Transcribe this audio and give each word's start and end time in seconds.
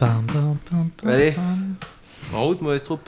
Pam, 0.00 0.24
pam, 0.26 0.56
pam, 0.70 0.90
pam, 0.96 1.10
Allez. 1.10 1.32
pam. 1.32 1.74
En 2.34 2.44
route, 2.44 2.62
mauvaise 2.62 2.82
troupe. 2.82 3.06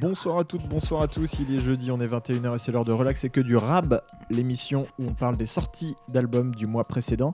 Bonsoir 0.00 0.38
à 0.38 0.44
toutes, 0.44 0.68
bonsoir 0.68 1.02
à 1.02 1.08
tous. 1.08 1.38
Il 1.40 1.54
est 1.54 1.58
jeudi, 1.58 1.90
on 1.90 2.00
est 2.00 2.06
21h 2.06 2.54
et 2.54 2.58
c'est 2.58 2.70
l'heure 2.70 2.84
de 2.84 2.92
relax 2.92 3.24
et 3.24 3.30
que 3.30 3.40
du 3.40 3.56
rab, 3.56 4.00
l'émission 4.30 4.82
où 5.00 5.06
on 5.08 5.14
parle 5.14 5.36
des 5.36 5.46
sorties 5.46 5.96
d'albums 6.08 6.54
du 6.54 6.66
mois 6.66 6.84
précédent. 6.84 7.32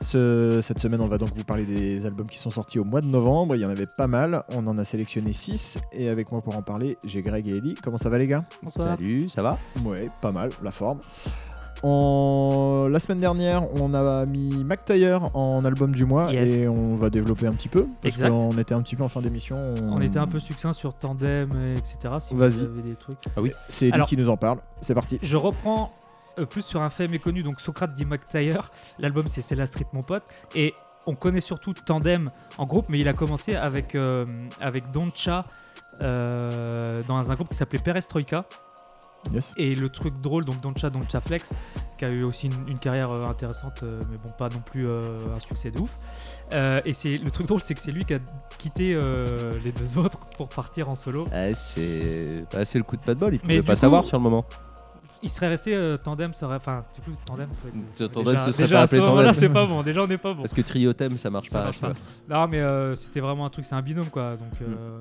Ce- 0.00 0.60
cette 0.62 0.78
semaine, 0.78 1.00
on 1.02 1.08
va 1.08 1.18
donc 1.18 1.30
vous 1.34 1.44
parler 1.44 1.66
des 1.66 2.06
albums 2.06 2.28
qui 2.28 2.38
sont 2.38 2.50
sortis 2.50 2.78
au 2.78 2.84
mois 2.84 3.00
de 3.02 3.06
novembre. 3.06 3.56
Il 3.56 3.60
y 3.62 3.66
en 3.66 3.70
avait 3.70 3.88
pas 3.96 4.06
mal. 4.06 4.44
On 4.54 4.66
en 4.68 4.78
a 4.78 4.84
sélectionné 4.84 5.32
6 5.34 5.78
et 5.92 6.08
avec 6.08 6.32
moi 6.32 6.40
pour 6.40 6.56
en 6.56 6.62
parler, 6.62 6.96
j'ai 7.04 7.20
Greg 7.20 7.46
et 7.46 7.56
Ellie. 7.58 7.74
Comment 7.82 7.98
ça 7.98 8.08
va 8.08 8.16
les 8.18 8.26
gars? 8.26 8.44
Bonsoir. 8.62 8.88
Salut, 8.96 9.28
ça 9.28 9.42
va? 9.42 9.58
Ouais, 9.84 10.08
pas 10.22 10.32
mal, 10.32 10.48
la 10.62 10.70
forme. 10.70 11.00
En... 11.82 12.88
La 12.90 12.98
semaine 12.98 13.18
dernière, 13.20 13.62
on 13.80 13.92
a 13.94 14.24
mis 14.26 14.64
McTyre 14.64 15.34
en 15.36 15.64
album 15.64 15.92
du 15.92 16.04
mois 16.04 16.32
Yes. 16.32 16.48
et 16.50 16.68
on 16.68 16.96
va 16.96 17.10
développer 17.10 17.46
un 17.46 17.52
petit 17.52 17.68
peu. 17.68 17.82
Parce 17.82 18.04
Exact. 18.16 18.30
qu'on 18.30 18.50
était 18.58 18.74
un 18.74 18.82
petit 18.82 18.96
peu 18.96 19.02
en 19.04 19.08
fin 19.08 19.20
d'émission. 19.20 19.74
On 19.90 20.00
était 20.00 20.18
un 20.18 20.26
peu 20.26 20.38
succinct 20.40 20.72
sur 20.72 20.94
Tandem, 20.94 21.50
etc. 21.76 22.14
Si 22.20 22.34
Vas-y. 22.34 22.50
vous 22.52 22.64
avez 22.64 22.82
des 22.82 22.96
trucs. 22.96 23.18
C'est 23.68 23.92
Alors- 23.92 24.08
qui 24.08 24.16
nous 24.16 24.28
en 24.30 24.36
parle. 24.36 24.58
C'est 24.80 24.94
parti. 24.94 25.18
Je 25.22 25.36
reprends 25.36 25.90
euh, 26.38 26.46
plus 26.46 26.62
sur 26.62 26.82
un 26.82 26.90
fait 26.90 27.08
méconnu. 27.08 27.42
Donc 27.42 27.60
Socrate 27.60 27.94
dit 27.94 28.04
McTyre. 28.04 28.70
L'album 28.98 29.28
c'est 29.28 29.42
C'est 29.42 29.54
la 29.56 29.66
street 29.66 29.86
mon 29.92 30.02
pote. 30.02 30.24
Et 30.54 30.74
on 31.06 31.14
connaît 31.14 31.40
surtout 31.42 31.74
Tandem 31.74 32.30
en 32.58 32.64
groupe, 32.66 32.88
mais 32.88 32.98
il 32.98 33.08
a 33.08 33.12
commencé 33.12 33.54
avec, 33.56 33.94
euh, 33.94 34.24
avec 34.60 34.90
Doncha 34.90 35.44
euh, 36.02 37.02
dans 37.06 37.30
un 37.30 37.34
groupe 37.34 37.48
qui 37.50 37.56
s'appelait 37.56 37.78
Perestroika. 37.78 38.46
Yes. 39.32 39.54
Et 39.56 39.74
le 39.74 39.88
truc 39.88 40.20
drôle, 40.20 40.44
donc 40.44 40.60
Doncha, 40.60 40.90
Doncha 40.90 41.18
Flex, 41.20 41.50
qui 41.98 42.04
a 42.04 42.08
eu 42.10 42.22
aussi 42.24 42.46
une, 42.46 42.68
une 42.68 42.78
carrière 42.78 43.10
euh, 43.10 43.26
intéressante, 43.26 43.82
euh, 43.82 44.00
mais 44.10 44.18
bon, 44.22 44.30
pas 44.36 44.48
non 44.50 44.60
plus 44.64 44.86
euh, 44.86 45.16
un 45.34 45.40
succès 45.40 45.70
de 45.70 45.80
ouf. 45.80 45.96
Euh, 46.52 46.80
et 46.84 46.92
c'est 46.92 47.16
le 47.18 47.30
truc 47.30 47.46
drôle, 47.46 47.60
c'est 47.62 47.74
que 47.74 47.80
c'est 47.80 47.92
lui 47.92 48.04
qui 48.04 48.14
a 48.14 48.18
quitté 48.58 48.94
euh, 48.94 49.52
les 49.64 49.72
deux 49.72 49.96
autres 49.98 50.18
pour 50.36 50.48
partir 50.48 50.88
en 50.90 50.94
solo. 50.94 51.24
Ah, 51.32 51.52
c'est 51.54 52.44
bah, 52.52 52.60
le 52.74 52.82
coup 52.82 52.96
de 52.96 53.02
pas 53.04 53.14
de 53.14 53.20
bol, 53.20 53.34
il 53.34 53.40
pouvait 53.40 53.62
pas 53.62 53.72
coup- 53.74 53.78
savoir 53.80 54.04
sur 54.04 54.18
le 54.18 54.22
moment. 54.22 54.44
Il 55.22 55.30
serait 55.30 55.48
resté 55.48 55.74
euh, 55.74 55.96
tandem, 55.96 56.34
serait... 56.34 56.56
enfin, 56.56 56.84
du 56.94 57.00
coup, 57.00 57.18
tandem. 57.24 57.48
faut 57.62 57.68
être- 57.68 58.12
tandem, 58.12 58.34
déjà- 58.34 58.44
ce 58.44 58.52
serait 58.52 58.64
déjà, 58.64 58.74
pas 58.76 58.80
à 58.80 58.84
appelé 58.84 58.98
ce 59.00 59.02
moment-là, 59.06 59.28
tandem. 59.28 59.40
c'est 59.40 59.48
pas 59.48 59.64
bon. 59.64 59.82
Déjà, 59.82 60.02
on 60.02 60.06
n'est 60.06 60.18
pas 60.18 60.34
bon. 60.34 60.42
Parce 60.42 60.52
que 60.52 60.60
trio 60.60 60.92
thème, 60.92 61.16
ça 61.16 61.30
marche 61.30 61.48
Ça 61.48 61.58
pas. 61.60 61.64
marche 61.64 61.80
vois. 61.80 61.92
Non, 62.28 62.46
mais 62.46 62.60
euh, 62.60 62.94
c'était 62.94 63.20
vraiment 63.20 63.46
un 63.46 63.48
truc, 63.50 63.64
c'est 63.64 63.74
un 63.74 63.80
binôme 63.80 64.10
quoi. 64.10 64.32
Donc, 64.36 64.52
euh, 64.60 65.00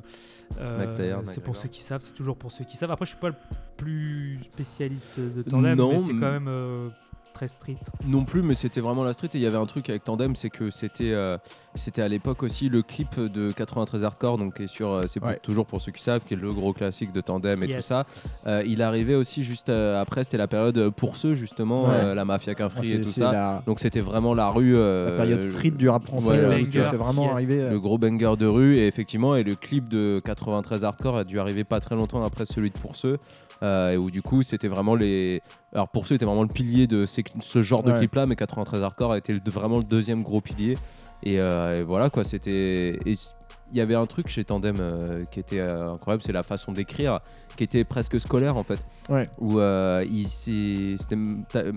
euh, 0.59 1.21
c'est 1.25 1.43
pour 1.43 1.55
ceux 1.55 1.69
qui 1.69 1.81
savent, 1.81 2.01
c'est 2.01 2.13
toujours 2.13 2.37
pour 2.37 2.51
ceux 2.51 2.63
qui 2.63 2.77
savent. 2.77 2.91
Après, 2.91 3.05
je 3.05 3.11
suis 3.11 3.19
pas 3.19 3.29
le 3.29 3.35
plus 3.77 4.39
spécialiste 4.43 5.19
de 5.19 5.41
tandem, 5.41 5.77
Non, 5.77 5.91
mais 5.93 5.99
c'est 5.99 6.13
quand 6.13 6.31
même 6.31 6.47
euh, 6.47 6.89
très 7.33 7.47
street. 7.47 7.77
Non 8.05 8.25
plus, 8.25 8.41
mais 8.41 8.55
c'était 8.55 8.81
vraiment 8.81 9.03
la 9.03 9.13
street. 9.13 9.29
Et 9.33 9.37
il 9.37 9.41
y 9.41 9.47
avait 9.47 9.57
un 9.57 9.65
truc 9.65 9.89
avec 9.89 10.03
Tandem, 10.03 10.35
c'est 10.35 10.49
que 10.49 10.69
c'était 10.69 11.11
euh, 11.11 11.37
c'était 11.75 12.01
à 12.01 12.07
l'époque 12.07 12.43
aussi 12.43 12.69
le 12.69 12.81
clip 12.81 13.19
de 13.19 13.51
93 13.51 14.03
Hardcore, 14.03 14.37
donc 14.37 14.55
qui 14.55 14.63
est 14.63 14.67
sur, 14.67 14.89
euh, 14.91 15.01
c'est 15.07 15.19
pour- 15.19 15.29
Ouais. 15.29 15.39
toujours 15.41 15.65
pour 15.65 15.81
ceux 15.81 15.91
qui 15.91 16.01
savent, 16.01 16.21
qui 16.23 16.33
est 16.33 16.37
le 16.37 16.51
gros 16.53 16.73
classique 16.73 17.11
de 17.11 17.21
Tandem 17.21 17.63
et 17.63 17.67
Yes. 17.67 17.75
tout 17.77 17.81
ça. 17.83 18.05
Euh, 18.47 18.63
il 18.65 18.81
arrivait 18.81 19.15
aussi 19.15 19.43
juste 19.43 19.69
euh, 19.69 20.01
après, 20.01 20.23
c'était 20.23 20.37
la 20.37 20.47
période 20.47 20.89
pour 20.91 21.15
ceux 21.15 21.33
justement, 21.35 21.83
Ouais. 21.85 21.95
euh, 21.95 22.15
la 22.15 22.25
mafia 22.25 22.53
qu'un 22.55 22.69
free 22.69 22.93
et 22.93 23.01
tout 23.01 23.09
ça. 23.11 23.31
la, 23.31 23.63
Donc 23.65 23.79
c'était 23.79 24.01
vraiment 24.01 24.33
la 24.33 24.49
rue. 24.49 24.73
la 24.73 25.11
période 25.17 25.41
street 25.41 25.71
du 25.71 25.89
rap 25.89 26.03
français. 26.03 26.41
banger. 26.41 26.65
ça 26.83 26.89
c'est 26.91 26.95
vraiment 26.97 27.23
Yes. 27.23 27.31
arrivé. 27.33 27.69
le 27.69 27.79
gros 27.79 27.97
banger 27.97 28.33
de 28.37 28.45
rue 28.45 28.77
et 28.77 28.87
effectivement 28.87 29.35
et 29.35 29.43
le 29.43 29.55
clip 29.55 29.87
de 29.87 30.21
93 30.23 30.83
hardcore 30.83 31.17
a 31.17 31.23
dû 31.23 31.39
arriver 31.39 31.63
pas 31.63 31.79
très 31.79 31.95
longtemps 31.95 32.23
après 32.23 32.45
celui 32.45 32.69
de 32.69 32.77
pour 32.77 32.95
ceux 32.95 33.17
euh, 33.61 33.91
et 33.91 33.97
où 33.97 34.11
du 34.11 34.21
coup 34.21 34.43
c'était 34.43 34.67
vraiment 34.67 34.95
les 34.95 35.41
alors 35.73 35.87
pour 35.89 36.05
ceux 36.07 36.15
était 36.15 36.25
vraiment 36.25 36.41
le 36.43 36.47
pilier 36.49 36.87
de 36.87 37.05
ces- 37.05 37.23
ce 37.39 37.61
genre 37.61 37.83
de 37.83 37.91
Ouais. 37.91 37.97
clip 37.97 38.15
là 38.15 38.25
mais 38.25 38.35
93 38.35 38.81
hardcore 38.81 39.13
a 39.13 39.17
été 39.17 39.33
le- 39.33 39.39
vraiment 39.47 39.77
le 39.77 39.83
deuxième 39.83 40.21
gros 40.23 40.41
pilier 40.41 40.75
et, 41.23 41.39
euh, 41.39 41.79
et 41.79 41.83
voilà 41.83 42.09
quoi 42.09 42.23
c'était 42.23 42.99
il 43.05 43.77
y 43.77 43.81
avait 43.81 43.95
un 43.95 44.05
truc 44.05 44.27
chez 44.27 44.43
Tandem 44.43 44.75
euh, 44.79 45.23
qui 45.31 45.39
était 45.39 45.59
euh, 45.59 45.93
incroyable 45.93 46.21
c'est 46.21 46.31
la 46.33 46.43
façon 46.43 46.71
d'écrire 46.73 47.19
qui 47.57 47.63
était 47.63 47.83
presque 47.83 48.19
scolaire 48.19 48.57
en 48.57 48.63
fait 48.63 48.79
Ouais. 49.09 49.27
où 49.39 49.57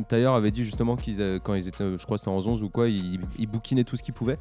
Tailleur 0.08 0.34
avait 0.34 0.50
dit 0.50 0.64
justement 0.64 0.96
qu'ils 0.96 1.40
quand 1.42 1.54
ils 1.54 1.68
étaient 1.68 1.96
je 1.96 2.04
crois 2.04 2.18
c'était 2.18 2.28
en 2.30 2.36
11 2.36 2.62
ou 2.62 2.68
quoi 2.68 2.88
ils, 2.88 3.20
ils 3.38 3.46
bouquinaient 3.46 3.84
tout 3.84 3.96
ce 3.96 4.02
qu'ils 4.02 4.14
pouvaient 4.14 4.38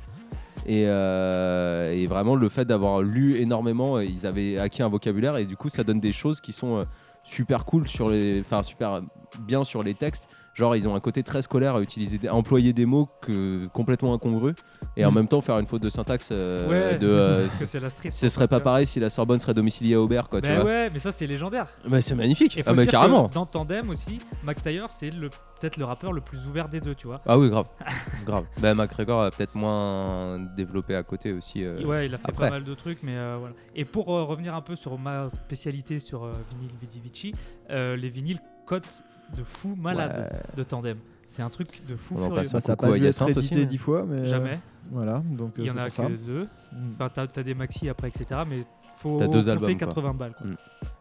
et, 0.65 0.83
euh, 0.88 1.91
et 1.94 2.07
vraiment 2.07 2.35
le 2.35 2.49
fait 2.49 2.65
d'avoir 2.65 3.01
lu 3.01 3.35
énormément 3.35 3.99
ils 3.99 4.25
avaient 4.25 4.57
acquis 4.57 4.83
un 4.83 4.89
vocabulaire 4.89 5.38
et 5.38 5.45
du 5.45 5.55
coup 5.55 5.69
ça 5.69 5.83
donne 5.83 5.99
des 5.99 6.13
choses 6.13 6.41
qui 6.41 6.53
sont 6.53 6.81
super 7.23 7.65
cool 7.65 7.88
sur 7.88 8.09
les 8.09 8.39
enfin 8.39 8.63
super 8.63 9.01
bien 9.41 9.63
sur 9.63 9.83
les 9.83 9.94
textes 9.94 10.29
genre 10.55 10.75
ils 10.75 10.88
ont 10.88 10.95
un 10.95 10.99
côté 10.99 11.21
très 11.21 11.41
scolaire 11.43 11.75
à 11.75 11.81
utiliser 11.81 12.27
à 12.27 12.33
employer 12.33 12.73
des 12.73 12.85
mots 12.85 13.07
que 13.21 13.67
complètement 13.67 14.13
incongrus 14.13 14.55
et 14.97 15.05
en 15.05 15.11
Mm. 15.11 15.16
même 15.16 15.27
temps 15.27 15.41
faire 15.41 15.59
une 15.59 15.66
faute 15.67 15.83
de 15.83 15.89
syntaxe 15.89 16.29
euh, 16.31 16.67
ouais, 16.91 16.97
de 16.97 17.07
euh, 17.07 17.41
parce 17.41 17.59
que 17.59 17.66
c'est 17.66 17.79
la 17.79 17.89
street. 17.89 18.09
ce 18.11 18.29
serait 18.29 18.47
pas 18.47 18.59
pareil 18.61 18.85
si 18.85 18.99
la 18.99 19.09
Sorbonne 19.09 19.39
serait 19.39 19.53
domiciliée 19.53 19.95
à 19.95 20.01
Aubert 20.01 20.29
quoi 20.29 20.41
tu 20.41 20.47
Ben 20.47 20.55
vois 20.61 20.65
ouais, 20.65 20.89
mais 20.91 20.99
ça 20.99 21.11
c'est 21.11 21.27
légendaire. 21.27 21.67
mais 21.89 22.01
c'est 22.01 22.15
magnifique 22.15 22.61
ah 22.65 22.73
mais 22.73 22.88
carrément 22.88 23.27
Dans 23.33 23.45
Tandem 23.45 23.89
aussi, 23.89 24.19
McTyre 24.44 24.88
c'est 24.89 25.11
peut-être 25.11 25.77
le 25.77 25.85
rappeur 25.85 26.13
le 26.13 26.21
plus 26.21 26.39
ouvert 26.47 26.67
des 26.67 26.79
deux, 26.81 26.95
tu 26.95 27.07
vois. 27.07 27.21
Ah 27.25 27.38
oui, 27.39 27.49
grave. 27.49 27.65
grave. 28.25 28.44
Ben, 28.61 28.73
McGregor 28.75 29.23
a 29.23 29.31
peut-être 29.31 29.55
moins 29.55 30.38
développé 30.55 30.95
à 30.95 31.03
côté 31.03 31.31
aussi. 31.31 31.63
euh, 31.63 31.81
ouais, 31.85 32.07
il 32.07 32.13
a 32.13 32.17
fait 32.17 32.29
après. 32.29 32.45
pas 32.47 32.49
mal 32.51 32.63
de 32.65 32.73
trucs, 32.73 33.01
mais 33.03 33.15
voilà. 33.39 33.53
Et 33.75 33.85
pour 33.85 34.07
revenir 34.07 34.53
un 34.53 34.61
peu 34.61 34.75
sur 34.75 34.97
ma 34.99 35.29
spécialité 35.29 35.99
sur 35.99 36.25
vinyle 36.51 36.71
Vidi 36.81 36.99
Vici, 36.99 37.33
euh, 37.71 37.95
les 37.95 38.09
vinyles 38.09 38.39
cotent 38.65 39.03
de 39.38 39.44
fou 39.44 39.75
malade 39.75 40.29
ouais. 40.31 40.40
de 40.57 40.63
Tandem. 40.63 40.97
C'est 41.28 41.41
un 41.41 41.50
truc 41.50 41.85
de 41.88 41.96
fou 41.96 42.16
On 42.16 42.19
en 42.19 42.22
furieux. 42.25 42.35
passe 42.41 42.50
ça, 42.51 42.59
ça 42.59 42.73
a 42.73 42.75
coucou 42.75 42.91
pas 42.91 42.96
à 42.96 43.00
dû 43.00 43.06
être 43.06 43.07
Hyacinthe 43.07 43.38
aussi, 43.38 43.47
édité 43.47 43.56
mais- 43.62 43.66
dix 43.66 43.78
fois, 43.78 44.06
mais 44.07 44.18
euh, 44.19 44.25
Jamais. 44.25 44.59
voilà. 44.91 45.22
Donc 45.25 45.53
Il 45.57 45.66
y 45.66 45.69
euh, 45.69 45.73
en 45.73 45.78
a 45.78 45.90
que 45.90 46.16
deux. 46.25 46.44
Mm. 46.72 46.91
Enfin, 46.94 47.09
t'as 47.13 47.40
as 47.41 47.44
des 47.44 47.53
maxi 47.53 47.90
après, 47.90 48.07
etc. 48.07 48.41
Mais 48.47 48.63
faut 48.97 49.18
T'as 49.18 49.28
deux 49.28 49.40
compter 49.40 49.50
albums, 49.51 49.78
quoi. 49.78 49.88
80 49.88 50.13
balles. 50.13 50.34
quoi. 50.38 50.47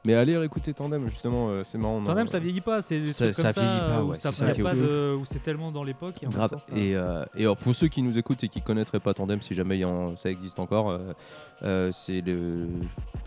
Mais 0.06 0.14
allez 0.14 0.36
réécouter 0.36 0.74
Tandem, 0.74 1.08
justement, 1.08 1.48
euh, 1.48 1.62
c'est 1.64 1.78
marrant. 1.78 2.02
Tandem, 2.04 2.24
non, 2.26 2.30
ça 2.30 2.36
euh, 2.36 2.40
vieillit 2.40 2.60
pas. 2.60 2.82
C'est 2.82 3.06
ça- 3.06 3.32
ça 3.32 3.52
comme 3.54 3.62
vieillit 3.62 3.78
ça 3.78 3.86
pas, 3.96 4.02
où 4.02 4.08
ouais, 4.10 4.18
ça 4.18 4.32
c'est 4.32 4.54
ça 4.54 4.62
pas 4.62 4.74
de- 4.74 5.14
où 5.18 5.24
c'est 5.24 5.42
tellement 5.42 5.72
dans 5.72 5.82
l'époque. 5.82 6.22
et 6.22 6.26
Grave. 6.26 6.50
ça- 6.50 6.74
euh, 6.76 7.24
et 7.34 7.42
alors, 7.42 7.56
pour 7.56 7.74
ceux 7.74 7.88
qui 7.88 8.02
nous 8.02 8.18
écoutent 8.18 8.44
et 8.44 8.48
qui 8.48 8.60
connaîtraient 8.60 9.00
pas 9.00 9.14
Tandem, 9.14 9.40
si 9.40 9.54
jamais 9.54 9.76
il 9.78 9.80
y 9.80 9.84
en- 9.86 10.14
ça 10.16 10.30
existe 10.30 10.58
encore, 10.58 10.90
euh, 10.90 11.12
euh, 11.62 11.90
c'est 11.92 12.20
le, 12.20 12.66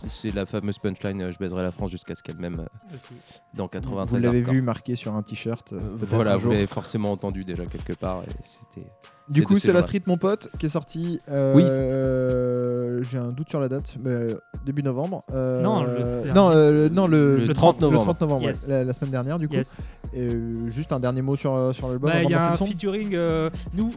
c'est 0.07 0.33
la 0.35 0.45
fameuse 0.45 0.77
punchline 0.77 1.21
euh, 1.21 1.31
"Je 1.31 1.39
baiserai 1.39 1.63
la 1.63 1.71
France 1.71 1.89
jusqu'à 1.89 2.13
ce 2.13 2.21
qu'elle 2.21 2.37
m'aime" 2.37 2.59
euh, 2.59 2.95
aussi. 2.95 3.15
dans 3.55 3.63
Vous 3.63 3.69
93. 3.69 4.21
l'avez 4.23 4.37
hardcore. 4.37 4.53
vu 4.53 4.61
marqué 4.61 4.95
sur 4.95 5.15
un 5.15 5.23
t-shirt. 5.23 5.73
euh, 5.73 5.79
Voilà, 5.97 6.33
un 6.33 6.37
vous 6.37 6.51
l'avez 6.51 6.67
forcément 6.67 7.11
entendu 7.11 7.43
déjà 7.43 7.65
quelque 7.65 7.93
part. 7.93 8.21
Et 8.23 8.31
c'était. 8.45 8.87
Du 9.29 9.43
coup, 9.43 9.55
c'est 9.55 9.67
ces 9.67 9.73
la 9.73 9.81
street, 9.81 10.03
mon 10.07 10.17
pote, 10.17 10.47
qui 10.57 10.67
est 10.67 10.69
sorti. 10.69 11.19
euh, 11.27 13.03
J'ai 13.03 13.17
un 13.17 13.27
doute 13.27 13.49
sur 13.49 13.59
la 13.59 13.67
date, 13.67 13.95
mais 14.03 14.27
début 14.65 14.83
novembre. 14.83 15.21
Euh, 15.33 15.61
Non, 15.61 15.83
le 15.83 16.31
non, 16.33 16.49
euh, 16.67 16.89
non, 16.89 17.07
le, 17.07 17.37
Le 17.37 17.53
30 17.53 17.79
30 17.79 17.81
novembre. 17.81 17.99
Le 17.99 18.05
30 18.05 18.21
novembre, 18.21 18.43
Yes. 18.43 18.63
ouais, 18.67 18.73
la, 18.73 18.83
la 18.85 18.93
semaine 18.93 19.11
dernière, 19.11 19.39
du 19.39 19.47
coup. 19.47 19.55
Yes. 19.55 19.77
Et, 20.13 20.21
euh, 20.21 20.69
juste 20.69 20.91
un 20.91 20.99
dernier 20.99 21.21
mot 21.21 21.35
sur, 21.35 21.73
sur 21.73 21.87
l'album. 21.89 22.09
Bah, 22.11 22.17
avant 22.17 22.27
Il 22.29 22.31
y 22.31 22.35
a 22.35 22.51
un 22.51 22.55
featuring. 22.55 23.15
euh, 23.15 23.49
nous, 23.73 23.91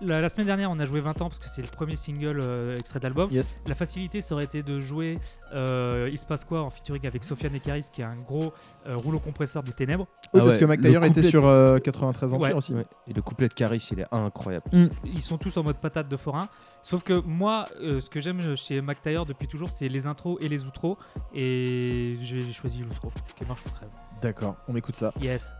la, 0.00 0.20
la 0.20 0.28
semaine 0.28 0.46
dernière, 0.46 0.70
on 0.70 0.78
a 0.78 0.86
joué 0.86 1.00
20 1.00 1.22
ans 1.22 1.28
parce 1.28 1.38
que 1.38 1.48
c'est 1.48 1.62
le 1.62 1.68
premier 1.68 1.96
single 1.96 2.38
euh, 2.40 2.76
extrait 2.76 2.98
de 3.00 3.04
l'album. 3.04 3.30
Yes. 3.30 3.58
La 3.66 3.74
facilité, 3.74 4.20
ça 4.20 4.34
aurait 4.34 4.44
été 4.44 4.62
de 4.62 4.80
jouer 4.80 5.18
euh, 5.54 6.08
Il 6.10 6.18
se 6.18 6.26
passe 6.26 6.44
quoi 6.44 6.62
en 6.62 6.70
featuring 6.70 7.06
avec 7.06 7.24
Sofiane 7.24 7.54
Ekaris, 7.54 7.86
qui 7.92 8.00
est 8.00 8.04
un 8.04 8.14
gros 8.14 8.52
euh, 8.86 8.96
rouleau 8.96 9.18
compresseur 9.18 9.62
des 9.62 9.72
ténèbres. 9.72 10.06
Oui, 10.14 10.18
Ah 10.34 10.38
parce 10.40 10.52
ouais, 10.52 10.58
que 10.58 10.64
McTyre 10.64 11.00
le 11.00 11.06
était 11.06 11.22
sur 11.22 11.46
euh, 11.46 11.78
93 11.78 12.34
Empire 12.34 12.48
Ouais. 12.48 12.52
aussi. 12.54 12.74
Ouais. 12.74 12.86
Et 13.08 13.12
le 13.12 13.22
couplet 13.22 13.48
de 13.48 13.54
Caris, 13.54 13.86
il 13.92 14.00
est 14.00 14.06
incroyable. 14.12 14.64
Ils 15.04 15.22
sont 15.22 15.38
tous 15.38 15.56
en 15.56 15.62
mode 15.62 15.76
patate 15.78 16.08
de 16.08 16.16
forain. 16.16 16.48
Sauf 16.82 17.02
que 17.02 17.20
moi, 17.20 17.64
euh, 17.82 18.00
ce 18.00 18.10
que 18.10 18.20
j'aime 18.20 18.56
chez 18.56 18.80
McTyre 18.80 19.24
depuis 19.26 19.48
toujours, 19.48 19.68
c'est 19.68 19.88
les 19.88 20.06
intros 20.06 20.36
et 20.40 20.48
les 20.48 20.64
outros. 20.64 20.98
Et 21.34 22.16
j'ai 22.22 22.52
choisi 22.52 22.82
l'outro, 22.82 23.12
qui 23.36 23.44
marche 23.46 23.62
ou 23.66 23.70
crève. 23.70 23.90
D'accord, 24.22 24.56
on 24.68 24.76
écoute 24.76 24.96
ça. 24.96 25.12
Yes. 25.20 25.50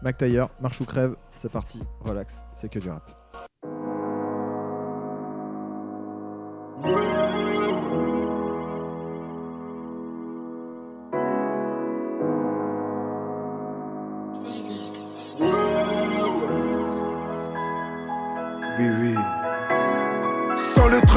Marche 0.60 0.80
ou 0.80 0.84
crève, 0.84 1.16
c'est 1.36 1.50
parti, 1.52 1.80
relax, 2.00 2.44
c'est 2.52 2.68
que 2.70 2.78
du 2.78 2.88
rap. 2.90 3.10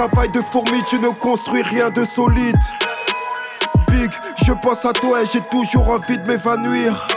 Travail 0.08 0.30
de 0.30 0.42
fourmi, 0.42 0.84
tu 0.88 1.00
ne 1.00 1.10
construis 1.10 1.62
rien 1.62 1.90
de 1.90 2.06
solide. 2.06 2.56
Big, 3.90 4.12
je 4.46 4.54
pense 4.54 4.86
à 4.86 4.94
toi 4.94 5.22
et 5.22 5.26
j'ai 5.26 5.42
toujours 5.52 5.90
envie 5.90 6.18
de 6.18 6.28
m'évanouir. 6.28 7.08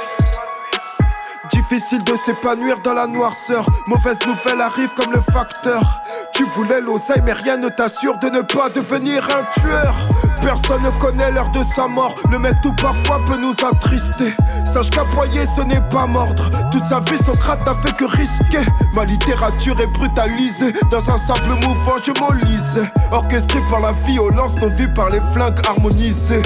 Difficile 1.51 2.03
de 2.05 2.17
s'épanouir 2.17 2.81
dans 2.81 2.93
la 2.93 3.07
noirceur. 3.07 3.67
Mauvaise 3.87 4.19
nouvelle 4.27 4.61
arrive 4.61 4.93
comme 4.95 5.13
le 5.13 5.21
facteur. 5.21 6.03
Tu 6.33 6.45
voulais 6.45 6.81
l'oseille, 6.81 7.23
mais 7.25 7.33
rien 7.33 7.57
ne 7.57 7.69
t'assure 7.69 8.19
de 8.19 8.29
ne 8.29 8.41
pas 8.41 8.69
devenir 8.69 9.29
un 9.37 9.61
tueur. 9.61 9.95
Personne 10.43 10.83
ne 10.83 10.91
connaît 11.01 11.31
l'heure 11.31 11.51
de 11.51 11.63
sa 11.63 11.87
mort. 11.87 12.15
Le 12.31 12.39
tout 12.63 12.73
parfois 12.73 13.21
peut 13.27 13.37
nous 13.37 13.55
attrister. 13.65 14.35
Sache 14.65 14.91
qu'appoyer 14.91 15.45
ce 15.57 15.63
n'est 15.63 15.81
pas 15.91 16.07
mordre. 16.07 16.49
Toute 16.71 16.87
sa 16.87 17.01
vie, 17.01 17.19
Socrate 17.19 17.65
n'a 17.67 17.75
fait 17.75 17.97
que 17.97 18.05
risquer. 18.05 18.65
Ma 18.95 19.05
littérature 19.05 19.81
est 19.81 19.87
brutalisée. 19.87 20.73
Dans 20.91 21.11
un 21.11 21.19
sable 21.19 21.55
mouvant, 21.67 21.97
je 22.05 22.13
m'enlisais. 22.21 22.91
Orchestré 23.11 23.61
par 23.69 23.81
la 23.81 23.93
violence, 23.93 24.55
non 24.61 24.69
vue 24.69 24.93
par 24.95 25.11
les 25.11 25.21
flingues 25.33 25.61
harmonisées. 25.69 26.43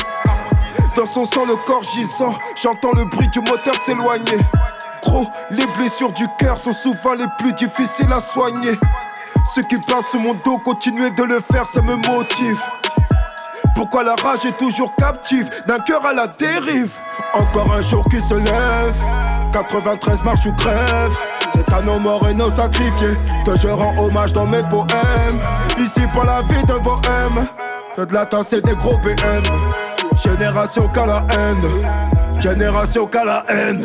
Dans 0.97 1.06
son 1.06 1.25
sang, 1.25 1.44
le 1.47 1.56
corps 1.67 1.82
gisant, 1.82 2.35
j'entends 2.62 2.93
le 2.97 3.05
bruit 3.05 3.29
du 3.29 3.40
moteur 3.40 3.75
s'éloigner. 3.85 4.38
Gros, 5.02 5.29
les 5.50 5.67
blessures 5.76 6.12
du 6.12 6.26
cœur 6.38 6.58
sont 6.58 6.73
souvent 6.73 7.14
les 7.14 7.26
plus 7.38 7.52
difficiles 7.52 8.12
à 8.12 8.20
soigner. 8.20 8.79
Ceux 9.55 9.62
qui 9.62 9.76
parlent 9.88 10.06
sur 10.06 10.20
mon 10.20 10.35
dos, 10.35 10.58
continuer 10.58 11.11
de 11.11 11.23
le 11.25 11.40
faire, 11.40 11.67
ça 11.67 11.82
me 11.82 11.97
motive. 11.97 12.61
Pourquoi 13.75 14.05
la 14.05 14.15
rage 14.15 14.44
est 14.44 14.56
toujours 14.56 14.94
captive 14.97 15.50
d'un 15.67 15.79
cœur 15.81 16.05
à 16.06 16.12
la 16.12 16.26
dérive. 16.26 16.93
Encore 17.32 17.73
un 17.73 17.82
jour 17.82 18.05
qui 18.09 18.21
se 18.21 18.35
lève. 18.35 18.94
93 19.53 20.25
marche 20.25 20.47
ou 20.47 20.53
crève 20.53 21.17
C'est 21.53 21.73
à 21.73 21.81
nos 21.82 21.99
morts 22.00 22.29
et 22.29 22.35
nos 22.35 22.50
sacrifiés 22.50 23.15
Que 23.47 23.56
je 23.56 23.69
rends 23.69 23.94
hommage 23.99 24.32
dans 24.32 24.47
mes 24.47 24.62
poèmes. 24.62 25.41
Ici 25.79 26.00
pour 26.12 26.25
la 26.25 26.43
vie 26.43 26.62
de 26.62 26.75
bohème. 26.81 27.49
Que 27.97 28.03
de 28.03 28.15
la 28.15 28.26
tasse 28.26 28.53
et 28.53 28.61
des 28.61 28.75
gros 28.75 28.99
BM 28.99 29.43
Génération 30.23 30.88
qu'à 30.88 31.06
la 31.06 31.26
haine. 31.31 32.41
Génération 32.41 33.06
qu'à 33.06 33.25
la 33.25 33.44
haine. 33.49 33.85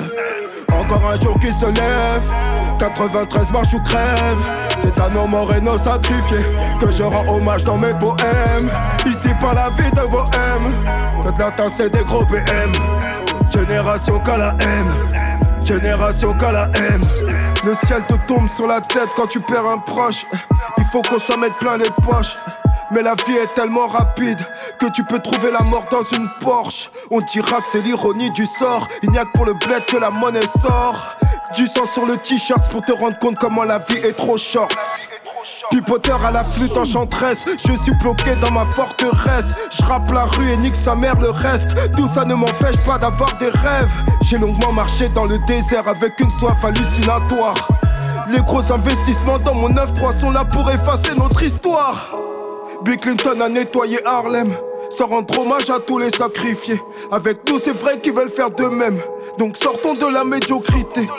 Encore 0.72 1.12
un 1.12 1.20
jour 1.20 1.38
qui 1.40 1.52
se 1.52 1.66
lève 1.66 2.59
93 2.80 3.52
marche 3.52 3.74
ou 3.74 3.80
crève 3.82 4.38
C'est 4.80 5.00
à 5.00 5.10
nos 5.10 5.28
morts 5.28 5.54
et 5.54 5.62
nos 5.62 5.78
sacrifiés 5.78 6.46
Que 6.80 6.90
je 6.92 7.04
rends 7.04 7.28
hommage 7.28 7.64
dans 7.64 7.78
mes 7.78 7.94
poèmes. 8.00 8.70
Ici 9.06 9.30
par 9.40 9.54
la 9.54 9.70
vie 9.72 9.92
de 9.92 10.10
bohème 10.10 11.24
Que 11.24 11.32
de 11.32 11.40
la 11.40 11.52
tasse 11.52 11.80
et 11.80 11.90
des 11.90 12.04
gros 12.04 12.26
BM 12.26 12.72
Génération 13.52 14.20
qu'à 14.20 14.38
la 14.38 14.56
haine. 14.60 15.26
Génération 15.64 16.34
qu'à 16.34 16.52
la 16.52 16.70
haine. 16.76 17.02
Le 17.64 17.74
ciel 17.86 18.04
te 18.08 18.14
tombe 18.28 18.48
sur 18.48 18.68
la 18.68 18.80
tête 18.80 19.10
quand 19.16 19.28
tu 19.28 19.40
perds 19.40 19.66
un 19.66 19.80
proche. 19.80 20.26
Il 20.78 20.84
faut 20.86 21.02
qu'on 21.02 21.20
s'en 21.20 21.38
mette 21.38 21.56
plein 21.60 21.78
les 21.78 21.90
poches. 22.04 22.36
Mais 22.92 23.02
la 23.02 23.14
vie 23.14 23.36
est 23.36 23.54
tellement 23.56 23.88
rapide 23.88 24.40
que 24.80 24.88
tu 24.92 25.04
peux 25.04 25.20
trouver 25.20 25.52
la 25.52 25.64
mort 25.70 25.86
dans 25.92 26.02
une 26.02 26.28
Porsche. 26.40 26.90
On 27.12 27.20
dira 27.20 27.58
que 27.58 27.68
c'est 27.72 27.82
l'ironie 27.82 28.32
du 28.32 28.46
sort. 28.46 28.88
Il 29.04 29.12
n'y 29.12 29.18
a 29.18 29.26
que 29.26 29.32
pour 29.34 29.46
le 29.46 29.54
bled 29.54 29.86
que 29.86 29.98
la 29.98 30.10
monnaie 30.10 30.40
sort. 30.62 31.16
Du 31.56 31.66
sang 31.68 31.86
sur 31.86 32.06
le 32.06 32.18
t-shirt 32.18 32.70
pour 32.70 32.84
te 32.84 32.92
rendre 32.92 33.18
compte 33.18 33.36
comment 33.40 33.64
la 33.64 33.80
vie 33.80 33.98
est 33.98 34.16
trop 34.16 34.38
short. 34.38 34.72
Pipoteur 35.72 36.24
à 36.24 36.32
la 36.32 36.44
flûte 36.44 36.78
enchanteresse, 36.78 37.46
je 37.68 37.76
suis 37.76 37.96
bloqué 38.02 38.36
dans 38.40 38.52
ma 38.52 38.66
forteresse. 38.66 39.58
Je 39.72 39.84
rappe 39.84 40.12
la 40.12 40.26
rue 40.26 40.52
et 40.52 40.58
nique 40.58 40.76
sa 40.76 40.96
mère 40.96 41.20
le 41.20 41.32
reste. 41.32 41.92
Tout 41.96 42.08
ça 42.08 42.24
ne 42.24 42.36
m'empêche 42.36 42.86
pas 42.86 43.00
d'avoir 43.00 43.36
des 43.38 43.50
rêves. 43.50 43.90
J'ai 44.22 44.38
longuement 44.38 44.72
marché 44.72 45.10
dans 45.10 45.26
le 45.26 45.40
désert 45.48 45.88
avec 45.88 46.20
une 46.20 46.30
soif 46.30 46.64
hallucinatoire. 46.64 47.56
Les 48.30 48.42
gros 48.42 48.72
investissements 48.72 49.40
dans 49.40 49.56
mon 49.56 49.70
9-3 49.70 50.20
sont 50.20 50.32
là 50.32 50.46
pour 50.46 50.70
effacer 50.70 51.16
notre 51.18 51.42
histoire. 51.42 52.16
Bill 52.84 52.98
Clinton 52.98 53.42
a 53.42 53.50
nettoyé 53.50 54.06
Harlem. 54.06 54.54
Sans 54.92 55.08
rendre 55.08 55.40
hommage 55.40 55.70
à 55.70 55.80
tous 55.80 55.98
les 55.98 56.10
sacrifiés. 56.12 56.82
Avec 57.12 57.48
nous, 57.50 57.60
c'est 57.60 57.76
vrai 57.76 58.00
qu'ils 58.00 58.14
veulent 58.14 58.32
faire 58.32 58.52
de 58.52 58.66
même. 58.66 59.00
Donc 59.38 59.58
sortons 59.58 59.94
de 59.94 60.14
la 60.14 60.24
médiocrité. 60.24 61.10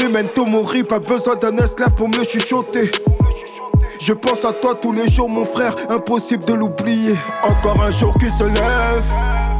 Memento 0.00 0.46
mori, 0.46 0.82
pas 0.84 0.98
besoin 0.98 1.36
d'un 1.36 1.56
esclave 1.58 1.94
pour 1.94 2.08
me 2.08 2.24
chuchoter. 2.24 2.90
Je 4.00 4.12
pense 4.12 4.44
à 4.44 4.52
toi 4.52 4.74
tous 4.80 4.92
les 4.92 5.10
jours, 5.10 5.28
mon 5.28 5.44
frère, 5.44 5.74
impossible 5.88 6.44
de 6.44 6.54
l'oublier. 6.54 7.14
Encore 7.42 7.82
un 7.82 7.90
jour 7.90 8.14
qui 8.18 8.30
se 8.30 8.44
lève, 8.44 9.04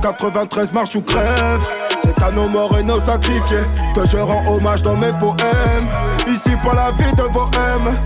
93 0.01 0.73
marche 0.73 0.97
ou 0.97 1.03
crève. 1.03 1.61
C'est 2.03 2.23
à 2.23 2.31
nos 2.31 2.49
morts 2.49 2.77
et 2.79 2.83
nos 2.83 2.99
sacrifiés 2.99 3.65
que 3.95 4.07
je 4.07 4.17
rends 4.17 4.43
hommage 4.47 4.83
dans 4.83 4.97
mes 4.97 5.11
poèmes. 5.11 5.89
Ici 6.27 6.51
pour 6.63 6.75
la 6.75 6.91
vie 6.93 7.13
de 7.13 7.23
bohème, 7.33 7.97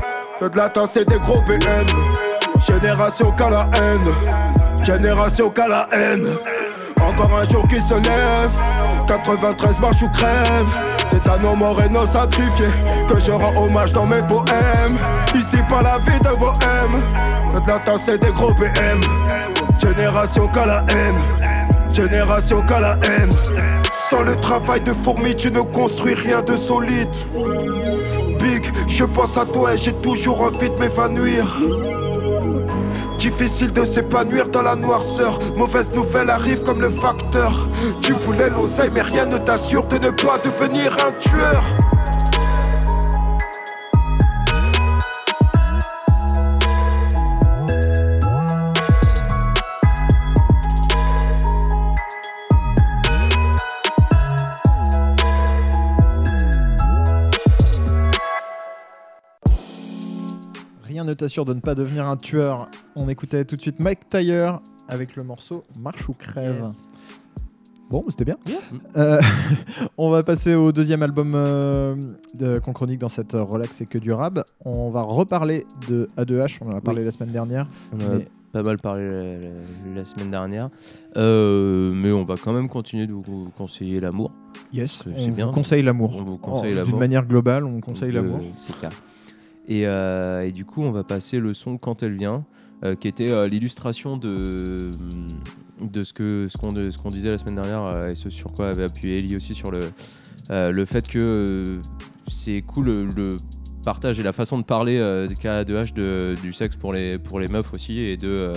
que 0.40 0.46
de 0.46 0.56
la 0.56 0.68
tasse 0.68 0.96
et 0.96 1.04
des 1.04 1.18
gros 1.18 1.40
BM. 1.42 1.86
Génération 2.66 3.30
qu'à 3.32 3.50
la 3.50 3.70
haine, 3.74 4.84
génération 4.84 5.48
qu'à 5.50 5.68
la 5.68 5.88
haine. 5.92 6.26
Encore 7.00 7.38
un 7.38 7.48
jour 7.48 7.66
qui 7.68 7.80
se 7.80 7.94
lève, 7.94 9.06
93 9.06 9.80
marche 9.80 10.02
ou 10.02 10.08
crève. 10.08 10.95
C'est 11.16 11.30
à 11.30 11.38
nos 11.38 11.56
morts 11.56 11.80
et 11.80 12.06
sacrifiés 12.06 12.66
que 13.08 13.18
je 13.18 13.30
rends 13.30 13.52
hommage 13.56 13.90
dans 13.92 14.04
mes 14.04 14.20
poèmes. 14.28 14.98
Ici 15.34 15.56
par 15.68 15.82
la 15.82 15.98
vie 15.98 16.18
de 16.18 16.38
bohème, 16.38 16.92
de 17.54 17.68
la 17.68 18.14
et 18.14 18.18
des 18.18 18.32
gros 18.32 18.52
BM. 18.52 19.00
Génération 19.78 20.46
qu'à 20.48 20.66
la 20.66 20.84
haine, 20.90 21.16
génération 21.92 22.60
qu'à 22.62 22.80
la 22.80 22.98
haine. 23.02 23.30
Sans 23.92 24.22
le 24.22 24.36
travail 24.36 24.82
de 24.82 24.92
fourmi, 24.92 25.34
tu 25.34 25.50
ne 25.50 25.60
construis 25.60 26.14
rien 26.14 26.42
de 26.42 26.54
solide. 26.54 27.16
Big, 28.38 28.64
je 28.86 29.04
pense 29.04 29.38
à 29.38 29.46
toi 29.46 29.72
et 29.72 29.78
j'ai 29.78 29.94
toujours 29.94 30.42
envie 30.42 30.68
de 30.68 30.76
m'évanouir. 30.78 31.46
Difficile 33.26 33.72
de 33.72 33.84
s'épanouir 33.84 34.48
dans 34.50 34.62
la 34.62 34.76
noirceur. 34.76 35.40
Mauvaise 35.56 35.88
nouvelle 35.92 36.30
arrive 36.30 36.62
comme 36.62 36.80
le 36.80 36.88
facteur. 36.88 37.68
Tu 38.00 38.12
voulais 38.12 38.48
l'oseille, 38.48 38.90
mais 38.94 39.02
rien 39.02 39.26
ne 39.26 39.36
t'assure 39.36 39.84
de 39.88 39.98
ne 39.98 40.10
pas 40.10 40.38
devenir 40.38 40.96
un 41.04 41.10
tueur. 41.10 41.95
Ne 61.06 61.14
t'assure 61.14 61.44
de 61.44 61.54
ne 61.54 61.60
pas 61.60 61.74
devenir 61.74 62.06
un 62.06 62.16
tueur. 62.16 62.68
On 62.94 63.08
écoutait 63.08 63.44
tout 63.44 63.56
de 63.56 63.60
suite 63.62 63.80
Mike 63.80 64.08
Tyre 64.10 64.60
avec 64.88 65.16
le 65.16 65.22
morceau 65.24 65.64
Marche 65.80 66.08
ou 66.08 66.12
crève. 66.12 66.60
Yes. 66.64 66.82
Bon, 67.88 68.04
c'était 68.10 68.24
bien. 68.24 68.36
Yes. 68.48 68.72
Euh, 68.96 69.20
on 69.96 70.08
va 70.10 70.22
passer 70.24 70.54
au 70.56 70.72
deuxième 70.72 71.02
album 71.04 71.34
euh, 71.36 71.94
de- 72.34 72.58
qu'on 72.58 72.72
chronique 72.72 72.98
dans 72.98 73.08
cette 73.08 73.32
Relax 73.32 73.80
et 73.80 73.86
que 73.86 73.98
du 73.98 74.12
rap. 74.12 74.40
On 74.64 74.90
va 74.90 75.02
reparler 75.02 75.64
de 75.88 76.10
A2H, 76.18 76.58
on 76.62 76.72
en 76.72 76.76
a 76.76 76.80
parlé 76.80 77.04
la 77.04 77.12
semaine 77.12 77.30
dernière. 77.30 77.68
On 77.92 78.00
a 78.00 78.08
Mais- 78.18 78.28
pas 78.52 78.62
mal 78.64 78.78
parlé 78.78 79.04
la, 79.08 79.38
la- 79.38 79.94
la 79.94 80.04
semaine 80.04 80.30
dernière. 80.32 80.68
Euh, 81.16 81.92
mais 81.94 82.10
on 82.10 82.24
va 82.24 82.34
quand 82.42 82.52
même 82.52 82.68
continuer 82.68 83.06
de 83.06 83.12
vous 83.12 83.50
conseiller 83.56 84.00
l'amour. 84.00 84.32
Yes, 84.72 85.04
on 85.06 85.28
bien. 85.30 85.46
vous 85.46 85.52
conseille 85.52 85.82
l'amour. 85.84 86.16
On 86.18 86.22
vous 86.24 86.38
conseille 86.38 86.72
Oh, 86.72 86.76
l'amour. 86.76 86.90
D'une 86.90 86.98
manière 86.98 87.24
globale, 87.24 87.64
on 87.64 87.80
conseille 87.80 88.10
l'amour. 88.10 88.40
C'est 88.54 88.76
clair. 88.76 88.90
Et, 89.68 89.86
euh, 89.86 90.46
et 90.46 90.52
du 90.52 90.64
coup, 90.64 90.82
on 90.82 90.90
va 90.92 91.02
passer 91.04 91.38
le 91.40 91.54
son 91.54 91.76
Quand 91.78 92.02
elle 92.02 92.16
vient, 92.16 92.44
euh, 92.84 92.94
qui 92.94 93.08
était 93.08 93.30
euh, 93.30 93.48
l'illustration 93.48 94.16
de, 94.16 94.90
de 95.80 96.02
ce 96.02 96.12
qu'on 96.12 96.48
ce 96.48 96.56
qu'on 96.56 96.90
ce 96.90 96.98
qu'on 96.98 97.10
disait 97.10 97.30
la 97.30 97.38
semaine 97.38 97.56
dernière 97.56 98.08
et 98.08 98.14
ce 98.14 98.30
sur 98.30 98.52
quoi 98.52 98.68
avait 98.70 98.84
appuyé 98.84 99.18
Ellie 99.18 99.36
aussi 99.36 99.54
sur 99.54 99.70
le, 99.70 99.80
le 100.50 100.84
fait 100.84 101.06
que 101.08 101.80
c'est 102.28 102.62
cool 102.62 102.86
le, 102.86 103.04
le 103.06 103.36
partage 103.84 104.18
et 104.18 104.22
la 104.22 104.32
façon 104.32 104.58
de 104.58 104.64
parler 104.64 104.98
euh, 104.98 105.28
qu'a 105.28 105.62
A2H 105.62 105.94
de, 105.94 106.34
du 106.42 106.52
sexe 106.52 106.76
pour 106.76 106.92
les, 106.92 107.18
pour 107.18 107.38
les 107.40 107.48
meufs 107.48 107.72
aussi 107.72 108.00
et 108.00 108.16
de. 108.16 108.28
euh, 108.28 108.54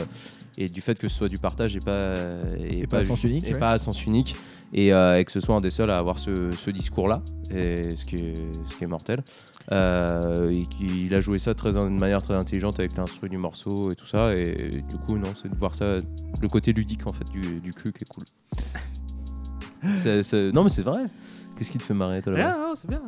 et 0.62 0.68
du 0.68 0.82
fait 0.82 1.00
que 1.00 1.08
ce 1.08 1.16
soit 1.16 1.30
du 1.30 1.38
partage 1.38 1.78
et 1.78 1.80
pas 1.80 2.16
et, 2.60 2.80
Et 2.80 2.88
pas 2.88 2.98
à 2.98 3.04
sens 3.04 3.24
unique, 3.24 3.48
et 3.48 3.54
ouais. 3.54 3.60
pas 3.60 3.70
à 3.70 3.78
sens 3.78 4.06
unique 4.06 4.36
et, 4.74 4.88
et 4.90 5.24
que 5.26 5.32
ce 5.32 5.40
soit 5.40 5.56
un 5.56 5.62
des 5.62 5.72
seuls 5.72 5.90
à 5.90 5.98
avoir 5.98 6.20
ce, 6.20 6.52
ce 6.52 6.70
discours 6.70 7.08
là 7.08 7.22
et 7.50 7.96
ce 7.96 8.04
qui 8.04 8.18
est 8.18 8.36
ce 8.66 8.76
qui 8.76 8.84
est 8.84 8.88
mortel 8.88 9.24
euh, 9.72 10.50
et 10.50 10.66
qu'il 10.66 11.14
a 11.14 11.20
joué 11.20 11.38
ça 11.40 11.54
très, 11.54 11.74
de 11.74 11.80
manière 11.90 12.22
très 12.22 12.34
intelligente 12.34 12.80
avec 12.80 12.96
l'instru 12.98 13.30
du 13.30 13.38
morceau 13.38 13.92
et 13.92 13.96
tout 13.96 14.06
ça. 14.08 14.34
Et, 14.36 14.84
du 14.90 14.98
coup, 14.98 15.18
non, 15.18 15.30
c'est 15.42 15.50
de 15.50 15.56
voir 15.56 15.76
ça, 15.76 15.98
le 16.42 16.48
côté 16.48 16.74
ludique 16.74 17.06
en 17.08 17.14
fait 17.14 17.26
du, 17.30 17.60
du 17.60 17.74
cul 17.74 17.92
qui 17.94 18.04
est 18.04 18.08
cool. 18.08 18.24
Non, 20.54 20.64
mais 20.64 20.70
c'est 20.70 20.82
vrai. 20.82 21.04
Qu'est-ce 21.58 21.72
qui 21.72 21.78
te 21.78 21.84
fait 21.84 21.94
marrer 21.94 22.22
toi 22.22 22.34
là 22.34 22.58
non, 22.58 22.74
c'est 22.76 22.90
bien. 22.90 23.02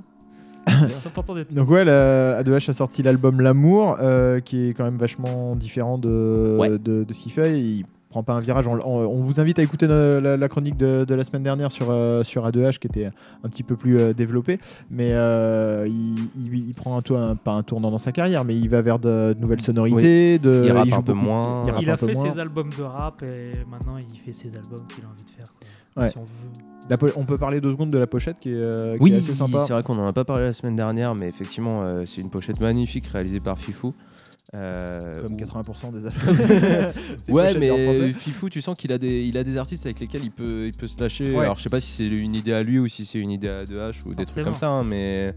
c'est 0.96 1.08
important 1.08 1.34
d'être. 1.36 1.54
Donc 1.54 1.70
ouais, 1.70 1.84
la- 1.84 2.42
A2H 2.44 2.70
a 2.70 2.74
sorti 2.74 3.02
l'album 3.04 3.42
L'amour, 3.42 3.98
euh, 4.00 4.40
qui 4.40 4.68
est 4.70 4.74
quand 4.74 4.84
même 4.84 4.98
vachement 4.98 5.56
différent 5.56 5.98
de, 5.98 6.56
Ouais. 6.60 6.70
de, 6.78 7.04
de 7.04 7.14
ce 7.14 7.20
qu'il 7.22 7.32
fait. 7.32 7.60
Il 7.60 7.86
prend 8.12 8.22
pas 8.24 8.34
un 8.34 8.40
virage. 8.40 8.68
On, 8.68 8.74
on- 8.76 9.08
on 9.08 9.22
vous 9.24 9.40
invite 9.40 9.58
à 9.58 9.64
écouter 9.64 9.88
la, 9.88 10.22
la- 10.22 10.38
la 10.38 10.48
chronique 10.50 10.78
de, 10.78 11.04
de 11.08 11.16
la 11.16 11.24
semaine 11.24 11.42
dernière 11.44 11.72
sur, 11.72 11.88
euh, 11.90 12.24
sur 12.24 12.46
A2H, 12.48 12.78
qui 12.78 12.86
était 12.88 13.08
un 13.44 13.50
petit 13.50 13.64
peu 13.64 13.76
plus 13.76 13.98
euh, 14.00 14.14
développée. 14.14 14.60
Mais 14.92 15.10
euh, 15.14 15.88
il, 15.90 16.28
il- 16.36 16.68
il 16.70 16.74
prend 16.76 16.96
un, 16.98 17.02
tour, 17.02 17.18
un- 17.18 17.36
pas 17.36 17.54
un 17.54 17.64
tournant 17.64 17.90
dans 17.90 17.98
sa 17.98 18.12
carrière, 18.12 18.46
mais 18.46 18.56
il 18.56 18.70
va 18.70 18.82
vers 18.82 19.00
de, 19.00 19.34
de 19.34 19.40
nouvelles 19.40 19.62
sonorités. 19.62 20.38
De, 20.38 20.62
Il 20.66 20.72
rappe 20.72 20.90
joue 20.90 20.96
un 20.96 21.02
peu 21.02 21.14
beaucoup- 21.14 21.26
moins. 21.26 21.64
il 21.66 21.72
rappe 21.72 21.82
Il 21.82 21.90
un 21.90 21.94
a 21.94 21.98
peu 21.98 22.08
fait 22.08 22.14
moins. 22.14 22.32
ses 22.34 22.40
albums 22.40 22.70
de 22.78 22.84
rap 22.84 23.24
et 23.24 23.54
maintenant 23.70 23.98
il 23.98 24.18
fait 24.20 24.34
ses 24.34 24.50
albums 24.56 24.86
qu'il 24.94 25.04
a 25.04 25.08
envie 25.08 25.24
de 25.24 25.30
faire. 25.30 25.48
Quoi. 25.96 26.04
Ouais. 26.04 26.10
Si 26.12 26.18
on 26.18 26.22
veut. 26.22 26.28
La 26.90 26.98
po- 26.98 27.08
on 27.16 27.24
peut 27.26 27.38
parler 27.38 27.62
deux 27.62 27.72
secondes 27.72 27.90
de 27.92 27.98
la 27.98 28.08
pochette 28.08 28.38
qui 28.40 28.50
est, 28.52 28.56
euh, 28.56 28.98
qui 28.98 29.04
Oui, 29.04 29.14
est 29.14 29.18
assez 29.18 29.34
sympa. 29.34 29.60
c'est 29.60 29.72
vrai 29.74 29.84
qu'on 29.84 29.98
en 30.00 30.08
a 30.08 30.14
pas 30.14 30.24
parlé 30.26 30.44
la 30.46 30.54
semaine 30.54 30.76
dernière, 30.76 31.14
mais 31.16 31.28
effectivement, 31.28 31.84
euh, 31.84 32.04
c'est 32.06 32.22
une 32.22 32.30
pochette 32.30 32.60
magnifique 32.60 33.06
réalisée 33.08 33.40
par 33.40 33.58
Fifou. 33.60 33.94
Euh, 34.54 35.22
Comme 35.22 35.36
où- 35.36 35.38
80% 35.38 35.92
des 35.94 36.06
albums. 36.08 36.36
Ouais, 37.30 37.54
pochettes 37.54 37.72
en 37.72 37.78
français. 37.78 38.02
mais 38.08 38.14
Fifou, 38.14 38.50
tu 38.50 38.62
sens 38.62 38.76
qu'il 38.76 38.92
a 38.92 38.98
des, 38.98 39.24
il 39.24 39.38
a 39.38 39.44
des 39.46 39.56
artistes 39.58 39.86
avec 39.86 40.00
lesquels 40.02 40.24
il 40.26 40.32
peut, 40.32 40.66
il 40.68 40.74
peut 40.74 40.88
se 40.88 41.00
lâcher. 41.00 41.32
Ouais. 41.32 41.46
Alors, 41.46 41.56
je 41.56 41.64
sais 41.64 41.70
pas 41.70 41.80
si 41.80 41.90
c'est 41.92 42.08
une 42.08 42.36
idée 42.36 42.52
à 42.54 42.62
lui 42.62 42.78
ou 42.78 42.88
si 42.90 43.06
c'est 43.06 43.20
une 43.20 43.32
idée 43.32 43.48
à 43.48 43.64
2H 43.64 43.94
ou 44.06 44.14
des 44.14 44.26
trucs 44.26 44.44
comme 44.44 44.56
ça, 44.58 44.68
hein, 44.70 44.84
mais, 44.84 45.34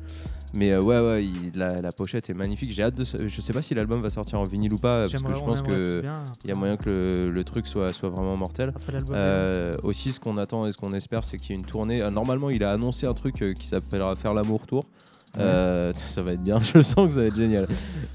mais 0.52 0.73
euh, 0.73 0.80
ouais, 0.83 0.99
ouais, 0.99 1.25
il- 1.25 1.52
la, 1.56 1.80
la 1.80 1.92
pochette 1.92 2.28
est 2.28 2.35
magnifique. 2.35 2.73
J'ai 2.73 2.83
hâte 2.83 2.97
de. 2.97 3.04
Je 3.28 3.40
sais 3.40 3.52
pas 3.52 3.62
si 3.62 3.73
l'album 3.75 4.02
va 4.02 4.11
sortir 4.11 4.40
en 4.40 4.44
vinyle 4.44 4.73
ou 4.75 4.78
pas, 4.78 5.02
parce 5.09 5.12
que 5.12 5.18
je 5.18 5.23
pense 5.44 5.61
aimerait 5.61 5.71
que 5.71 5.97
tous 5.99 6.02
bien, 6.02 6.25
il 6.42 6.49
y 6.49 6.52
a 6.52 6.56
moyen 6.56 6.76
que 6.76 6.90
le, 6.90 7.30
le 7.30 7.44
truc 7.44 7.68
soit, 7.68 7.92
soit 7.92 8.09
vraiment 8.09 8.37
mortel. 8.37 8.73
Euh, 9.12 9.76
aussi, 9.85 10.12
ce 10.12 10.18
qu'on 10.18 10.38
attend 10.38 10.66
et 10.66 10.73
ce 10.73 10.76
qu'on 10.76 10.92
espère, 10.92 11.23
c'est 11.25 11.38
qu'il 11.38 11.50
y 11.50 11.52
ait 11.52 11.61
une 11.61 11.66
tournée. 11.66 12.02
Euh, 12.02 12.11
normalement, 12.11 12.50
il 12.50 12.64
a 12.64 12.73
annoncé 12.73 13.06
un 13.06 13.14
truc 13.14 13.44
qui 13.56 13.66
s'appellera 13.68 14.16
Faire 14.16 14.35
l'amour 14.35 14.66
tour. 14.66 14.87
Euh, 15.38 15.93
ça 15.95 16.23
va 16.23 16.33
être 16.33 16.43
bien, 16.43 16.59
je 16.61 16.83
sens 16.83 17.09
que 17.09 17.14
ça 17.14 17.21
va 17.21 17.26
être 17.26 17.37
génial. 17.37 17.64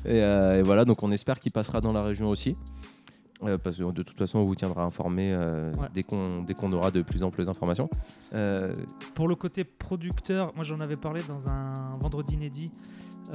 Et, 0.06 0.22
euh, 0.24 0.60
et 0.60 0.62
voilà, 0.62 0.86
donc 0.86 1.04
on 1.04 1.12
espère 1.12 1.40
qu'il 1.40 1.52
passera 1.52 1.82
dans 1.82 1.94
la 1.94 2.02
région 2.02 2.30
aussi. 2.30 2.56
Euh, 3.44 3.58
parce 3.58 3.78
que 3.78 3.90
de 3.92 4.04
toute 4.04 4.18
façon, 4.18 4.40
on 4.40 4.46
vous 4.46 4.56
tiendra 4.56 4.84
informé 4.84 5.34
Ouais. 5.34 5.88
dès 5.94 6.04
qu'on 6.04 6.72
aura 6.74 6.92
de 6.92 7.02
plus 7.02 7.24
amples 7.24 7.48
informations. 7.48 7.90
Euh, 8.34 8.74
Pour 9.16 9.28
le 9.30 9.36
côté 9.36 9.64
producteur, 9.64 10.52
moi 10.56 10.64
j'en 10.66 10.82
avais 10.82 10.98
parlé 10.98 11.22
dans 11.28 11.48
un 11.48 11.96
vendredi 12.02 12.34
inédit 12.36 12.70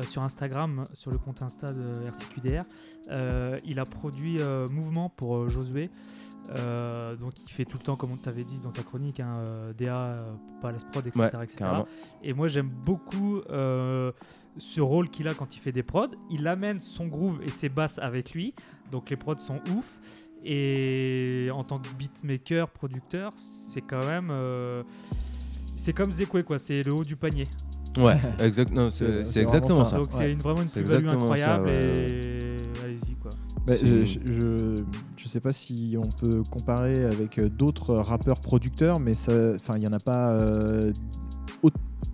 sur 0.02 0.22
Instagram, 0.22 0.84
sur 0.92 1.10
le 1.10 1.18
compte 1.18 1.40
Insta 1.42 1.68
de 1.72 1.92
RCQDR. 2.06 2.64
Il 3.64 3.78
a 3.78 3.84
produit 3.84 4.38
Mouvement 4.70 5.08
pour 5.08 5.48
Josué. 5.48 5.88
Euh, 6.50 7.16
donc 7.16 7.32
il 7.46 7.50
fait 7.50 7.64
tout 7.64 7.78
le 7.78 7.82
temps, 7.82 7.96
comme 7.96 8.12
on 8.12 8.16
t'avait 8.16 8.44
dit 8.44 8.58
dans 8.62 8.70
ta 8.70 8.82
chronique, 8.82 9.18
hein, 9.20 9.36
euh, 9.38 9.72
DA, 9.72 9.96
euh, 9.96 10.32
Palace 10.60 10.84
Prod, 10.84 11.06
etc. 11.06 11.28
Ouais, 11.34 11.44
etc. 11.44 11.64
Et 12.22 12.32
moi 12.34 12.48
j'aime 12.48 12.68
beaucoup 12.68 13.38
euh, 13.50 14.12
ce 14.58 14.80
rôle 14.82 15.08
qu'il 15.08 15.26
a 15.28 15.34
quand 15.34 15.56
il 15.56 15.60
fait 15.60 15.72
des 15.72 15.82
prods. 15.82 16.08
Il 16.30 16.46
amène 16.46 16.80
son 16.80 17.06
groove 17.06 17.40
et 17.42 17.48
ses 17.50 17.68
basses 17.70 17.98
avec 17.98 18.32
lui. 18.32 18.54
Donc 18.92 19.08
les 19.10 19.16
prods 19.16 19.38
sont 19.38 19.60
ouf. 19.76 20.00
Et 20.44 21.48
en 21.54 21.64
tant 21.64 21.78
que 21.78 21.88
beatmaker, 21.98 22.68
producteur, 22.68 23.32
c'est 23.36 23.80
quand 23.80 24.04
même. 24.06 24.28
euh, 24.30 24.82
c'est 25.76 25.94
comme 25.94 26.12
Zekwe, 26.12 26.42
quoi. 26.44 26.58
C'est 26.58 26.82
le 26.82 26.92
haut 26.92 27.04
du 27.04 27.16
panier. 27.16 27.48
ouais, 27.96 28.18
exact, 28.38 28.70
non, 28.70 28.90
C'est- 28.90 29.06
c'est 29.06 29.12
c'est 29.12 29.24
c'est 29.24 29.42
exactement 29.42 29.84
ça. 29.84 29.96
Donc 29.96 30.08
ouais. 30.12 30.18
c'est 30.18 30.32
une, 30.32 30.40
vraiment 30.40 30.60
une 30.62 30.68
plus-value 30.68 31.04
exactement 31.04 31.34
ça, 31.36 31.54
incroyable. 31.54 31.64
ouais, 31.64 32.08
et. 32.10 32.53
Bah, 33.66 33.74
je, 33.82 34.04
je, 34.04 34.18
je- 34.26 34.82
sais 35.28 35.40
pas 35.40 35.52
si 35.52 35.96
on 35.98 36.10
peut 36.10 36.42
comparer 36.50 37.04
avec 37.06 37.38
euh, 37.38 37.48
d'autres 37.48 37.94
rappeurs 37.94 38.40
producteurs, 38.40 39.00
mais 39.00 39.14
il 39.76 39.82
y 39.82 39.86
en 39.86 39.92
a 39.92 39.98
pas. 40.00 40.30
euh, 40.32 40.92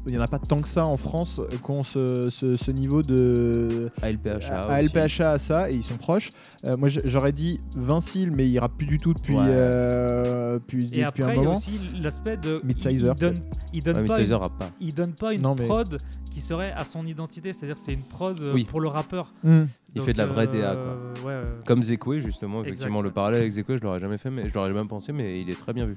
il 0.07 0.15
y 0.15 0.19
en 0.19 0.23
a 0.23 0.29
pas 0.29 0.39
tant 0.39 0.61
que 0.63 0.69
ça 0.69 0.87
en 0.87 0.97
France 0.97 1.39
euh, 1.41 1.47
qui 1.63 1.71
ont 1.71 1.83
ce, 1.83 2.29
ce- 2.31 2.57
ce 2.57 2.71
niveau 2.71 3.03
de 3.03 3.91
ALPHA. 4.03 4.63
à 4.63 4.79
aussi. 4.81 4.89
LPHA 4.89 5.31
à 5.33 5.39
ça 5.39 5.71
et 5.71 5.75
ils 5.75 5.83
sont 5.83 5.97
proches. 5.97 6.33
Euh, 6.65 6.77
moi 6.77 6.89
j'aurais 6.89 7.33
dit 7.33 7.61
Vincile, 7.77 8.31
mais 8.33 8.49
il 8.49 8.59
rappe 8.59 8.77
plus 8.79 8.87
du 8.87 8.99
tout 8.99 9.13
depuis, 9.15 9.35
Ouais. 9.37 9.43
euh, 9.47 10.55
depuis, 10.55 10.85
Et 10.85 10.87
depuis 10.89 11.03
après, 11.03 11.23
un 11.25 11.29
il 11.31 11.37
y 11.37 11.39
a 11.39 11.43
moment. 11.43 11.57
aussi 11.57 11.79
l'aspect 12.03 12.37
de. 12.37 12.61
Midsizer, 12.65 13.15
Il, 13.15 13.17
il 13.17 13.21
donne, 13.21 13.41
il 13.75 13.83
donne 13.83 13.97
Ouais, 13.99 14.07
pas. 14.07 14.17
Midsizer 14.19 14.43
une- 14.43 14.59
pas. 14.59 14.71
il 14.81 14.95
donne 14.95 15.13
pas 15.15 15.35
une 15.35 15.43
Non, 15.43 15.55
mais- 15.59 15.67
prod 15.67 15.99
qui 16.31 16.41
serait 16.41 16.73
à 16.73 16.85
son 16.85 17.07
identité, 17.07 17.53
c'est-à-dire 17.53 17.77
c'est 17.77 17.93
une 17.93 18.03
prod 18.05 18.39
euh, 18.41 18.53
Oui. 18.55 18.65
pour 18.65 18.81
le 18.81 18.89
rappeur. 18.89 19.35
Hmm. 19.43 19.65
Il 19.95 19.99
Donc, 19.99 20.07
fait 20.07 20.13
de 20.13 20.19
la 20.19 20.27
vraie 20.27 20.47
DA, 20.47 20.73
euh, 20.75 21.15
ouais, 21.25 21.25
ouais. 21.27 21.43
Comme 21.67 21.83
Zekwe, 21.83 22.19
justement, 22.21 22.61
Exact, 22.61 22.69
effectivement, 22.75 23.03
le 23.03 23.09
ouais. 23.09 23.15
parallèle 23.15 23.41
avec 23.41 23.51
Zekwe, 23.53 23.77
je 23.77 23.83
l'aurais 23.83 23.99
jamais 23.99 24.19
fait, 24.19 24.31
mais 24.31 24.49
je 24.49 24.55
l'aurais 24.55 24.73
jamais 24.73 24.87
pensé, 24.87 25.13
mais 25.13 25.41
il 25.43 25.51
est 25.51 25.59
très 25.59 25.73
bien 25.73 25.87
vu. 25.87 25.97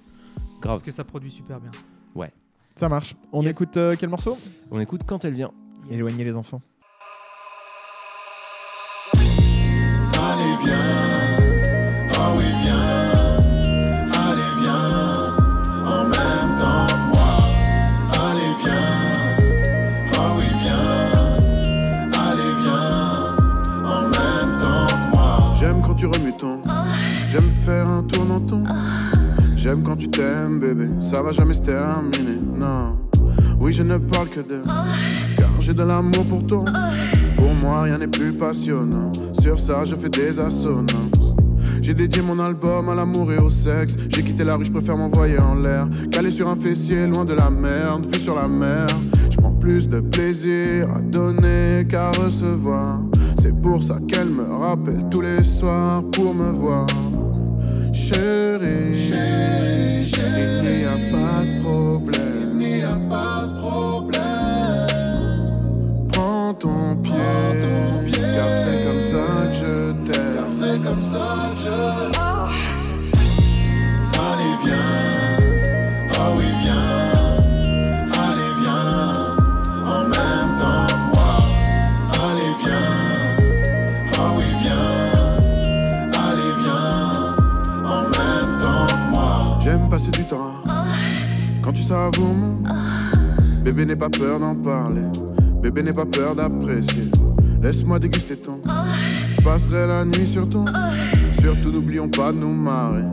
Grave. 0.59 0.73
Parce 0.73 0.83
que 0.83 0.89
ça 0.91 1.03
produit 1.03 1.29
super 1.29 1.59
bien. 1.61 1.69
Ça 2.75 2.89
marche. 2.89 3.15
On 3.31 3.41
Yes. 3.43 3.51
écoute 3.51 3.77
euh, 3.77 3.95
quel 3.99 4.09
morceau? 4.09 4.37
On 4.71 4.79
écoute 4.79 5.01
quand 5.05 5.25
elle 5.25 5.33
vient. 5.33 5.51
Éloigner 5.89 6.23
les 6.23 6.35
enfants. 6.35 6.61
Allez 9.13 10.55
viens, 10.63 11.37
oh 12.13 12.37
oui 12.37 12.45
viens, 12.63 13.11
allez 14.13 14.51
viens, 14.61 15.35
en 15.85 16.03
même 16.05 16.51
temps 16.59 16.87
que 16.87 17.07
moi. 17.11 17.31
Allez 18.23 18.53
viens, 18.63 18.89
oh 20.13 20.37
oui 20.37 20.45
viens, 20.63 22.09
allez 22.23 22.53
viens, 22.63 23.13
en 23.85 24.01
même 24.03 24.59
temps 24.59 24.87
que 24.87 25.15
moi. 25.15 25.53
J'aime 25.59 25.81
quand 25.81 25.95
tu 25.95 26.05
remues 26.07 26.33
ton, 26.37 26.61
j'aime 27.27 27.49
faire 27.51 27.87
un 27.87 28.03
tour 28.03 28.25
dans 28.25 28.39
ton. 28.39 28.63
J'aime 29.63 29.81
quand 29.81 29.95
tu 29.95 30.09
t'aimes 30.09 30.59
bébé, 30.59 30.89
ça 30.99 31.21
va 31.21 31.31
jamais 31.31 31.53
se 31.53 31.61
terminer, 31.61 32.37
non. 32.57 32.97
Oui 33.61 33.71
je 33.71 33.81
ne 33.81 33.97
parle 33.97 34.27
que 34.27 34.41
de, 34.41 34.61
car 35.37 35.61
j'ai 35.61 35.71
de 35.71 35.83
l'amour 35.83 36.25
pour 36.25 36.45
toi. 36.45 36.65
Pour 37.37 37.53
moi, 37.53 37.83
rien 37.83 37.97
n'est 37.97 38.09
plus 38.09 38.33
passionnant. 38.33 39.13
Sur 39.39 39.57
ça, 39.61 39.85
je 39.85 39.95
fais 39.95 40.09
des 40.09 40.37
assonances. 40.37 41.33
J'ai 41.81 41.93
dédié 41.93 42.21
mon 42.21 42.39
album 42.39 42.89
à 42.89 42.95
l'amour 42.95 43.31
et 43.31 43.37
au 43.37 43.49
sexe. 43.49 43.95
J'ai 44.09 44.23
quitté 44.23 44.43
la 44.43 44.57
rue, 44.57 44.65
je 44.65 44.71
préfère 44.73 44.97
m'envoyer 44.97 45.39
en 45.39 45.55
l'air. 45.55 45.87
Calé 46.11 46.29
sur 46.29 46.49
un 46.49 46.57
fessier, 46.57 47.07
loin 47.07 47.23
de 47.23 47.33
la 47.33 47.49
merde, 47.49 48.05
vue 48.13 48.19
sur 48.19 48.35
la 48.35 48.49
mer. 48.49 48.85
Je 49.31 49.37
prends 49.37 49.53
plus 49.53 49.87
de 49.87 50.01
plaisir 50.01 50.89
à 50.93 50.99
donner 50.99 51.87
qu'à 51.87 52.11
recevoir. 52.11 52.99
C'est 53.41 53.57
pour 53.61 53.81
ça 53.81 53.99
qu'elle 54.09 54.27
me 54.27 54.43
rappelle 54.43 55.07
tous 55.09 55.21
les 55.21 55.41
soirs 55.45 56.03
pour 56.11 56.35
me 56.35 56.51
voir. 56.51 56.85
Chérie, 57.93 58.97
chérie, 58.97 60.03
il 60.63 60.79
n'y 60.79 60.85
a 60.85 60.97
pas 61.11 61.43
de 61.43 61.61
problème. 61.61 62.59
Il 62.59 62.67
n'y 62.77 62.83
a 62.83 62.99
pas 63.07 63.45
de 63.45 63.53
problème. 63.59 64.87
Prends 66.11 66.53
ton 66.55 66.95
pied, 67.03 67.13
car 68.35 68.49
c'est 68.51 68.79
comme 68.83 69.01
ça 69.11 69.25
que 69.47 69.53
je 69.53 69.91
t'aime. 70.11 70.33
Car 70.35 70.49
c'est 70.49 70.79
comme 70.81 71.01
ça 71.01 71.51
que 71.53 71.59
je 71.59 71.69
Allez 74.19 74.55
viens, 74.65 75.12
passer 89.93 90.09
du 90.09 90.23
temps 90.23 90.55
quand 91.61 91.71
tu 91.71 91.83
savoures 91.83 92.33
mon 92.33 92.63
Bébé 93.63 93.85
n'aie 93.85 93.95
pas 93.95 94.09
peur 94.09 94.39
d'en 94.39 94.55
parler. 94.55 95.03
Bébé 95.61 95.83
n'aie 95.83 95.93
pas 95.93 96.07
peur 96.07 96.33
d'apprécier. 96.33 97.11
Laisse-moi 97.61 97.99
déguster 97.99 98.35
ton. 98.35 98.59
Je 99.35 99.41
passerai 99.43 99.85
la 99.85 100.03
nuit 100.03 100.25
sur 100.25 100.49
ton. 100.49 100.65
Surtout 101.39 101.71
n'oublions 101.71 102.09
pas 102.09 102.31
de 102.31 102.39
nous 102.39 102.53
marrer. 102.53 103.03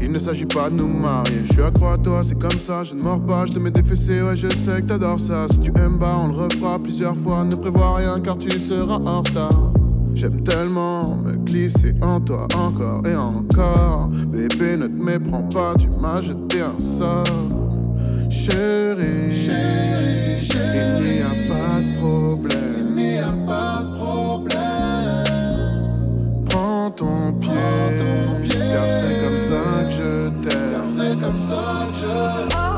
Il 0.00 0.12
ne 0.12 0.20
s'agit 0.20 0.46
pas 0.46 0.70
de 0.70 0.76
nous 0.76 0.86
marier. 0.86 1.40
Je 1.46 1.52
suis 1.52 1.62
accro 1.62 1.88
à 1.88 1.98
toi, 1.98 2.22
c'est 2.24 2.38
comme 2.38 2.60
ça. 2.60 2.84
Je 2.84 2.94
ne 2.94 3.02
mords 3.02 3.26
pas, 3.26 3.46
je 3.46 3.54
te 3.54 3.58
mets 3.58 3.72
des 3.72 3.82
fessées. 3.82 4.22
Ouais, 4.22 4.36
je 4.36 4.48
sais 4.50 4.82
que 4.82 4.86
t'adores 4.86 5.18
ça. 5.18 5.48
Si 5.50 5.58
tu 5.58 5.72
aimes 5.80 5.98
pas, 5.98 6.16
on 6.16 6.28
le 6.28 6.34
refera 6.34 6.78
plusieurs 6.78 7.16
fois. 7.16 7.44
Ne 7.44 7.56
prévois 7.56 7.96
rien 7.96 8.20
car 8.20 8.38
tu 8.38 8.50
seras 8.52 9.00
en 9.04 9.18
retard. 9.18 9.69
J'aime 10.14 10.42
tellement 10.42 11.16
me 11.16 11.32
glisser 11.36 11.94
en 12.02 12.20
toi 12.20 12.46
encore 12.56 13.02
et 13.06 13.16
encore. 13.16 14.08
Bébé, 14.28 14.76
ne 14.76 14.86
te 14.86 15.02
méprends 15.02 15.48
pas, 15.52 15.74
tu 15.78 15.88
m'as 15.88 16.20
jeté 16.20 16.60
un 16.60 16.78
sort. 16.80 17.24
Chérie, 18.28 19.34
chérie, 19.34 20.38
il 21.02 21.16
n'y 21.16 21.22
a 21.22 21.34
pas 21.48 21.80
de 21.80 21.98
problème. 21.98 22.94
Il 22.96 23.04
n'y 23.04 23.18
a 23.18 23.32
pas 23.46 23.82
de 23.82 23.96
problème. 23.96 25.24
Prends 26.48 26.90
ton 26.90 27.32
pied, 27.40 27.50
car 28.72 28.86
c'est 28.90 29.16
comme 29.24 29.38
ça 29.38 29.84
que 29.84 29.90
je 29.90 30.28
t'aime. 30.48 30.72
Car 30.72 30.86
c'est 30.86 31.18
comme 31.18 31.38
ça 31.38 31.88
que 31.90 31.96
je 31.96 32.69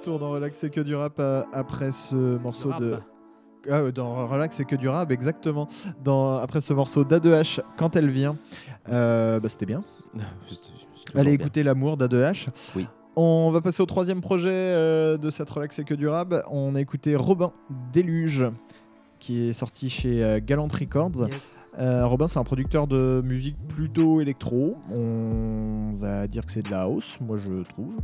retour 0.00 0.18
dans 0.18 0.30
Relax 0.30 0.56
c'est 0.56 0.70
que 0.70 0.80
du 0.80 0.94
rap 0.94 1.16
euh, 1.18 1.42
après 1.52 1.92
ce 1.92 2.40
morceau 2.40 2.72
de. 2.80 2.96
Ah, 3.68 3.80
euh, 3.80 3.92
dans 3.92 4.26
Relax 4.26 4.56
c'est 4.56 4.64
que 4.64 4.76
du 4.76 4.88
rap, 4.88 5.10
exactement. 5.10 5.68
Dans... 6.02 6.38
Après 6.38 6.62
ce 6.62 6.72
morceau 6.72 7.04
d'A2H, 7.04 7.60
quand 7.76 7.96
elle 7.96 8.08
vient. 8.08 8.36
Euh, 8.88 9.40
bah, 9.40 9.50
C'était 9.50 9.66
bien. 9.66 9.84
Allez 11.14 11.32
écouter 11.32 11.62
l'amour 11.62 11.98
d'A2H. 11.98 12.48
Oui. 12.76 12.86
On 13.14 13.50
va 13.50 13.60
passer 13.60 13.82
au 13.82 13.86
troisième 13.86 14.22
projet 14.22 14.48
euh, 14.50 15.18
de 15.18 15.28
cette 15.28 15.50
Relax 15.50 15.76
c'est 15.76 15.84
que 15.84 15.94
du 15.94 16.08
rap. 16.08 16.34
On 16.50 16.74
a 16.74 16.80
écouté 16.80 17.14
Robin 17.14 17.52
Déluge 17.92 18.46
qui 19.18 19.48
est 19.48 19.52
sorti 19.52 19.90
chez 19.90 20.24
euh, 20.24 20.40
Galant 20.42 20.68
Records. 20.68 21.28
Yes. 21.30 21.56
Euh, 21.78 22.06
Robin, 22.06 22.26
c'est 22.26 22.38
un 22.38 22.44
producteur 22.44 22.86
de 22.86 23.22
musique 23.24 23.56
plutôt 23.68 24.20
électro. 24.22 24.78
On 24.90 25.92
va 25.96 26.26
dire 26.26 26.46
que 26.46 26.52
c'est 26.52 26.62
de 26.62 26.70
la 26.70 26.82
house, 26.82 27.18
moi 27.20 27.36
je 27.36 27.62
trouve. 27.68 27.94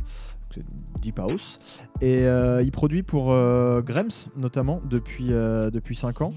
C'est 0.53 0.63
deep 1.01 1.19
house. 1.19 1.59
Et 2.01 2.25
euh, 2.25 2.61
il 2.63 2.71
produit 2.71 3.03
pour 3.03 3.31
euh, 3.31 3.81
Grems, 3.81 4.29
notamment, 4.35 4.81
depuis, 4.89 5.27
euh, 5.31 5.69
depuis 5.69 5.95
5 5.95 6.21
ans. 6.21 6.33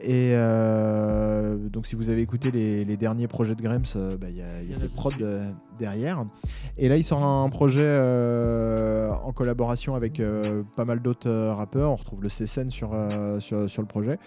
Et 0.00 0.32
euh, 0.32 1.56
donc, 1.68 1.86
si 1.86 1.94
vous 1.94 2.10
avez 2.10 2.22
écouté 2.22 2.50
les, 2.50 2.84
les 2.84 2.96
derniers 2.96 3.28
projets 3.28 3.54
de 3.54 3.62
Grems, 3.62 3.84
bah, 4.20 4.26
il 4.28 4.36
y 4.36 4.42
a, 4.42 4.62
y 4.62 4.72
a 4.72 4.88
prods 4.94 5.10
euh, 5.20 5.48
derrière. 5.78 6.24
Et 6.76 6.88
là, 6.88 6.96
il 6.96 7.04
sort 7.04 7.22
un 7.22 7.48
projet 7.50 7.88
en 9.24 9.32
collaboration 9.32 9.94
avec 9.94 10.20
pas 10.76 10.84
mal 10.84 11.00
d'autres 11.00 11.30
rappeurs. 11.30 11.92
On 11.92 11.96
retrouve 11.96 12.22
le 12.22 12.28
CSN 12.28 12.70
sur, 12.70 12.96
sur, 13.38 13.70
sur 13.70 13.82
le 13.82 13.88
projet. 13.88 14.18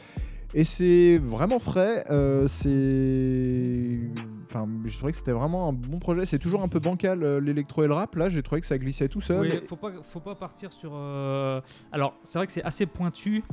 Et 0.53 0.63
c'est 0.63 1.19
vraiment 1.21 1.59
frais. 1.59 2.05
c'est. 2.47 3.99
Enfin, 4.49 4.67
j'ai 4.85 4.95
trouvé 4.97 5.11
que 5.11 5.17
c'était 5.17 5.31
vraiment 5.31 5.69
un 5.69 5.73
bon 5.73 5.99
projet. 5.99 6.25
C'est 6.25 6.39
toujours 6.39 6.61
un 6.61 6.67
peu 6.67 6.79
bancal 6.79 7.23
euh, 7.23 7.39
l'électro 7.39 7.83
et 7.83 7.87
le 7.87 7.93
rap. 7.93 8.15
Là, 8.15 8.29
j'ai 8.29 8.43
trouvé 8.43 8.61
que 8.61 8.67
ça 8.67 8.77
glissait 8.77 9.07
tout 9.09 9.21
seul. 9.21 9.41
Oui, 9.41 9.49
Et- 9.61 9.65
faut 9.65 9.75
pas, 9.75 9.91
faut 10.01 10.19
pas 10.19 10.35
partir 10.35 10.71
sur. 10.71 10.91
euh, 10.93 11.61
Alors, 11.91 12.13
c'est 12.23 12.37
vrai 12.37 12.45
que 12.45 12.51
c'est 12.53 12.63
assez 12.63 12.85
pointu. 12.85 13.43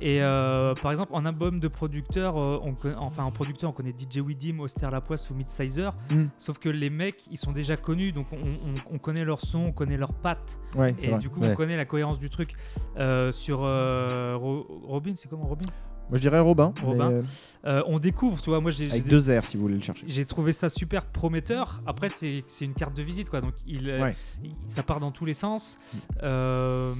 Et 0.00 0.22
euh, 0.22 0.74
par 0.76 0.92
exemple, 0.92 1.10
en 1.12 1.26
album 1.26 1.58
de 1.58 1.66
producteur, 1.66 2.36
euh, 2.38 2.60
on 2.62 2.72
conna- 2.72 2.98
enfin 3.00 3.24
en 3.24 3.32
producteur, 3.32 3.70
on 3.70 3.72
connaît 3.72 3.92
DJ 3.98 4.18
Widim, 4.18 4.60
Auster 4.60 4.88
Lapoisse 4.92 5.28
ou 5.30 5.34
Midsizer. 5.34 5.92
Mm. 6.12 6.26
Sauf 6.38 6.58
que 6.58 6.68
les 6.68 6.88
mecs, 6.88 7.26
ils 7.32 7.36
sont 7.36 7.50
déjà 7.50 7.76
connus, 7.76 8.12
donc 8.12 8.26
on, 8.32 8.36
on- 8.36 8.94
on 8.94 8.98
connaît 8.98 9.24
leur 9.24 9.40
son, 9.40 9.58
on 9.58 9.72
connaît 9.72 9.96
leurs 9.96 10.12
pattes, 10.14 10.56
Ouais, 10.76 10.94
c'est 11.00 11.06
et 11.06 11.10
vrai. 11.10 11.18
du 11.18 11.28
coup 11.28 11.40
Ouais. 11.40 11.50
on 11.50 11.54
connaît 11.56 11.76
la 11.76 11.84
cohérence 11.84 12.20
du 12.20 12.30
truc. 12.30 12.54
Euh, 12.96 13.32
sur 13.32 13.62
euh, 13.64 14.36
Ro- 14.36 14.66
Robin, 14.84 15.14
c'est 15.16 15.28
comment 15.28 15.46
Robin? 15.48 15.68
Moi, 16.08 16.16
je 16.16 16.20
dirais 16.20 16.40
Robin. 16.40 16.72
Robin. 16.82 17.08
mais, 17.10 17.14
euh, 17.16 17.22
Euh, 17.64 17.82
On 17.86 17.98
découvre, 17.98 18.40
tu 18.40 18.50
vois. 18.50 18.60
Moi, 18.60 18.70
j'ai 18.70 18.88
avec 18.88 19.04
j'ai- 19.04 19.10
deux 19.10 19.36
R 19.38 19.44
si 19.44 19.56
vous 19.56 19.64
voulez 19.64 19.74
le 19.74 19.82
chercher. 19.82 20.04
j'ai 20.06 20.24
trouvé 20.24 20.52
ça 20.52 20.70
super 20.70 21.04
prometteur. 21.04 21.82
Après, 21.86 22.08
c'est 22.08 22.44
c'est 22.46 22.64
une 22.64 22.72
carte 22.72 22.94
de 22.96 23.02
visite, 23.02 23.28
quoi. 23.30 23.40
Donc, 23.40 23.52
il, 23.66 23.90
euh, 23.90 24.00
Ouais. 24.02 24.16
il- 24.44 24.54
ça 24.68 24.82
part 24.84 25.00
dans 25.00 25.10
tous 25.10 25.24
les 25.24 25.34
sens. 25.34 25.76
Euh, 26.22 26.94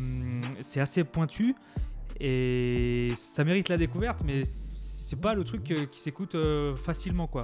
c'est 0.62 0.81
assez 0.81 1.05
pointu 1.05 1.55
et 2.21 3.12
ça 3.17 3.45
mérite 3.45 3.69
la 3.69 3.77
découverte, 3.77 4.23
mais 4.27 4.43
c'est 4.75 5.21
pas 5.21 5.35
le 5.35 5.45
truc 5.45 5.62
qui 5.91 6.00
s'écoute 6.00 6.37
facilement, 6.85 7.29
quoi. 7.29 7.43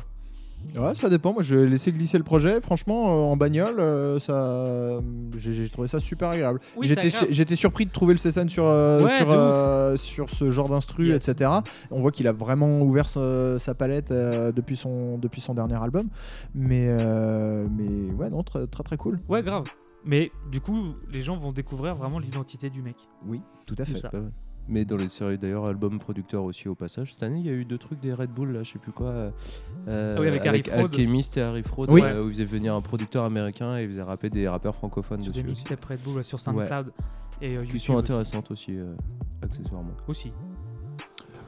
Ouais, 0.76 0.94
ça 0.94 1.08
dépend. 1.08 1.32
Moi, 1.32 1.42
je 1.42 1.54
vais 1.56 1.66
laisser 1.66 1.92
glisser 1.92 2.18
le 2.18 2.24
projet. 2.24 2.60
Franchement, 2.60 3.06
euh, 3.08 3.32
en 3.32 3.36
bagnole, 3.36 3.78
euh, 3.80 4.18
ça, 4.18 5.00
j'ai 5.36 5.52
j'ai 5.52 5.68
trouvé 5.68 5.88
ça 5.88 6.00
super 6.00 6.30
agréable. 6.30 6.60
Oui, 6.76 6.86
J'étais 6.88 7.02
c'est 7.02 7.10
su- 7.10 7.16
agréable. 7.16 7.34
j'étais 7.34 7.56
surpris 7.56 7.86
de 7.86 7.90
trouver 7.92 8.14
le 8.14 8.18
CSN 8.18 8.48
sur 8.48 8.64
euh, 8.66 9.02
Ouais, 9.04 9.16
sur, 9.18 9.26
de 9.26 9.32
ouf. 9.32 9.38
euh, 9.38 9.96
sur 9.96 10.30
ce 10.30 10.50
genre 10.50 10.68
d'instru, 10.68 11.08
Yes. 11.08 11.28
etc. 11.28 11.50
On 11.90 12.00
voit 12.00 12.10
qu'il 12.12 12.26
a 12.28 12.32
vraiment 12.32 12.80
ouvert 12.82 13.08
sa, 13.08 13.58
sa 13.58 13.74
palette 13.74 14.10
euh, 14.10 14.52
depuis 14.52 14.76
son 14.76 15.18
depuis 15.18 15.40
son 15.40 15.54
dernier 15.54 15.80
album. 15.82 16.08
Mais 16.54 16.86
euh, 16.88 17.66
mais 17.70 18.12
ouais, 18.12 18.30
non, 18.30 18.42
très 18.42 18.66
très 18.66 18.82
très 18.82 18.96
cool. 18.96 19.18
Ouais, 19.28 19.42
grave. 19.42 19.64
Mais 20.04 20.30
du 20.52 20.60
coup, 20.60 20.94
les 21.10 21.22
gens 21.22 21.36
vont 21.38 21.52
découvrir 21.52 21.94
vraiment 21.94 22.18
l'identité 22.18 22.68
du 22.68 22.82
mec. 22.82 22.96
Oui, 23.26 23.40
tout 23.66 23.74
à 23.78 23.84
C'est 23.84 23.92
fait. 23.92 23.98
ça. 24.00 24.10
Mais 24.68 24.84
dans 24.86 24.96
les 24.96 25.08
séries 25.10 25.36
d'ailleurs, 25.36 25.66
album 25.66 25.98
producteur 25.98 26.42
aussi 26.44 26.68
au 26.68 26.74
passage. 26.74 27.12
Cette 27.12 27.22
année, 27.22 27.40
il 27.40 27.46
y 27.46 27.50
a 27.50 27.52
eu 27.52 27.64
deux 27.66 27.76
trucs 27.76 28.00
des 28.00 28.14
Red 28.14 28.30
Bull, 28.30 28.52
là, 28.52 28.62
je 28.62 28.72
sais 28.72 28.78
plus 28.78 28.92
quoi. 28.92 29.08
euh, 29.08 30.14
Ah 30.16 30.20
oui, 30.20 30.26
avec 30.28 30.46
Harry 30.46 30.62
Fraud. 30.62 30.78
Alchemist 30.86 31.36
et 31.36 31.42
Harry 31.42 31.62
Fraud, 31.62 31.86
Oui. 31.90 32.00
euh, 32.02 32.22
où 32.24 32.28
ils 32.28 32.32
faisaient 32.32 32.44
venir 32.44 32.74
un 32.74 32.80
producteur 32.80 33.24
américain 33.24 33.76
et 33.78 33.82
ils 33.82 33.88
faisaient 33.90 34.02
rapper 34.02 34.30
des 34.30 34.48
rappeurs 34.48 34.74
francophones 34.74 35.22
Sur 35.22 35.32
des 35.34 35.42
dessus 35.42 35.52
aussi. 35.52 35.62
mixtapes 35.64 35.84
Red 35.84 36.00
Bull 36.02 36.24
sur 36.24 36.40
SoundCloud 36.40 36.92
et 37.42 37.56
euh, 37.56 37.62
Qui 37.62 37.66
YouTube 37.72 37.80
sont 37.80 37.92
aussi. 37.94 38.00
intéressantes 38.00 38.50
aussi, 38.50 38.78
euh, 38.78 38.94
accessoirement. 39.42 39.92
aussi. 40.08 40.30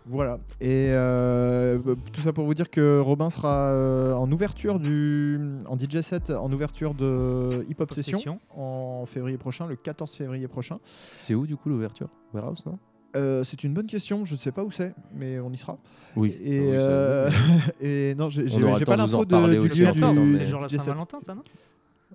Voilà. 0.08 0.38
Et 0.60 0.90
euh, 0.90 1.80
tout 2.12 2.20
ça 2.20 2.32
pour 2.32 2.44
vous 2.44 2.54
dire 2.54 2.70
que 2.70 3.00
Robin 3.00 3.28
sera 3.28 3.70
euh, 3.72 4.12
en 4.12 4.30
ouverture 4.30 4.78
du 4.78 5.40
en 5.66 5.76
DJ 5.76 6.00
set 6.02 6.30
en 6.30 6.52
ouverture 6.52 6.94
de 6.94 7.64
Hip 7.68 7.74
Hop 7.80 7.92
Session 7.92 8.18
Session. 8.18 8.40
en 8.56 9.04
février 9.06 9.36
prochain, 9.36 9.66
le 9.66 9.74
14 9.74 10.12
février 10.14 10.46
prochain. 10.46 10.78
C'est 11.16 11.34
où 11.34 11.44
du 11.44 11.56
coup 11.56 11.70
l'ouverture? 11.70 12.08
Warehouse, 12.34 12.64
non? 12.66 12.78
Euh, 13.16 13.44
c'est 13.44 13.64
une 13.64 13.72
bonne 13.72 13.86
question, 13.86 14.24
je 14.24 14.36
sais 14.36 14.52
pas 14.52 14.62
où 14.62 14.70
c'est, 14.70 14.94
mais 15.14 15.38
on 15.40 15.50
y 15.50 15.56
sera. 15.56 15.78
Oui. 16.14 16.36
Et, 16.42 16.58
Ah 16.58 16.62
oui, 16.62 16.70
euh, 16.72 17.30
oui. 17.30 17.72
et 17.86 18.14
non, 18.14 18.28
j'ai 18.28 18.44
pas 18.84 18.96
l'info 18.96 19.24
du 19.24 19.34
lieu 19.34 19.62
du 19.62 19.70
c'est 19.70 20.46
genre 20.46 20.60
la. 20.60 20.68
Saint-Valentin, 20.68 21.18
ça, 21.22 21.34
non 21.34 21.42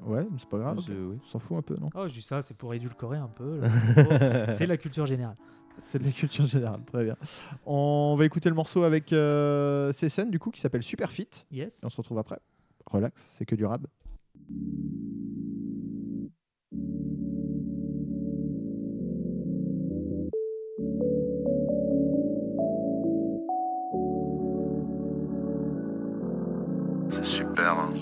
Ouais, 0.04 0.24
mais 0.24 0.38
c'est 0.40 0.50
pas 0.50 0.58
grave. 0.58 0.80
Oui. 0.88 1.18
On 1.24 1.28
s'en 1.28 1.40
fout 1.40 1.58
un 1.58 1.62
peu, 1.62 1.76
non 1.80 1.90
Oh, 1.96 2.08
je 2.08 2.14
dis 2.14 2.22
ça, 2.22 2.42
c'est 2.42 2.56
pour 2.56 2.74
édulcorer 2.74 3.18
un 3.18 3.28
peu. 3.28 3.62
c'est 4.54 4.66
de 4.66 4.70
la 4.70 4.78
culture 4.78 5.06
générale. 5.06 5.36
C'est 5.78 6.00
de 6.00 6.06
la 6.06 6.12
culture 6.12 6.46
générale, 6.46 6.82
très 6.86 7.04
bien. 7.04 7.16
On 7.66 8.16
va 8.18 8.26
écouter 8.26 8.50
le 8.50 8.56
morceau 8.56 8.84
avec 8.84 9.14
euh, 9.14 9.92
CSN 9.92 10.30
du 10.30 10.40
coup 10.40 10.52
qui 10.52 10.60
s'appelle 10.60 10.84
Super 10.84 11.12
Fit. 11.12 11.28
Yes. 11.52 11.80
Et 11.82 11.86
on 11.86 11.90
se 11.90 11.98
retrouve 11.98 12.20
après. 12.20 12.40
Relax, 12.88 13.24
c'est 13.34 13.46
que 13.46 13.56
du 13.56 13.66
rap. 13.66 13.82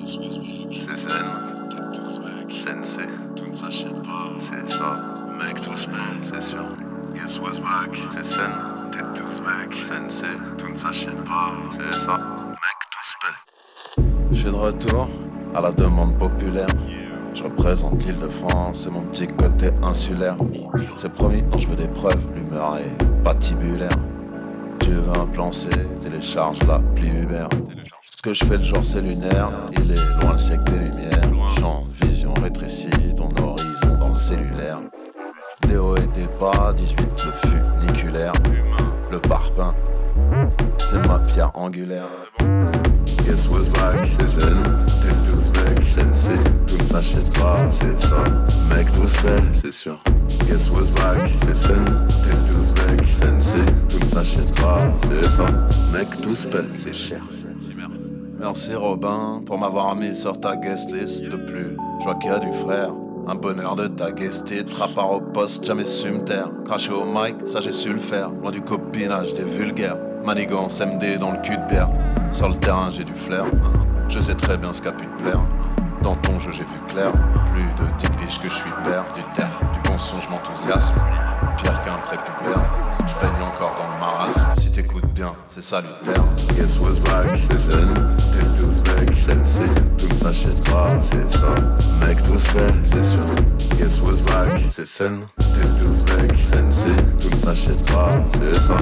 C'est 0.05 0.95
zen. 0.97 1.25
Sensei. 2.49 3.07
Tu 3.35 3.49
ne 3.49 3.53
s'achètes 3.53 4.01
pas, 4.01 4.29
C'est 4.41 4.71
ça. 4.73 4.99
mec, 5.37 5.61
tous 5.61 5.87
back. 5.87 5.99
C'est 6.33 6.41
sûr. 6.49 6.65
Guess 7.13 7.39
what's 7.39 7.59
back? 7.59 7.95
C'est 8.13 8.23
zen. 8.25 8.51
T'es 8.91 9.03
tous 9.19 9.41
back. 9.41 9.71
Sensei. 9.73 10.25
Tu 10.57 10.71
ne 10.71 10.75
s'achètes 10.75 11.23
pas, 11.23 11.51
C'est 11.73 11.99
ça. 11.99 12.17
mec, 12.17 12.79
tous 12.91 13.15
back. 13.21 14.05
Je 14.31 14.37
suis 14.37 14.45
de 14.45 14.55
retour 14.55 15.07
à 15.53 15.61
la 15.61 15.71
demande 15.71 16.17
populaire. 16.17 16.67
Je 17.35 17.43
représente 17.43 18.03
l'île 18.03 18.19
de 18.19 18.27
France 18.27 18.87
et 18.87 18.89
mon 18.89 19.03
petit 19.03 19.27
côté 19.27 19.69
insulaire. 19.83 20.35
C'est 20.97 21.13
promis, 21.13 21.43
non, 21.43 21.57
je 21.59 21.67
veux 21.67 21.75
des 21.75 21.87
preuves, 21.87 22.19
l'humeur 22.35 22.77
est 22.77 23.23
patibulaire. 23.23 23.89
Tu 24.79 24.89
veux 24.89 25.13
un 25.13 25.27
plan 25.27 25.51
C, 25.51 25.69
télécharge 26.01 26.57
l'appli 26.63 27.09
Uber. 27.09 27.45
Ce 28.19 28.21
que 28.21 28.33
je 28.33 28.43
fais 28.43 28.57
le 28.57 28.63
jour 28.63 28.83
c'est 28.83 28.99
lunaire, 28.99 29.49
il 29.71 29.91
est 29.91 30.21
loin 30.21 30.33
le 30.33 30.39
siècle 30.39 30.65
des 30.65 30.79
lumières. 30.79 31.31
Champ 31.57 31.85
vision 32.01 32.33
rétréci, 32.33 32.89
ton 33.15 33.29
horizon 33.41 33.97
dans 33.97 34.09
le 34.09 34.17
cellulaire. 34.17 34.79
Des 35.65 35.77
hauts 35.77 35.95
et 35.95 36.01
des 36.01 36.27
bas, 36.37 36.73
18 36.75 36.99
le 37.25 37.49
funiculaire. 37.49 38.33
Le 39.09 39.19
parpaing, 39.19 39.73
c'est 40.79 40.99
ma 41.07 41.19
pierre 41.19 41.51
angulaire. 41.53 42.09
Guess 43.25 43.47
what's 43.47 43.69
back? 43.69 44.05
C'est 44.19 44.27
zen, 44.27 44.63
T'es 45.01 45.31
tous 45.31 45.49
back. 45.51 45.81
sensei, 45.81 46.33
Tu 46.67 46.75
ne 46.75 46.83
s'achètes 46.85 47.33
pas, 47.39 47.71
c'est 47.71 47.97
ça, 48.01 48.17
mec, 48.75 48.91
tous 48.91 49.15
back. 49.23 49.43
c'est 49.61 49.71
sûr. 49.71 49.97
Guess 50.45 50.69
what's 50.71 50.91
back? 50.91 51.21
C'est 51.45 51.55
zen, 51.55 51.85
T'es 52.25 52.51
tous 52.53 52.73
back. 52.73 53.01
sensei, 53.05 53.61
Tu 53.87 54.03
ne 54.03 54.07
s'achètes 54.09 54.59
pas, 54.59 54.79
c'est 55.09 55.29
ça. 55.29 55.45
mec, 55.93 56.09
tous 56.21 56.47
back. 56.47 56.65
C'est 56.75 56.91
cher. 56.93 57.21
Merci 58.39 58.73
Robin 58.73 59.41
pour 59.45 59.57
m'avoir 59.57 59.93
mis 59.97 60.15
sur 60.15 60.39
ta 60.39 60.55
guest 60.55 60.89
list. 60.91 61.23
De 61.23 61.35
plus, 61.35 61.75
je 61.99 62.03
vois 62.05 62.15
qu'il 62.15 62.31
y 62.31 62.33
a 62.33 62.39
du 62.39 62.53
frère. 62.53 62.91
Un 63.27 63.35
bonheur 63.35 63.75
de 63.75 63.87
ta 63.87 64.13
guest 64.13 64.49
it, 64.51 64.73
rapport 64.73 65.11
au 65.11 65.19
poste, 65.19 65.65
jamais 65.65 65.83
su 65.83 66.09
me 66.09 66.23
taire. 66.23 66.49
Cracher 66.63 66.93
au 66.93 67.03
mic, 67.03 67.35
ça 67.45 67.59
j'ai 67.59 67.73
su 67.73 67.91
le 67.91 67.99
faire. 67.99 68.29
Loin 68.29 68.51
du 68.51 68.61
copinage 68.61 69.33
des 69.33 69.43
vulgaires. 69.43 69.97
Manigance 70.23 70.79
MD 70.79 71.19
dans 71.19 71.31
le 71.31 71.41
cul 71.41 71.57
de 71.57 71.69
bière. 71.69 71.89
Sur 72.31 72.47
le 72.47 72.55
terrain, 72.55 72.89
j'ai 72.91 73.03
du 73.03 73.13
flair. 73.13 73.43
Je 74.07 74.19
sais 74.19 74.35
très 74.35 74.57
bien 74.57 74.71
ce 74.71 74.81
qu'a 74.81 74.93
pu 74.93 75.05
te 75.05 75.21
plaire. 75.21 75.41
Dans 76.01 76.15
ton 76.15 76.39
jeu, 76.39 76.51
j'ai 76.53 76.63
vu 76.63 76.79
clair. 76.87 77.11
Plus 77.53 77.63
de 77.63 77.91
10 77.99 78.09
piges 78.17 78.39
que 78.39 78.47
je 78.47 78.55
suis 78.55 78.71
père. 78.85 79.03
Du 79.15 79.21
terre, 79.35 79.59
du 79.73 79.89
bon 79.89 79.97
son, 79.97 80.15
je 80.21 80.29
m'enthousiasme. 80.29 80.95
Pire 81.61 81.81
qu'un 81.83 81.97
prépubère. 82.05 82.61
Je 83.07 83.13
baigne 83.15 83.41
encore 83.43 83.75
dans 83.77 83.93
le 83.93 83.99
marasme. 83.99 84.45
Si 84.57 84.71
t'écoutes 84.71 85.05
bien, 85.13 85.33
c'est 85.49 85.61
salutaire. 85.61 86.23
Guess 86.55 86.79
what's 86.79 86.99
back? 86.99 87.29
C'est 87.49 87.57
zen, 87.57 87.93
T'es 88.31 88.61
tous 88.61 88.81
back. 88.83 89.13
sensei, 89.13 89.65
Tu 89.97 90.05
ne 90.07 90.15
s'achètes 90.15 90.63
pas, 90.69 90.87
c'est 91.01 91.31
ça, 91.37 91.47
mec, 92.05 92.17
tous 92.23 92.45
back. 92.53 92.73
c'est 92.93 93.03
sûr. 93.03 93.25
Guess 93.77 94.01
what's 94.01 94.21
back? 94.21 94.61
C'est 94.69 94.85
zen, 94.85 95.21
T'es 95.37 95.83
tous 95.83 96.03
back. 96.03 96.33
sensei, 96.35 96.91
Tu 97.19 97.33
ne 97.33 97.37
s'achètes 97.37 97.85
pas, 97.91 98.09
c'est 98.37 98.59
ça, 98.59 98.75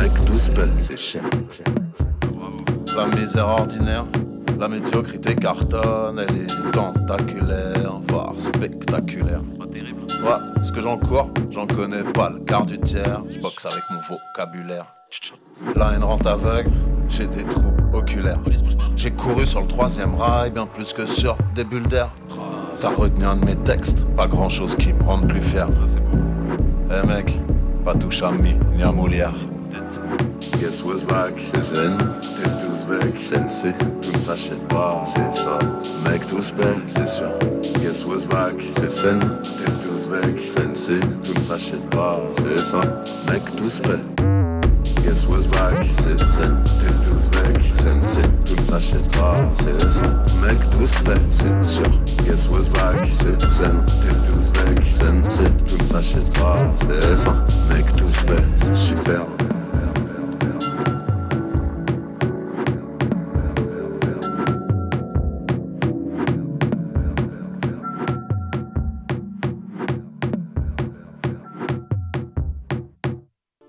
mec, 0.00 0.12
tous 0.24 0.50
back. 0.50 0.68
c'est 0.86 0.96
cher. 0.96 1.22
La 2.96 3.06
misère 3.06 3.48
ordinaire, 3.48 4.04
la 4.58 4.68
médiocrité 4.68 5.34
cartonne, 5.34 6.18
elle 6.28 6.36
est 6.36 6.72
tentaculaire, 6.72 8.00
voire 8.08 8.32
spectaculaire. 8.38 9.40
Ouais, 10.08 10.62
ce 10.62 10.72
que 10.72 10.80
j'en 10.80 10.96
cours, 10.96 11.28
j'en 11.50 11.66
connais 11.66 12.02
pas 12.02 12.30
le 12.30 12.40
quart 12.40 12.66
du 12.66 12.78
tiers. 12.80 13.22
Je 13.30 13.38
boxe 13.38 13.66
avec 13.66 13.82
mon 13.90 13.98
vocabulaire. 14.00 14.86
La 15.76 15.92
haine 15.92 16.04
rente 16.04 16.26
aveugle, 16.26 16.70
j'ai 17.08 17.26
des 17.26 17.44
trous 17.44 17.72
oculaires. 17.92 18.38
J'ai 18.96 19.10
couru 19.10 19.46
sur 19.46 19.60
le 19.60 19.66
troisième 19.66 20.14
rail, 20.14 20.50
bien 20.50 20.66
plus 20.66 20.92
que 20.92 21.06
sur 21.06 21.36
des 21.54 21.64
bulles 21.64 21.86
d'air. 21.88 22.08
T'as 22.80 22.88
retenu 22.90 23.24
un 23.24 23.36
de 23.36 23.44
mes 23.44 23.56
textes, 23.56 24.04
pas 24.16 24.26
grand 24.26 24.48
chose 24.48 24.74
qui 24.76 24.92
me 24.92 25.02
rende 25.02 25.28
plus 25.28 25.42
fier. 25.42 25.68
Eh 26.90 27.06
mec, 27.06 27.38
pas 27.84 27.94
touche 27.94 28.22
à 28.22 28.30
mi, 28.32 28.56
ni 28.76 28.82
à 28.82 28.90
Molière. 28.92 29.34
Guess 30.60 30.82
what's 30.84 31.02
back? 31.04 31.32
C'est 31.38 31.60
zen, 31.62 31.96
T'es 32.20 32.48
tous 32.64 32.84
bec. 32.86 33.16
sensei, 33.16 33.72
Tout 34.00 34.12
ne 34.12 34.18
s'achète 34.18 34.66
pas, 34.68 35.02
c'est 35.06 35.34
ça. 35.34 35.58
Mec, 36.08 36.26
tous 36.26 36.52
bec. 36.54 36.66
c'est 36.94 37.08
sûr. 37.08 37.30
Guess 37.80 38.04
what's 38.06 38.24
back? 38.26 38.54
C'est 38.76 38.88
zen, 38.90 39.20
T'es 39.42 39.70
tous 39.82 39.91
bec. 40.12 40.38
sensei, 40.38 41.00
Tout 41.24 41.34
ne 41.34 41.42
s'achète 41.42 41.88
pas, 41.90 42.20
c'est 42.38 42.62
ça. 42.62 42.80
Mec, 43.30 43.42
tous 43.56 43.80
bec. 43.82 44.00
Guess 45.02 45.26
what's 45.26 45.46
back? 45.46 45.76
C'est 46.02 46.18
zen, 46.18 46.62
T'es 46.78 46.92
tous 47.04 47.28
bec. 47.30 47.60
sensei, 47.76 48.22
Tout 48.44 48.56
ne 48.56 48.64
s'achète 48.64 49.10
pas, 49.12 49.36
c'est 49.58 49.90
ça. 49.90 50.22
Mec, 50.46 50.58
tous 50.70 51.02
bec. 51.04 51.20
C'est 51.30 51.64
sûr. 51.64 51.90
Guess 52.24 52.48
what's 52.50 52.68
back? 52.68 52.96
C'est 53.12 53.50
zen, 53.50 53.84
T'es 54.00 54.14
tous 54.26 54.50
bec. 54.52 54.82
sensei, 54.82 55.50
Tout 55.66 55.78
ne 55.78 55.86
s'achète 55.86 56.32
pas, 56.38 56.56
c'est 56.88 57.16
ça. 57.18 57.34
Mec, 57.70 57.86
tous 57.96 58.24
bec. 58.26 58.44
C'est 58.64 58.76
super. 58.76 59.22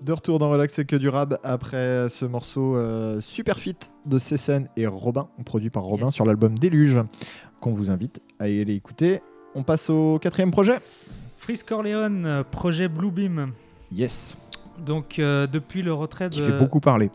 De 0.04 0.12
retour 0.12 0.38
dans 0.38 0.50
Relax 0.50 0.78
et 0.78 0.84
que 0.84 0.96
du 0.96 1.08
rab 1.08 1.38
après 1.42 2.10
ce 2.10 2.26
morceau 2.26 2.76
euh, 2.76 3.22
super 3.22 3.58
fit 3.58 3.74
de 4.04 4.18
Cécène 4.18 4.68
et 4.76 4.86
Robin, 4.86 5.28
produit 5.46 5.70
par 5.70 5.84
Robin 5.84 6.06
Yes. 6.08 6.14
sur 6.14 6.26
l'album 6.26 6.58
Déluge, 6.58 7.00
qu'on 7.62 7.72
vous 7.72 7.90
invite 7.90 8.20
à 8.38 8.50
y 8.50 8.60
aller 8.60 8.74
écouter. 8.74 9.22
On 9.54 9.62
passe 9.62 9.88
au 9.88 10.18
quatrième 10.18 10.50
projet. 10.50 10.76
Freeze 11.38 11.62
Corleone, 11.62 12.26
euh, 12.26 12.42
projet 12.42 12.88
Bluebeam. 12.88 13.52
Yes. 13.92 14.36
Donc 14.84 15.18
euh, 15.18 15.46
depuis 15.46 15.80
le 15.80 15.94
retrait 15.94 16.28
de. 16.28 16.34
Qui 16.34 16.42
fait 16.42 16.52
beaucoup 16.58 16.80
parler. 16.80 17.10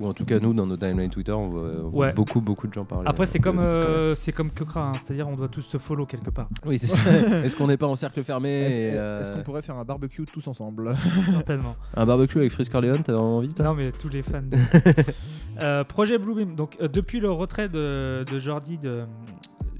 Ou 0.00 0.06
en 0.06 0.14
tout 0.14 0.24
cas, 0.24 0.38
nous, 0.40 0.54
dans 0.54 0.66
nos 0.66 0.76
timelines 0.78 1.10
Twitter, 1.10 1.32
on 1.32 1.48
voit, 1.50 1.84
Ouais. 1.92 2.12
beaucoup, 2.14 2.40
beaucoup 2.40 2.66
de 2.66 2.72
gens 2.72 2.84
parler. 2.86 3.06
Après 3.06 3.26
c'est 3.26 3.38
comme 3.38 3.58
euh, 3.60 4.14
c'est 4.14 4.32
comme 4.32 4.50
Kekra, 4.50 4.88
hein, 4.88 4.92
c'est-à-dire 4.94 5.28
on 5.28 5.36
doit 5.36 5.48
tous 5.48 5.60
se 5.62 5.76
follow 5.78 6.06
quelque 6.06 6.30
part. 6.30 6.48
Oui, 6.64 6.78
c'est 6.78 6.86
ça. 6.86 6.98
Est-ce 7.44 7.54
qu'on 7.54 7.66
n'est 7.66 7.76
pas 7.76 7.86
en 7.86 7.96
cercle 7.96 8.22
fermé 8.24 8.48
Est-ce 8.50 8.74
et, 8.74 8.90
euh, 8.98 9.20
est-ce 9.20 9.30
qu'on 9.30 9.42
pourrait 9.42 9.62
faire 9.62 9.76
un 9.76 9.84
barbecue 9.84 10.24
tous 10.24 10.46
ensemble 10.48 10.92
Certainement. 11.30 11.76
Un 11.94 12.06
barbecue 12.06 12.38
avec 12.38 12.50
Freeze 12.52 12.68
Corleone, 12.70 13.02
t'as 13.04 13.14
envie 13.14 13.52
toi? 13.54 13.66
Non 13.66 13.74
mais 13.74 13.92
tous 13.92 14.08
les 14.08 14.22
fans. 14.22 14.40
de- 14.42 14.56
Euh, 15.60 15.84
projet 15.84 16.16
Bluebeam. 16.16 16.54
Donc 16.54 16.78
euh, 16.80 16.88
depuis 16.88 17.20
le 17.20 17.30
retrait 17.30 17.68
de, 17.68 18.24
de 18.30 18.38
Jordi 18.38 18.78
de, 18.78 19.04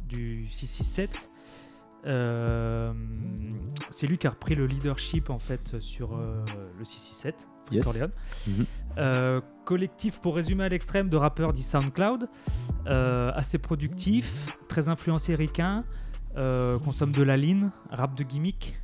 du 0.07 0.47
667, 0.51 1.31
euh, 2.07 2.93
c'est 3.91 4.07
lui 4.07 4.19
qui 4.19 4.27
a 4.27 4.31
repris 4.31 4.55
le 4.55 4.67
leadership 4.67 5.31
en 5.31 5.39
fait 5.39 5.79
sur 5.81 6.15
euh, 6.15 6.45
le 6.79 6.85
667, 6.85 7.49
Freeze 7.71 7.79
Yes. 7.79 7.85
Corleone. 7.85 8.11
Mhm. 8.47 8.67
Euh, 8.99 9.41
collectif 9.65 10.19
pour 10.19 10.35
résumer 10.35 10.65
à 10.65 10.69
l'extrême 10.69 11.09
de 11.09 11.17
rappeurs 11.17 11.53
dit 11.53 11.63
SoundCloud, 11.63 12.29
euh, 12.87 13.31
assez 13.35 13.59
productif, 13.59 14.59
très 14.69 14.89
influencé 14.89 15.35
ricain, 15.37 15.85
euh, 16.37 16.79
consomme 16.81 17.13
de 17.13 17.23
la 17.23 17.37
ligne, 17.37 17.71
rap 17.91 18.17
de 18.17 18.25
gimmick. 18.25 18.77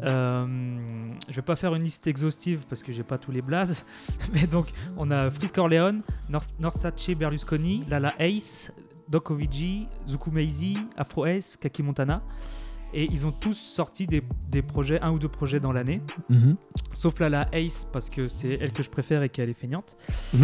Je 0.00 1.34
vais 1.34 1.42
pas 1.42 1.56
faire 1.56 1.74
une 1.74 1.82
liste 1.82 2.06
exhaustive 2.06 2.64
parce 2.68 2.84
que 2.84 2.92
j'ai 2.92 3.02
pas 3.02 3.18
tous 3.18 3.32
les 3.32 3.42
blazes, 3.42 3.84
mais 4.32 4.46
donc 4.46 4.68
on 4.96 5.10
a 5.10 5.30
Corleone, 5.52 6.02
North, 6.28 6.86
Berlusconi, 7.16 7.84
Lala 7.88 8.14
Ace, 8.20 8.70
Doc 9.08 9.30
Ovigi, 9.32 9.88
Zuku 10.06 10.30
Meizi, 10.30 10.78
Afro 10.96 11.24
Ace, 11.26 11.56
Kaki 11.56 11.82
Montana, 11.82 12.22
et 12.94 13.04
ils 13.04 13.26
ont 13.26 13.32
tous 13.32 13.54
sorti 13.54 14.06
des, 14.06 14.22
des 14.48 14.62
projets, 14.62 15.00
un 15.00 15.10
ou 15.10 15.18
deux 15.18 15.28
projets 15.28 15.60
dans 15.60 15.72
l'année, 15.72 16.00
sauf 16.92 17.18
Lala 17.20 17.48
Ace 17.52 17.86
parce 17.92 18.10
que 18.10 18.28
c'est 18.28 18.58
elle 18.60 18.72
que 18.72 18.82
je 18.82 18.90
préfère 18.90 19.22
et 19.22 19.28
qu'elle 19.28 19.50
est 19.50 19.54
feignante. 19.54 19.96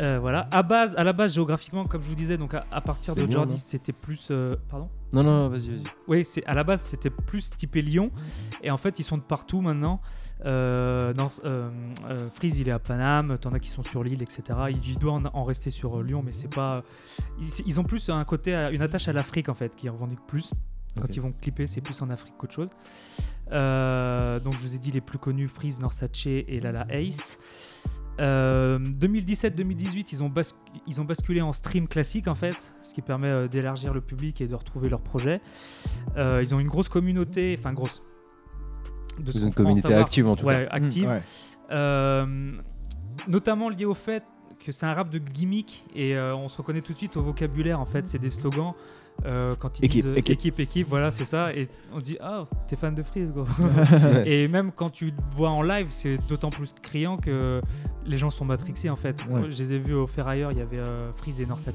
Euh, 0.00 0.18
voilà, 0.20 0.48
à 0.52 0.62
base, 0.62 0.94
à 0.96 1.02
la 1.02 1.12
base 1.12 1.34
géographiquement, 1.34 1.84
comme 1.84 2.02
je 2.02 2.08
vous 2.08 2.14
disais, 2.14 2.36
donc 2.36 2.54
à, 2.54 2.64
à 2.70 2.80
partir 2.80 3.14
de 3.14 3.28
Jordi, 3.28 3.54
non 3.54 3.58
c'était 3.58 3.92
plus, 3.92 4.28
euh, 4.30 4.54
pardon. 4.70 4.86
Non, 5.12 5.22
non, 5.24 5.48
vas-y, 5.48 5.68
vas-y. 5.70 5.82
Oui, 6.06 6.24
c'est 6.24 6.44
à 6.44 6.54
la 6.54 6.62
base 6.62 6.82
c'était 6.82 7.10
plus 7.10 7.50
typé 7.50 7.82
Lyon 7.82 8.10
et 8.62 8.70
en 8.70 8.76
fait 8.76 8.98
ils 8.98 9.04
sont 9.04 9.16
de 9.16 9.22
partout 9.22 9.60
maintenant. 9.60 10.00
Euh, 10.44 11.12
dans, 11.14 11.30
euh, 11.44 11.68
Freeze 12.32 12.60
il 12.60 12.68
est 12.68 12.72
à 12.72 12.78
Paname, 12.78 13.38
t'en 13.38 13.52
as 13.52 13.58
qui 13.58 13.70
sont 13.70 13.82
sur 13.82 14.04
l'île, 14.04 14.22
etc. 14.22 14.42
Il, 14.70 14.98
doit 14.98 15.12
en, 15.12 15.24
en 15.24 15.44
rester 15.44 15.70
sur 15.70 16.02
Lyon, 16.02 16.22
mais 16.24 16.32
c'est 16.32 16.54
pas. 16.54 16.84
Ils, 17.40 17.48
ils 17.66 17.80
ont 17.80 17.84
plus 17.84 18.08
un 18.08 18.22
côté, 18.24 18.54
une 18.72 18.82
attache 18.82 19.08
à 19.08 19.12
l'Afrique 19.12 19.48
en 19.48 19.54
fait, 19.54 19.74
qui 19.74 19.88
revendique 19.88 20.20
plus. 20.28 20.52
Quand 21.00 21.14
ils 21.16 21.20
vont 21.20 21.32
clipper, 21.40 21.66
c'est 21.66 21.80
plus 21.80 22.00
en 22.02 22.10
Afrique 22.10 22.34
qu'autre 22.38 22.54
chose. 22.54 22.68
Euh, 23.52 24.38
donc 24.40 24.52
je 24.54 24.58
vous 24.58 24.74
ai 24.74 24.78
dit 24.78 24.90
les 24.90 25.00
plus 25.00 25.18
connus 25.18 25.48
Freeze, 25.48 25.80
Norsace 25.80 26.26
et 26.26 26.60
Lala 26.60 26.86
Ace. 26.90 27.38
Euh, 28.20 28.78
2017-2018, 28.80 30.08
ils, 30.12 30.22
ont 30.24 30.28
bas- 30.28 30.52
ils 30.88 31.00
ont 31.00 31.04
basculé 31.04 31.40
en 31.40 31.52
stream 31.52 31.86
classique 31.86 32.26
en 32.26 32.34
fait, 32.34 32.56
ce 32.82 32.92
qui 32.92 33.00
permet 33.00 33.28
euh, 33.28 33.46
d'élargir 33.48 33.94
le 33.94 34.00
public 34.00 34.40
et 34.40 34.48
de 34.48 34.54
retrouver 34.56 34.88
leur 34.88 35.00
projet. 35.00 35.40
Euh, 36.16 36.40
ils 36.42 36.52
ont 36.54 36.58
une 36.58 36.66
grosse 36.66 36.88
communauté, 36.88 37.56
enfin 37.58 37.72
grosse. 37.72 38.02
De 39.20 39.30
Ils 39.34 39.44
ont 39.44 39.48
une 39.48 39.54
communauté 39.54 39.82
savoir. 39.82 40.00
active 40.00 40.26
en 40.28 40.34
tout 40.36 40.46
Ouais, 40.46 40.66
cas. 40.66 40.74
active. 40.74 41.06
Mm, 41.06 41.10
ouais. 41.10 41.22
Euh, 41.70 42.50
notamment 43.28 43.68
lié 43.68 43.84
au 43.84 43.94
fait 43.94 44.24
que 44.64 44.72
c'est 44.72 44.86
un 44.86 44.94
rap 44.94 45.10
de 45.10 45.18
gimmick 45.18 45.84
et 45.94 46.16
euh, 46.16 46.34
on 46.34 46.48
se 46.48 46.56
reconnaît 46.58 46.80
tout 46.80 46.92
de 46.92 46.98
suite 46.98 47.16
au 47.16 47.22
vocabulaire 47.22 47.78
en 47.78 47.84
fait, 47.84 48.04
c'est 48.08 48.18
des 48.20 48.30
slogans. 48.30 48.72
Euh, 49.26 49.54
quand 49.58 49.78
ils 49.78 49.84
Équipe, 49.84 50.04
disent 50.04 50.12
euh, 50.12 50.16
équipe. 50.16 50.34
équipe, 50.38 50.60
équipe, 50.60 50.86
voilà, 50.88 51.10
c'est 51.10 51.24
ça. 51.24 51.52
Et 51.54 51.68
on 51.92 52.00
dit, 52.00 52.16
ah, 52.20 52.46
t'es 52.68 52.76
fan 52.76 52.94
de 52.94 53.02
Freeze, 53.02 53.32
gros. 53.32 53.46
et 54.24 54.48
même 54.48 54.70
quand 54.72 54.90
tu 54.90 55.06
le 55.06 55.12
vois 55.34 55.50
en 55.50 55.62
live, 55.62 55.88
c'est 55.90 56.18
d'autant 56.28 56.50
plus 56.50 56.72
criant 56.80 57.16
que 57.16 57.60
les 58.06 58.18
gens 58.18 58.30
sont 58.30 58.44
matrixés 58.44 58.90
en 58.90 58.96
fait. 58.96 59.24
Ouais. 59.26 59.40
Moi, 59.40 59.48
je 59.50 59.62
les 59.62 59.72
ai 59.74 59.78
vus 59.78 59.94
au 59.94 60.06
Ferrailleur, 60.06 60.52
il 60.52 60.58
y 60.58 60.62
avait 60.62 60.78
euh, 60.78 61.12
Freeze 61.12 61.40
et 61.40 61.46
Norsace, 61.46 61.74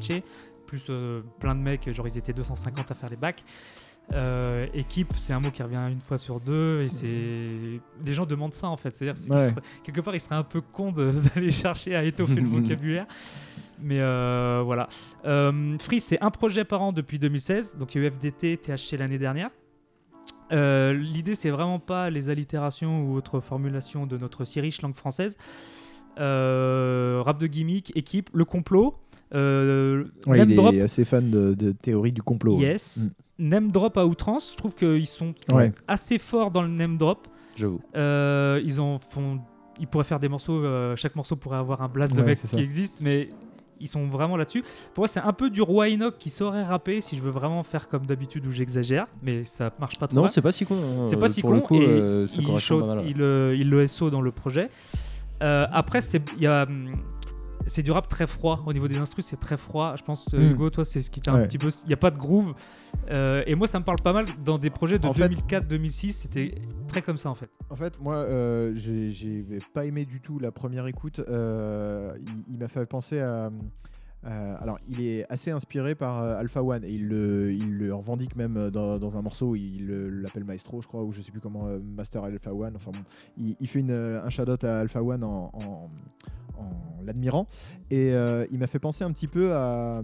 plus 0.66 0.88
euh, 0.90 1.22
plein 1.40 1.56
de 1.56 1.60
mecs, 1.62 1.90
genre 1.92 2.08
ils 2.08 2.18
étaient 2.18 2.34
250 2.34 2.90
à 2.92 2.94
faire 2.96 3.10
les 3.10 3.16
bacs. 3.16 3.44
Euh, 4.12 4.68
équipe, 4.74 5.14
c'est 5.18 5.34
un 5.34 5.40
mot 5.40 5.50
qui 5.50 5.64
revient 5.64 5.80
une 5.92 6.02
fois 6.02 6.18
sur 6.18 6.40
deux 6.40 6.82
et 6.82 6.90
c'est 6.90 7.80
les 8.06 8.14
gens 8.14 8.26
demandent 8.26 8.54
ça 8.54 8.68
en 8.68 8.78
fait. 8.78 8.96
C'est-à-dire 8.96 9.20
Ouais. 9.32 9.54
quelque 9.84 10.02
part, 10.02 10.14
il 10.14 10.20
serait 10.20 10.36
un 10.36 10.44
peu 10.44 10.62
con 10.62 10.92
d'aller 11.36 11.50
chercher 11.52 11.96
à 11.96 12.04
étoffer 12.04 12.36
le 12.42 12.48
vocabulaire. 12.48 13.08
Mais 13.82 14.00
euh, 14.02 14.62
voilà. 14.64 14.88
Euh, 15.26 15.78
Freeze, 15.80 16.04
c'est 16.04 16.22
un 16.22 16.30
projet 16.32 16.64
par 16.64 16.82
an 16.82 16.92
depuis 16.92 17.18
2016. 17.18 17.78
Donc 17.78 17.96
il 17.96 18.02
y 18.02 18.06
a 18.06 18.08
eu 18.08 18.12
FDT, 18.12 18.58
THC 18.58 18.98
l'année 19.00 19.18
dernière. 19.18 19.50
Euh, 20.52 20.94
L'idée, 20.94 21.34
c'est 21.34 21.50
vraiment 21.50 21.80
pas 21.80 22.10
les 22.12 22.30
allitérations 22.30 23.04
ou 23.04 23.16
autres 23.16 23.40
formulations 23.40 24.06
de 24.06 24.18
notre 24.18 24.46
si 24.46 24.60
riche 24.62 24.82
langue 24.84 24.96
française. 24.96 25.36
Rap 26.18 27.40
de 27.40 27.48
gimmick, 27.48 27.92
équipe, 27.96 28.30
le 28.34 28.46
complot. 28.46 28.96
Euh, 29.34 30.04
Ouais, 30.28 30.40
il 30.48 30.56
drop, 30.56 30.74
est 30.76 30.82
assez 30.82 31.06
fan 31.06 31.32
de, 31.32 31.56
de 31.56 31.72
théorie 31.72 32.12
du 32.12 32.22
complot. 32.22 32.58
ouais. 32.58 32.62
yes. 32.74 33.10
Name 33.40 33.72
drop 33.72 33.98
à 33.98 34.06
outrance. 34.06 34.52
Je 34.52 34.58
trouve 34.58 34.74
qu'ils 34.76 35.08
sont 35.08 35.34
Ouais. 35.52 35.72
assez 35.88 36.20
forts 36.20 36.52
dans 36.52 36.62
le 36.62 36.70
name 36.70 36.98
drop. 36.98 37.28
J'avoue. 37.56 37.82
Euh, 37.96 38.62
ils 38.64 38.80
en 38.80 39.00
font. 39.00 39.40
Ils 39.80 39.88
pourraient 39.88 40.04
faire 40.04 40.20
des 40.20 40.30
morceaux. 40.30 40.64
euh, 40.64 40.96
chaque 40.96 41.16
morceau 41.16 41.36
pourrait 41.36 41.58
avoir 41.58 41.82
un 41.82 41.88
blast 41.88 42.14
de 42.16 42.20
Ouais, 42.22 42.28
mec 42.28 42.40
qui 42.42 42.60
existe, 42.60 42.96
mais 43.02 43.30
ils 43.80 43.88
sont 43.88 44.06
vraiment 44.08 44.38
là-dessus. 44.38 44.64
Pour 44.94 45.02
moi, 45.02 45.08
c'est 45.08 45.20
un 45.20 45.34
peu 45.34 45.50
du 45.50 45.62
roi 45.62 45.88
Enoch 45.90 46.16
qui 46.20 46.30
saurait 46.30 46.64
rapper 46.64 47.02
si 47.02 47.18
je 47.18 47.22
veux 47.22 47.32
vraiment 47.32 47.64
faire 47.64 47.90
comme 47.90 48.06
d'habitude 48.06 48.46
où 48.46 48.52
j'exagère, 48.52 49.08
mais 49.24 49.44
ça 49.46 49.72
marche 49.80 49.98
pas 49.98 50.08
trop. 50.08 50.16
Non, 50.22 50.28
c'est 50.28 50.42
pas 50.44 50.52
si 50.52 50.66
con. 50.66 50.76
hein. 50.76 51.06
C'est 51.06 51.18
pas 51.18 51.28
si 51.28 51.42
Pour 51.42 51.50
con 51.50 51.56
le 51.56 51.62
coup, 51.62 51.76
et 51.82 51.88
euh, 51.88 52.28
ça 52.28 52.38
il, 52.40 52.46
correspond 52.46 52.60
show- 52.80 52.86
pas 52.88 52.96
mal. 52.96 53.04
il, 53.08 53.22
euh, 53.22 53.56
il 53.58 53.70
le 53.70 53.88
SO 53.88 54.10
dans 54.12 54.22
le 54.22 54.32
projet. 54.32 54.70
Euh, 55.42 55.66
après, 55.74 56.02
c'est 56.02 56.22
il 56.38 56.44
y 56.44 56.48
a, 56.48 56.64
hum, 56.64 56.92
c'est 57.68 57.84
du 57.84 57.92
rap 57.92 58.08
très 58.08 58.28
froid 58.28 58.62
au 58.66 58.74
niveau 58.74 58.88
des 58.88 58.98
instrus, 58.98 59.26
c'est 59.26 59.40
très 59.40 59.58
froid. 59.58 59.96
Je 59.98 60.04
pense 60.04 60.26
euh, 60.34 60.38
Mm. 60.50 60.52
Hugo, 60.54 60.70
toi, 60.70 60.86
c'est 60.86 61.02
ce 61.02 61.10
qui 61.10 61.22
t'a 61.22 61.32
un 61.34 61.40
Ouais. 61.40 61.48
petit 61.48 61.58
peu. 61.58 61.70
Il 61.86 61.90
y 61.90 61.94
a 61.94 61.98
pas 61.98 62.12
de 62.12 62.18
groove. 62.18 62.54
Euh, 63.10 63.44
et 63.48 63.56
moi, 63.56 63.68
ça 63.68 63.80
me 63.80 63.84
parle 63.86 64.00
pas 64.04 64.14
mal 64.14 64.26
dans 64.46 64.58
des 64.58 64.70
projets 64.70 65.00
de 65.00 65.06
En 65.08 65.14
fait- 65.14 65.28
2004-2006. 65.30 66.14
C'était 66.14 66.56
très 66.88 67.02
comme 67.02 67.18
ça 67.18 67.30
en 67.30 67.36
fait. 67.36 67.50
En 67.70 67.76
fait, 67.76 68.00
moi, 68.00 68.16
euh, 68.16 68.72
j'ai 68.76 69.60
pas 69.74 69.86
aimé 69.86 70.06
du 70.06 70.20
tout 70.22 70.40
la 70.40 70.52
première 70.52 70.88
écoute. 70.88 71.20
Euh, 71.20 72.14
il 72.20 72.54
il 72.54 72.58
m'a 72.60 72.68
fait 72.68 72.86
penser 72.86 73.20
à, 73.20 73.50
Euh, 74.26 74.56
alors, 74.62 74.80
il 74.88 75.02
est 75.06 75.30
assez 75.30 75.52
inspiré 75.52 75.96
par 75.96 76.24
euh, 76.24 76.38
Alpha 76.40 76.64
One 76.64 76.86
et 76.86 76.92
il 76.92 77.10
le, 77.10 77.52
il 77.52 77.78
le 77.78 77.94
revendique 77.94 78.38
même 78.38 78.70
dans, 78.72 78.98
dans 78.98 79.18
un 79.18 79.22
morceau. 79.22 79.54
Il 79.58 79.86
le- 79.86 80.10
l'appelle 80.10 80.46
Maestro, 80.46 80.82
je 80.82 80.88
crois, 80.88 81.04
ou 81.04 81.12
je 81.12 81.22
sais 81.22 81.30
plus 81.30 81.42
comment, 81.42 81.68
euh, 81.68 81.80
Master 81.98 82.24
Alpha 82.24 82.54
One. 82.54 82.72
Enfin 82.78 82.92
bon, 82.92 83.00
il, 83.38 83.58
il 83.60 83.68
fait 83.68 83.80
une, 83.82 83.92
un 83.92 84.30
shout-out 84.30 84.64
à 84.64 84.80
Alpha 84.80 85.04
One 85.04 85.26
en, 85.26 85.52
en- 85.54 85.90
en 86.58 86.93
l'admirant. 87.06 87.48
Et 87.92 88.12
euh, 88.14 88.46
il 88.52 88.60
m'a 88.60 88.68
fait 88.68 88.80
penser 88.80 89.04
un 89.04 89.12
petit 89.12 89.28
peu 89.28 89.54
à, 89.54 90.02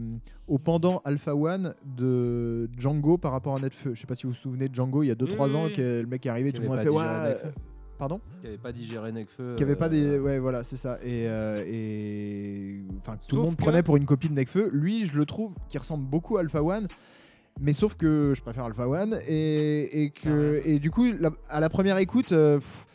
au 0.48 0.58
pendant 0.58 1.02
Alpha 1.06 1.36
One 1.36 1.74
de 1.98 2.70
Django 2.78 3.18
par 3.18 3.32
rapport 3.32 3.56
à 3.56 3.60
Netfeu. 3.60 3.94
Je 3.96 4.02
sais 4.02 4.08
pas 4.08 4.16
si 4.16 4.24
vous 4.26 4.34
vous 4.34 4.38
souvenez 4.38 4.68
de 4.70 4.76
Django, 4.76 5.04
il 5.04 5.08
y 5.08 5.12
a 5.12 5.16
2-3 5.16 5.50
Oui, 5.50 5.56
ans, 5.56 5.68
que 5.76 6.02
le 6.02 6.08
mec 6.08 6.26
est 6.26 6.30
arrivé, 6.30 6.52
tout 6.52 6.62
le 6.62 6.68
monde 6.68 6.78
a 6.80 6.82
fait 6.82 6.90
Ouais. 6.90 7.04
euh, 7.06 7.36
Pardon 7.98 8.22
Qui 8.40 8.48
avait 8.48 8.58
pas 8.58 8.72
digéré 8.72 9.12
Nekfeu. 9.12 9.56
qui 9.58 9.64
avait 9.64 9.76
pas 9.76 9.88
euh, 9.88 9.90
des 9.90 10.20
ouais 10.20 10.40
voilà 10.40 10.64
c'est 10.64 10.78
ça 10.78 11.00
et 11.04 11.28
euh, 11.28 11.66
et 11.68 12.82
enfin 13.02 13.18
tout 13.28 13.36
le 13.36 13.42
monde 13.42 13.58
que- 13.58 13.62
prenait 13.64 13.84
pour 13.84 13.98
une 13.98 14.06
copie 14.06 14.30
de 14.30 14.34
Nekfeu 14.34 14.70
lui 14.72 15.06
je 15.06 15.18
le 15.18 15.26
trouve 15.26 15.54
qui 15.68 15.78
ressemble 15.78 16.06
beaucoup 16.06 16.38
à 16.38 16.40
Alpha 16.40 16.64
One 16.64 16.88
mais 17.60 17.74
sauf 17.74 17.96
que 17.96 18.32
je 18.38 18.42
préfère 18.42 18.64
Alpha 18.64 18.88
One 18.88 19.20
et, 19.28 20.04
et 20.04 20.10
que 20.12 20.62
et 20.64 20.80
du 20.80 20.92
coup 20.92 21.08
la- 21.20 21.32
à 21.50 21.60
la 21.60 21.68
première 21.70 21.98
écoute 21.98 22.32
euh, 22.32 22.60
pff, 22.60 22.88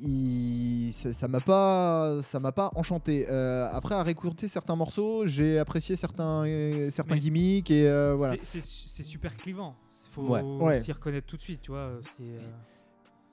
il- 0.00 0.92
ça 0.92 1.28
m'a 1.28 1.40
pas 1.40 2.20
ça 2.22 2.40
m'a 2.40 2.52
pas 2.52 2.70
enchanté 2.74 3.26
Euh, 3.28 3.68
après 3.72 3.94
à 3.94 4.02
réécouter 4.02 4.48
certains 4.48 4.76
morceaux 4.76 5.26
j'ai 5.26 5.58
apprécié 5.58 5.96
certains 5.96 6.44
euh, 6.46 6.90
certains 6.90 7.14
Mais- 7.14 7.20
gimmicks 7.20 7.70
et 7.70 7.88
euh, 7.88 8.14
voilà 8.16 8.34
C'est- 8.42 9.02
super 9.02 9.36
clivant. 9.36 9.76
Il 10.06 10.10
faut 10.10 10.22
Ouais. 10.28 10.42
Ouais. 10.42 10.80
s'y 10.80 10.90
reconnaître 10.92 11.26
tout 11.26 11.36
de 11.36 11.42
suite, 11.42 11.60
tu 11.62 11.70
vois. 11.70 11.90
C'est 12.02 12.22
euh, 12.24 12.40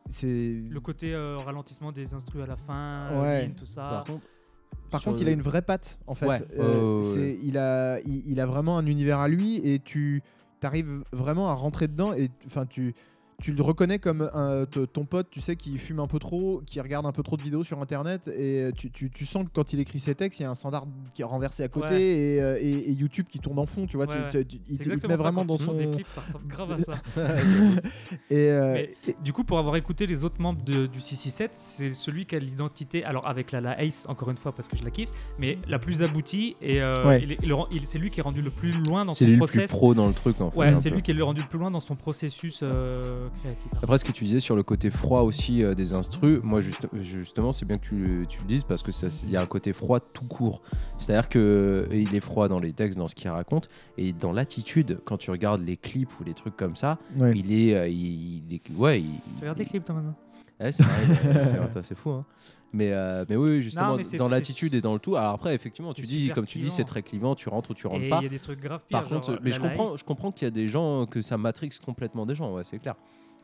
c'est 0.10 0.62
le 0.69 0.80
côté 0.80 1.13
euh, 1.13 1.38
ralentissement 1.38 1.91
des 1.91 2.13
instrus 2.13 2.43
à 2.43 2.45
la 2.45 2.56
fin, 2.58 3.10
Ouais. 3.21 3.45
ligne, 3.45 3.56
tout 3.56 3.65
ça. 3.65 3.82
Par 3.89 4.04
contre, 4.04 4.21
Par 4.91 5.01
sur 5.01 5.12
contre, 5.12 5.23
le- 5.23 5.28
il 5.28 5.30
a 5.30 5.34
une 5.34 5.41
vraie 5.41 5.62
patte 5.63 5.97
en 6.06 6.13
fait. 6.13 6.45
Euh. 6.60 7.38
Il, 7.41 7.58
a, 7.58 7.99
il, 8.01 8.28
il 8.30 8.39
a 8.39 8.45
vraiment 8.45 8.78
un 8.78 8.86
univers 8.86 9.19
à 9.19 9.28
lui 9.28 9.58
et 9.67 9.80
tu 9.80 10.21
arrives 10.62 11.04
vraiment 11.12 11.49
à 11.49 11.54
rentrer 11.54 11.88
dedans 11.88 12.12
et 12.13 12.30
enfin 12.47 12.65
tu 12.65 12.95
tu 13.41 13.51
le 13.53 13.61
reconnais 13.61 13.99
comme 13.99 14.29
un- 14.33 14.65
t- 14.65 14.87
ton 14.87 15.05
pote, 15.05 15.27
tu 15.29 15.41
sais, 15.41 15.55
qui 15.55 15.77
fume 15.77 15.99
un 15.99 16.07
peu 16.07 16.19
trop, 16.19 16.61
qui 16.65 16.79
regarde 16.79 17.05
un 17.05 17.11
peu 17.11 17.21
trop 17.23 17.35
de 17.37 17.41
vidéos 17.43 17.63
sur 17.63 17.81
internet 17.81 18.27
et 18.29 18.69
tu, 18.77 18.89
tu- 18.91 19.09
tu 19.11 19.25
sens 19.25 19.43
que 19.45 19.49
quand 19.53 19.73
il 19.73 19.79
écrit 19.79 19.99
ses 19.99 20.15
textes, 20.15 20.39
il 20.39 20.43
y 20.43 20.45
a 20.45 20.49
un 20.49 20.55
standard 20.55 20.85
qui 21.13 21.21
est 21.21 21.25
renversé 21.25 21.63
à 21.63 21.67
côté 21.67 21.87
Ouais. 21.95 22.01
et, 22.01 22.41
euh, 22.41 22.57
et- 22.59 22.89
et 22.89 22.91
YouTube 22.91 23.25
qui 23.29 23.39
tourne 23.39 23.59
en 23.59 23.65
fond, 23.65 23.85
tu 23.87 23.97
vois. 23.97 24.07
tu- 24.07 24.13
Ouais, 24.13 24.29
tu- 24.31 24.37
ouais. 24.37 24.45
tu- 24.45 24.55
il, 24.55 24.59
C'est 24.59 24.65
te- 24.67 24.71
il 24.71 24.77
te 24.77 24.83
exactement 24.83 25.11
met 25.13 25.17
ça, 25.17 25.23
vraiment 25.23 25.41
quand 25.41 25.45
dans 25.47 25.57
son. 25.57 25.73
des 25.73 25.89
clips, 25.89 26.07
ça 26.07 26.21
ressemble 26.21 26.47
grave 26.47 26.71
à 26.71 26.77
ça. 26.77 26.93
Et, 28.29 28.49
euh, 28.49 28.73
Mais 28.73 28.95
du 29.23 29.33
coup, 29.33 29.43
pour 29.43 29.59
avoir 29.59 29.75
écouté 29.75 30.07
les 30.07 30.23
autres 30.23 30.41
membres 30.41 30.63
de- 30.63 30.85
du 30.87 30.99
667, 30.99 31.51
c'est 31.53 31.93
celui 31.93 32.25
qui 32.25 32.35
a 32.35 32.39
l'identité, 32.39 33.03
alors 33.03 33.27
avec 33.27 33.51
la, 33.51 33.61
la 33.61 33.81
Ace, 33.83 34.05
encore 34.09 34.29
une 34.29 34.37
fois, 34.37 34.51
parce 34.53 34.67
que 34.67 34.77
je 34.77 34.83
la 34.83 34.91
kiffe, 34.91 35.09
mais 35.39 35.57
la 35.67 35.79
plus 35.79 36.03
aboutie, 36.03 36.55
et 36.61 36.81
euh, 36.81 37.05
Ouais. 37.05 37.21
il 37.23 37.31
est- 37.33 37.37
il 37.41 37.49
le 37.49 37.55
rend- 37.55 37.67
il- 37.71 37.85
c'est 37.87 37.99
lui 37.99 38.09
qui 38.09 38.19
est 38.19 38.23
rendu 38.23 38.41
le 38.41 38.49
plus 38.49 38.71
loin 38.83 39.05
dans 39.05 39.13
c'est 39.13 39.25
son 39.25 39.31
lui 39.31 39.37
le 39.37 39.45
plus 39.45 39.51
process. 39.57 39.69
pro 39.69 39.93
dans 39.93 40.07
le 40.07 40.13
truc 40.13 40.39
en 40.41 40.51
fait. 40.51 40.57
Ouais, 40.57 40.75
c'est 40.75 40.89
lui 40.89 41.01
qui 41.01 41.11
est 41.11 41.13
le 41.13 41.23
rendu 41.23 41.41
le 41.41 41.47
plus 41.47 41.59
loin 41.59 41.71
dans 41.71 41.79
son 41.79 41.95
processus 41.95 42.61
euh, 42.63 43.24
créatif. 43.39 43.71
Après, 43.81 43.97
ce 43.97 44.03
que 44.03 44.11
tu 44.11 44.23
disais 44.23 44.39
sur 44.39 44.55
le 44.55 44.63
côté 44.63 44.89
froid 44.89 45.21
aussi 45.21 45.63
euh, 45.63 45.73
des 45.73 45.93
instrus, 45.93 46.41
moi 46.43 46.61
juste- 46.61 46.88
justement, 47.01 47.51
c'est 47.51 47.65
bien 47.65 47.77
que 47.77 47.85
tu, 47.85 47.95
le- 47.95 48.25
tu 48.25 48.39
le 48.39 48.45
dises 48.45 48.63
parce 48.63 48.83
que 48.83 48.91
ça- 48.91 49.07
il 49.23 49.31
y 49.31 49.38
a 49.38 49.41
un 49.41 49.45
côté 49.45 49.73
froid 49.73 49.99
tout 49.99 50.25
court. 50.25 50.61
C'est-à-dire 50.97 51.29
que 51.29 51.39
euh, 51.89 51.95
il 51.95 52.15
est 52.15 52.19
froid 52.19 52.47
dans 52.47 52.59
les 52.59 52.73
textes, 52.73 52.97
dans 52.97 53.07
ce 53.07 53.15
qu'il 53.15 53.29
raconte, 53.29 53.69
et 53.97 54.13
dans 54.13 54.31
l'attitude. 54.31 54.99
Quand 55.05 55.17
tu 55.17 55.31
regardes 55.31 55.61
les 55.61 55.77
clips 55.77 56.19
ou 56.19 56.23
les 56.23 56.33
trucs 56.33 56.55
comme 56.57 56.75
ça, 56.75 56.97
ouais. 57.17 57.33
il 57.35 57.51
est, 57.51 57.75
euh, 57.75 57.88
il, 57.88 58.43
il 58.49 58.53
est- 58.55 58.71
ouais, 58.77 59.01
il- 59.01 59.19
Tu 59.35 59.41
regardes 59.41 59.59
les 59.59 59.65
clips, 59.65 59.85
toi, 59.85 59.95
maintenant? 59.95 60.15
Ouais, 60.59 60.71
c'est 60.71 60.83
euh, 60.83 61.81
c'est 61.83 61.97
fou. 61.97 62.11
Hein. 62.11 62.25
Mais, 62.75 62.91
euh, 62.91 63.23
mais 63.29 63.38
oui, 63.38 63.61
justement, 63.61 63.95
mais 63.95 64.03
c'est- 64.03 64.17
dans 64.17 64.25
c'est- 64.27 64.31
l'attitude 64.35 64.73
et 64.73 64.81
dans 64.81 64.93
le 64.93 64.99
tout. 64.99 65.15
Alors 65.15 65.33
après, 65.33 65.55
effectivement, 65.55 65.93
c'est 65.93 66.01
tu 66.01 66.07
dis, 66.07 66.21
super 66.23 66.35
comme 66.35 66.45
tu 66.45 66.57
dis, 66.57 66.63
clivant. 66.65 66.75
c'est 66.75 66.83
très 66.83 67.03
clivant, 67.03 67.33
tu 67.35 67.47
rentres 67.47 67.71
ou 67.71 67.73
tu 67.73 67.88
rentres 67.88 68.03
Et 68.03 68.09
pas. 68.09 68.17
il 68.19 68.23
y 68.23 68.25
a 68.25 68.29
des 68.29 68.39
trucs 68.39 68.59
graves 68.59 68.83
pires. 68.88 68.99
Par 68.99 69.07
contre, 69.09 69.39
mais 69.41 69.51
la 69.51 69.55
je 69.55 69.61
comprends, 69.61 69.95
je 69.97 70.03
comprends 70.03 70.31
qu'il 70.33 70.45
y 70.45 70.47
a 70.47 70.51
des 70.51 70.67
gens 70.67 71.05
que 71.05 71.21
ça 71.21 71.38
matrix 71.38 71.69
complètement 71.85 72.25
des 72.25 72.35
gens, 72.35 72.53
ouais, 72.53 72.63
c'est 72.65 72.79
clair. 72.79 72.95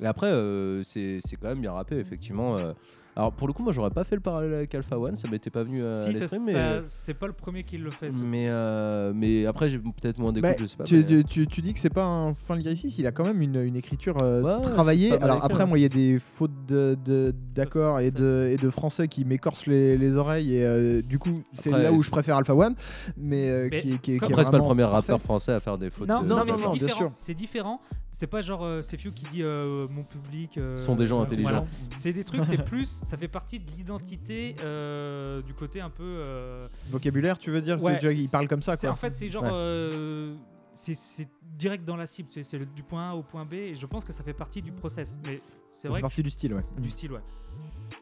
Et 0.02 0.06
après, 0.06 0.28
euh, 0.28 0.82
c'est 0.84 1.20
c'est 1.24 1.36
quand 1.36 1.50
même 1.50 1.62
bien 1.62 1.72
rappé, 1.74 1.96
effectivement. 1.98 2.58
euh. 2.58 2.74
Alors 3.14 3.34
pour 3.34 3.46
le 3.46 3.52
coup, 3.52 3.62
moi, 3.62 3.74
j'aurais 3.74 3.90
pas 3.90 4.06
fait 4.06 4.16
le 4.16 4.22
parallèle 4.22 4.54
avec 4.54 4.74
Alpha 4.74 4.98
One, 4.98 5.18
ça 5.18 5.28
m'était 5.28 5.50
pas 5.50 5.64
venu 5.64 5.84
à 5.84 5.96
Si, 5.98 6.14
l'esprit, 6.14 6.40
mais, 6.40 6.56
c'est 6.88 7.14
pas 7.14 7.28
le 7.28 7.34
premier 7.34 7.64
qui 7.64 7.78
le 7.78 7.90
fait. 7.92 8.10
mais, 8.10 8.46
euh, 8.48 9.12
mais 9.14 9.46
après, 9.46 9.68
j'ai 9.68 9.80
peut-être 9.80 10.18
moins 10.18 10.32
d'écoute, 10.32 10.50
Bah, 10.52 10.56
je 10.58 10.66
sais 10.66 10.78
pas. 10.78 10.86
tu, 10.86 10.96
mais- 10.96 11.04
tu- 11.04 11.26
tu- 11.26 11.46
tu 11.48 11.62
dis 11.62 11.74
que 11.74 11.80
c'est 11.80 11.90
pas 11.90 12.06
un 12.06 12.34
fin 12.34 12.56
lyriciste, 12.56 12.98
il 13.00 13.06
a 13.06 13.12
quand 13.12 13.26
même 13.26 13.42
une, 13.42 13.58
une 13.58 13.76
écriture 13.76 14.16
euh, 14.24 14.42
Ouais, 14.42 14.62
travaillée. 14.62 15.12
Alors 15.22 15.36
écrit, 15.38 15.46
après, 15.52 15.66
moi, 15.66 15.78
il 15.78 15.82
y 15.82 15.86
a 15.86 15.90
des 15.90 16.20
fautes 16.20 16.66
de- 16.70 16.98
de- 17.04 17.36
d'accords 17.54 18.00
et, 18.00 18.12
de, 18.12 18.48
et 18.50 18.56
de 18.56 18.70
français 18.70 19.10
qui 19.10 19.26
m'écorchent 19.26 19.68
les, 19.68 19.98
les 19.98 20.16
oreilles 20.16 20.56
et 20.56 20.64
euh, 20.66 21.02
du 21.02 21.20
coup, 21.20 21.44
c'est 21.54 21.70
là 21.70 21.92
où 21.92 22.04
je 22.04 22.12
préfère 22.12 22.38
Alpha 22.38 22.56
One, 22.56 22.76
mais, 23.18 23.50
euh, 23.50 23.68
Mais 23.70 23.82
qui, 23.82 23.90
qui 24.00 24.20
qui 24.20 24.24
Après, 24.26 24.46
c'est 24.46 24.52
pas 24.52 24.58
le 24.58 24.64
premier 24.64 24.86
rappeur 24.86 25.22
français 25.22 25.52
à 25.52 25.60
faire 25.60 25.78
des 25.78 25.90
fautes. 25.90 26.08
Non, 26.08 26.22
de- 26.24 26.28
non, 26.30 26.38
non, 26.38 26.44
mais 26.46 26.54
c'est 26.54 26.70
différent. 26.80 26.98
sûr. 26.98 27.12
C'est 27.18 27.34
différent. 27.34 27.82
C'est 28.14 28.28
pas 28.28 28.42
genre 28.42 28.64
euh, 28.66 28.82
c'est 28.84 28.98
Few 28.98 29.12
qui 29.14 29.26
dit 29.32 29.42
euh, 29.42 29.88
mon 29.92 30.04
public. 30.04 30.58
euh, 30.58 30.78
Sont 30.78 30.96
des 30.96 31.06
gens 31.08 31.20
euh, 31.20 31.24
intelligents. 31.24 31.50
voilà. 31.50 31.66
C'est 31.98 32.14
des 32.14 32.24
trucs, 32.24 32.44
c'est 32.46 32.58
plus. 32.66 32.88
Ça 33.04 33.18
fait 33.18 33.28
partie 33.28 33.60
de 33.60 33.70
l'identité 33.78 34.56
euh, 34.64 35.42
du 35.42 35.54
côté 35.54 35.82
un 35.82 35.90
peu. 35.90 36.04
euh, 36.04 36.68
Vocabulaire, 36.90 37.38
tu 37.38 37.52
veux 37.52 37.62
dire? 37.62 37.82
Ouais, 37.84 38.00
tu 38.00 38.06
vois, 38.06 38.14
Il 38.14 38.30
parle 38.30 38.48
comme 38.48 38.62
ça, 38.62 38.76
c'est- 38.76 38.88
quoi. 38.88 38.92
En 38.94 38.96
fait, 38.96 39.14
c'est 39.14 39.30
genre. 39.30 39.44
Ouais. 39.44 39.50
euh, 39.54 40.36
c'est- 40.74 40.96
c'est 40.98 41.28
direct 41.58 41.86
dans 41.86 41.98
la 41.98 42.08
cible. 42.08 42.30
C'est 42.32 42.58
le- 42.58 42.66
du 42.66 42.82
point 42.84 43.12
A 43.12 43.14
au 43.16 43.22
point 43.24 43.46
B. 43.46 43.54
Et 43.54 43.76
je 43.76 43.86
pense 43.86 44.04
que 44.06 44.14
ça 44.14 44.24
fait 44.24 44.34
partie 44.34 44.62
du 44.62 44.72
process. 44.72 45.20
Mais 45.28 45.42
c'est 45.72 45.88
vrai 45.90 46.00
que 46.00 46.04
partie 46.04 46.24
du 46.24 46.30
style, 46.30 46.54
ouais. 46.54 46.64
du 46.80 46.90
style, 46.90 47.12
ouais. 47.12 47.22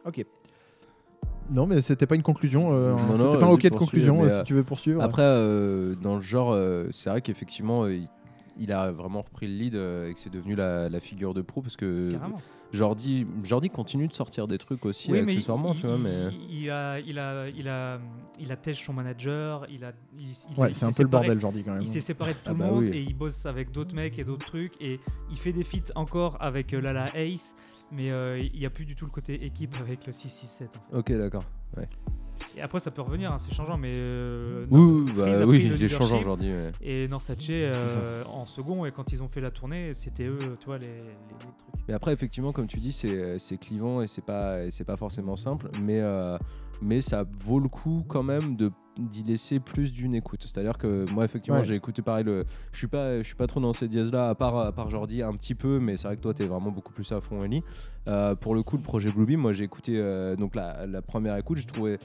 Ok. 0.05 0.23
Non, 1.51 1.65
mais 1.65 1.81
c'était 1.81 2.05
pas 2.05 2.13
une 2.15 2.21
conclusion. 2.21 2.71
euh, 2.73 2.91
Non, 2.91 2.97
c'était 3.15 3.23
non, 3.23 3.39
pas 3.39 3.45
un 3.47 3.49
ok 3.49 3.63
de 3.63 3.69
conclusion, 3.75 4.23
euh, 4.23 4.29
si 4.29 4.43
tu 4.43 4.53
veux 4.53 4.63
poursuivre. 4.63 5.01
Après, 5.01 5.23
euh, 5.23 5.95
dans 5.95 6.13
le 6.15 6.21
genre, 6.21 6.51
euh, 6.53 6.87
c'est 6.91 7.09
vrai 7.09 7.21
qu'effectivement, 7.21 7.85
euh, 7.85 7.95
il, 7.95 8.07
il 8.59 8.71
a 8.71 8.91
vraiment 8.91 9.21
repris 9.21 9.47
le 9.47 9.53
lead 9.55 9.75
euh, 9.75 10.09
et 10.09 10.13
que 10.13 10.19
c'est 10.19 10.29
devenu 10.29 10.55
la, 10.55 10.89
la 10.89 10.99
figure 10.99 11.33
de 11.33 11.41
proue 11.41 11.61
parce 11.61 11.75
que 11.77 12.11
Carrément. 12.11 12.41
Jordi, 12.71 13.25
Jordi 13.43 13.71
continue 13.71 14.07
de 14.07 14.13
sortir 14.13 14.47
des 14.47 14.59
trucs 14.59 14.85
aussi 14.85 15.11
Oui, 15.11 15.19
accessoirement, 15.19 15.73
il, 15.73 15.79
tu 15.81 15.87
vois, 15.87 15.95
il- 15.95 16.01
mais 16.03 16.35
il 16.51 16.69
a, 16.69 16.99
il 16.99 17.17
a, 17.17 17.47
il 17.49 17.67
a, 17.67 17.99
il 18.39 18.51
a 18.51 18.55
tèche 18.57 18.85
son 18.85 18.93
manager. 18.93 19.65
Il 19.71 19.83
a, 19.83 19.91
il, 20.19 20.27
il- 20.29 20.59
ouais, 20.59 20.69
il 20.69 20.73
c'est 20.75 20.85
un 20.85 20.91
peu 20.91 21.01
le 21.01 21.09
bordel, 21.09 21.39
Jordi, 21.39 21.63
quand 21.63 21.71
même. 21.73 21.81
Il 21.81 21.87
s'est 21.87 21.99
séparé 21.99 22.33
de 22.33 22.37
tout 22.43 22.43
Ah 22.45 22.51
le 22.51 22.59
bah 22.59 22.65
monde 22.67 22.83
oui. 22.83 22.89
et 22.89 23.01
il 23.01 23.15
bosse 23.15 23.47
avec 23.47 23.71
d'autres 23.71 23.95
mecs 23.95 24.19
et 24.19 24.23
d'autres 24.23 24.45
trucs 24.45 24.73
et 24.81 24.99
il 25.31 25.37
fait 25.37 25.51
des 25.51 25.63
feats 25.63 25.91
encore 25.95 26.37
avec 26.39 26.73
euh, 26.73 26.79
Lala 26.81 27.07
Ace 27.15 27.55
mais 27.91 28.11
euh, 28.11 28.37
il 28.53 28.59
n'y 28.59 28.67
a 28.67 28.69
plus 28.69 28.85
du 28.85 28.95
tout 28.95 29.05
le 29.05 29.09
côté 29.11 29.43
équipe 29.43 29.75
avec 29.81 30.05
le 30.05 30.13
667 30.13 30.69
en 30.77 30.91
fait. 30.91 30.97
ok, 31.13 31.17
d'accord. 31.19 31.43
Et 32.57 32.61
après 32.61 32.79
ça 32.79 32.91
peut 32.91 33.01
revenir 33.01 33.31
hein, 33.31 33.37
c'est 33.39 33.53
changeant 33.53 33.77
mais 33.77 33.93
euh, 33.95 34.65
Oui, 34.69 34.79
oui, 35.05 35.11
bah, 35.17 35.45
oui, 35.45 35.71
il 35.73 35.83
est 35.83 35.87
changeant 35.89 36.19
aujourd'hui. 36.19 36.49
ouais. 36.49 36.71
et 36.81 37.07
Norsace 37.07 37.37
euh, 37.49 38.23
en 38.25 38.45
second 38.45 38.85
et 38.85 38.91
quand 38.91 39.11
ils 39.11 39.21
ont 39.23 39.27
fait 39.27 39.41
la 39.41 39.51
tournée 39.51 39.93
c'était 39.93 40.25
eux 40.27 40.37
tu 40.59 40.65
vois 40.65 40.77
les, 40.77 40.87
les- 40.87 40.93
les 41.03 41.37
trucs 41.39 41.53
Mais 41.87 41.93
après, 41.95 42.13
effectivement, 42.13 42.51
comme 42.53 42.67
tu 42.67 42.79
dis, 42.79 42.91
c'est 42.91 43.39
c'est 43.39 43.57
clivant 43.57 44.01
et 44.01 44.07
c'est 44.07 44.21
pas, 44.23 44.57
pas 44.85 44.95
forcément 44.97 45.35
simple, 45.35 45.69
mais, 45.81 45.99
euh, 46.01 46.37
mais 46.83 47.01
ça 47.01 47.25
vaut 47.43 47.59
le 47.59 47.67
coup 47.69 48.03
quand 48.07 48.21
même 48.23 48.55
de 48.55 48.71
d'y 48.97 49.23
laisser 49.23 49.59
plus 49.61 49.93
d'une 49.93 50.13
écoute. 50.13 50.41
C'est-à-dire 50.45 50.77
que 50.77 51.05
moi, 51.13 51.23
effectivement, 51.23 51.59
Ouais. 51.59 51.65
j'ai 51.65 51.73
écouté 51.75 52.01
pareil. 52.01 52.25
Le, 52.25 52.43
je 52.73 52.77
suis 52.77 52.87
pas, 52.87 53.17
je 53.19 53.23
suis 53.23 53.35
pas 53.35 53.47
trop 53.47 53.61
dans 53.61 53.71
ces 53.73 53.87
dièses-là, 53.87 54.27
à 54.29 54.35
part, 54.35 54.57
à 54.57 54.71
part 54.73 54.89
Jordi 54.91 55.23
un 55.23 55.33
petit 55.33 55.55
peu, 55.55 55.79
mais 55.79 55.95
c'est 55.95 56.07
vrai 56.09 56.17
que 56.17 56.21
toi, 56.21 56.33
tu 56.33 56.43
es 56.43 56.47
vraiment 56.47 56.69
beaucoup 56.69 56.91
plus 56.91 57.09
à 57.13 57.21
fond, 57.21 57.39
Ellie. 57.39 57.63
Euh, 58.07 58.35
pour 58.35 58.53
le 58.55 58.61
coup, 58.61 58.75
le 58.75 58.83
projet 58.83 59.09
Bluebeam, 59.09 59.39
moi, 59.39 59.53
j'ai 59.53 59.63
écouté 59.63 59.93
euh, 59.95 60.35
donc 60.35 60.53
la, 60.53 60.85
la 60.85 61.01
première 61.01 61.37
écoute, 61.37 61.59
je 61.59 61.65
trouvais 61.67 61.97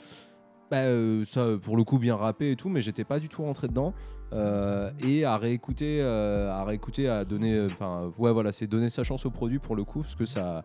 bah, 0.71 0.79
euh, 0.79 1.25
ça 1.25 1.47
pour 1.63 1.77
le 1.77 1.85
coup 1.85 1.99
bien 1.99 2.17
rappé 2.17 2.51
et 2.51 2.57
tout, 2.57 2.69
mais 2.69 2.81
j'étais 2.83 3.05
pas 3.05 3.19
du 3.19 3.29
tout 3.29 3.43
rentré 3.43 3.69
dedans. 3.69 3.93
Euh, 4.33 4.91
et 5.07 5.25
à 5.25 5.37
réécouter, 5.37 6.01
euh, 6.03 6.51
à 6.51 6.65
réécouter, 6.65 7.09
à 7.09 7.25
donner, 7.25 7.55
euh, 7.55 7.67
enfin 7.67 8.11
ouais 8.19 8.33
voilà, 8.33 8.51
c'est 8.51 8.67
donner 8.67 8.91
sa 8.91 9.05
chance 9.05 9.25
au 9.27 9.31
produit 9.31 9.59
pour 9.61 9.77
le 9.77 9.85
coup, 9.85 10.01
parce 10.01 10.17
que 10.17 10.25
ça, 10.25 10.65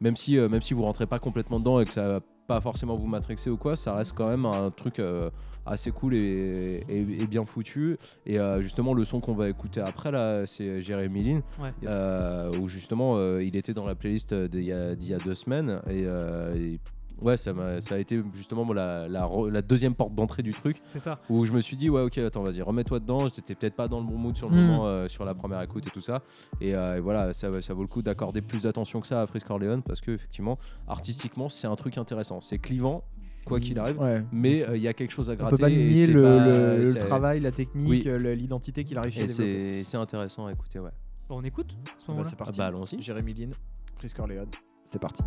même 0.00 0.14
si 0.16 0.38
euh, 0.38 0.48
même 0.48 0.62
si 0.62 0.72
vous 0.74 0.82
rentrez 0.84 1.06
pas 1.06 1.18
complètement 1.18 1.58
dedans 1.58 1.80
et 1.80 1.84
que 1.84 1.92
ça 1.92 2.06
va 2.06 2.20
pas 2.46 2.60
forcément 2.60 2.94
vous 2.96 3.08
matrixer 3.08 3.50
ou 3.50 3.56
quoi, 3.56 3.74
ça 3.76 3.94
reste 3.94 4.12
quand 4.14 4.28
même 4.28 4.46
un 4.46 4.70
truc 4.70 5.00
euh, 5.00 5.30
assez 5.66 5.90
cool 5.90 6.14
et, 6.14 6.82
et- 6.88 7.22
et 7.22 7.26
bien 7.26 7.44
foutu. 7.44 7.98
Et 8.24 8.38
euh, 8.38 8.62
justement 8.62 8.94
le 8.94 9.04
son 9.04 9.20
qu'on 9.20 9.34
va 9.34 9.48
écouter 9.48 9.80
après 9.80 10.12
là, 10.12 10.46
c'est 10.46 10.80
Jérémy 10.80 11.24
Lin, 11.24 11.40
ouais 11.60 11.72
euh, 11.88 12.52
où 12.60 12.68
justement 12.68 13.16
euh, 13.16 13.42
il 13.42 13.56
était 13.56 13.74
dans 13.74 13.86
la 13.86 13.94
playlist 13.96 14.32
d'il 14.32 14.62
y, 14.64 14.72
a- 14.72 14.94
d'il 14.94 15.10
y 15.10 15.14
a 15.14 15.18
deux 15.18 15.34
semaines 15.34 15.80
et, 15.90 16.04
euh, 16.06 16.54
et 16.54 16.78
ouais 17.20 17.36
ça, 17.36 17.52
a 17.90 17.98
été 17.98 18.22
justement 18.32 18.72
la, 18.72 19.08
la 19.08 19.22
re- 19.24 19.48
la 19.50 19.62
deuxième 19.62 19.94
porte 19.94 20.14
d'entrée 20.14 20.42
du 20.42 20.52
truc 20.52 20.80
c'est 20.86 20.98
ça 21.00 21.18
où 21.28 21.44
je 21.44 21.52
me 21.52 21.60
suis 21.60 21.76
dit 21.76 21.90
ouais 21.90 22.02
ok 22.02 22.18
attends 22.18 22.42
vas-y 22.42 22.62
remets-toi 22.62 23.00
dedans 23.00 23.28
j'étais 23.28 23.54
peut-être 23.54 23.74
pas 23.74 23.88
dans 23.88 24.00
le 24.00 24.06
bon 24.06 24.16
mood 24.16 24.36
sur 24.36 24.48
le 24.50 24.56
Mm. 24.56 24.66
moment 24.66 24.86
euh, 24.86 25.08
sur 25.08 25.24
la 25.24 25.34
première 25.34 25.60
écoute 25.62 25.86
et 25.86 25.90
tout 25.90 26.00
ça 26.00 26.22
et, 26.60 26.74
euh, 26.74 26.96
et 26.96 27.00
voilà 27.00 27.32
ça, 27.32 27.60
ça 27.60 27.74
vaut 27.74 27.82
le 27.82 27.88
coup 27.88 28.02
d'accorder 28.02 28.40
plus 28.42 28.62
d'attention 28.62 29.00
que 29.00 29.06
ça 29.06 29.22
à 29.22 29.26
Frisk 29.26 29.48
Orleans 29.50 29.80
parce 29.80 30.00
que 30.00 30.12
effectivement 30.12 30.56
artistiquement 30.86 31.48
c'est 31.48 31.66
un 31.66 31.76
truc 31.76 31.98
intéressant 31.98 32.40
c'est 32.40 32.58
clivant 32.58 33.02
quoi 33.44 33.58
qu'il 33.60 33.78
arrive 33.78 33.98
Ouais. 33.98 34.22
mais 34.30 34.62
euh, 34.68 34.76
il 34.76 34.82
y 34.82 34.88
a 34.88 34.92
quelque 34.92 35.10
chose 35.10 35.30
à 35.30 35.32
On 35.32 35.36
gratter 35.36 35.56
peut 35.56 35.62
pas 35.62 35.70
nier 35.70 36.06
le, 36.06 36.22
pas- 36.22 36.46
le- 36.46 36.76
le 36.78 36.84
c'est- 36.84 36.98
travail, 36.98 37.40
la 37.40 37.50
technique, 37.50 37.88
Oui. 38.06 38.36
l'identité 38.36 38.84
qu'il 38.84 38.98
a 38.98 39.00
réussi 39.00 39.20
à 39.20 39.24
et 39.24 39.26
développer. 39.26 39.84
c'est 39.84 39.96
intéressant 39.96 40.46
à 40.46 40.52
écouter 40.52 40.78
ouais 40.78 40.90
Bon, 41.28 41.38
on 41.40 41.42
écoute 41.44 41.76
à 41.86 41.90
ce 41.98 42.04
Ah 42.08 42.12
bah, 42.14 42.22
c'est 42.24 42.36
parti. 42.36 42.54
Ah 42.58 42.62
bah, 42.62 42.66
allons-y. 42.68 43.02
Jérémy 43.02 43.34
Lin, 43.34 43.50
Chris 43.98 44.12
Corleone, 44.16 44.48
c'est 44.86 44.98
parti. 45.00 45.22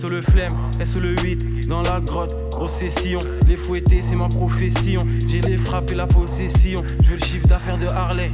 SO 0.00 0.08
le 0.08 0.22
flemme, 0.22 0.52
SO 0.82 1.00
le 1.00 1.14
8, 1.20 1.68
dans 1.68 1.82
la 1.82 2.00
grotte, 2.00 2.34
grosse 2.52 2.72
session. 2.72 3.18
Les 3.46 3.56
fouetter, 3.56 4.00
c'est 4.02 4.16
ma 4.16 4.28
profession. 4.28 5.06
J'ai 5.28 5.40
les 5.40 5.58
frappes 5.58 5.90
et 5.90 5.94
la 5.94 6.06
possession. 6.06 6.82
Je 7.02 7.10
veux 7.10 7.16
le 7.16 7.22
chiffre 7.22 7.46
d'affaires 7.48 7.76
de 7.76 7.86
Harley. 7.86 8.30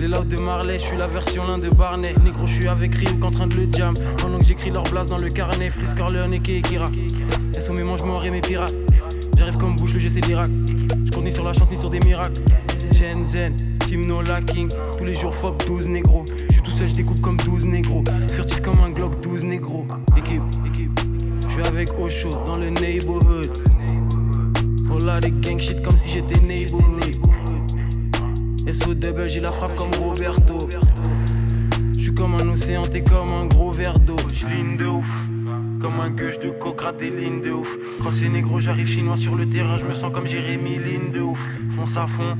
Les 0.00 0.08
louds 0.08 0.24
de 0.24 0.40
Marley, 0.40 0.78
je 0.78 0.84
suis 0.84 0.96
la 0.96 1.06
version 1.06 1.46
l'un 1.46 1.58
de 1.58 1.68
Barney. 1.68 2.14
Négro, 2.24 2.46
je 2.46 2.54
suis 2.54 2.68
avec 2.68 2.94
Rime 2.94 3.20
qu'en 3.20 3.28
train 3.28 3.46
de 3.46 3.54
le 3.54 3.68
jam. 3.70 3.94
Pendant 4.16 4.38
que 4.38 4.44
j'écris 4.44 4.70
leur 4.70 4.82
blase 4.84 5.08
dans 5.08 5.18
le 5.18 5.28
carnet, 5.28 5.70
Frisk 5.70 6.00
Orleans 6.00 6.32
et 6.32 6.40
Kekira. 6.40 6.86
SO 7.52 7.72
mes 7.74 7.84
mangements 7.84 8.20
et 8.22 8.30
mes 8.30 8.40
pirates. 8.40 8.83
Comme 9.58 9.76
bouche, 9.76 9.96
j'essaie 9.96 10.20
de 10.20 10.26
l'Irak. 10.26 10.48
Je 11.04 11.10
compte 11.10 11.24
ni 11.24 11.32
sur 11.32 11.44
la 11.44 11.52
chance 11.52 11.70
ni 11.70 11.78
sur 11.78 11.90
des 11.90 12.00
miracles. 12.00 12.42
Shenzhen, 12.94 13.56
Team 13.86 14.06
No 14.06 14.22
Lacking. 14.22 14.68
Tous 14.98 15.04
les 15.04 15.14
jours, 15.14 15.34
fuck 15.34 15.66
12 15.66 15.88
négros. 15.88 16.24
Je 16.48 16.52
suis 16.52 16.62
tout 16.62 16.70
seul, 16.70 16.88
je 16.88 16.94
découpe 16.94 17.20
comme 17.20 17.36
12 17.38 17.66
négros. 17.66 18.04
Furtif 18.30 18.60
comme 18.60 18.80
un 18.80 18.90
Glock 18.90 19.20
12 19.22 19.44
négros. 19.44 19.86
Équipe, 20.16 20.42
je 21.46 21.52
suis 21.52 21.62
avec 21.62 21.88
Osho 21.98 22.30
dans 22.46 22.58
le 22.58 22.70
neighborhood. 22.70 23.50
Oh 24.90 24.98
là, 25.04 25.20
des 25.20 25.30
gang 25.30 25.60
shit 25.60 25.82
comme 25.82 25.96
si 25.96 26.10
j'étais 26.10 26.40
neighborhood. 26.40 27.02
SO 28.70 28.94
double, 28.94 29.28
j'ai 29.28 29.40
la 29.40 29.48
frappe 29.48 29.76
comme 29.76 29.90
Roberto. 30.02 30.58
Je 31.96 32.00
suis 32.00 32.14
comme 32.14 32.34
un 32.34 32.48
océan, 32.48 32.82
t'es 32.82 33.02
comme 33.02 33.30
un 33.30 33.46
gros 33.46 33.70
verre 33.70 33.98
d'eau. 33.98 34.13
Un 36.04 36.10
gueule 36.10 36.38
de 36.38 36.50
coke, 36.50 36.84
des 36.98 37.08
lignes 37.08 37.40
de 37.40 37.50
ouf. 37.50 37.78
Quand 38.02 38.12
c'est 38.12 38.28
négro, 38.28 38.60
j'arrive 38.60 38.86
chinois 38.86 39.16
sur 39.16 39.34
le 39.36 39.48
terrain, 39.48 39.78
je 39.78 39.86
me 39.86 39.94
sens 39.94 40.12
comme 40.12 40.26
Jérémy, 40.26 40.76
ligne 40.78 41.10
de 41.12 41.20
ouf. 41.20 41.40
Fonce 41.70 41.96
à 41.96 42.06
fond. 42.06 42.36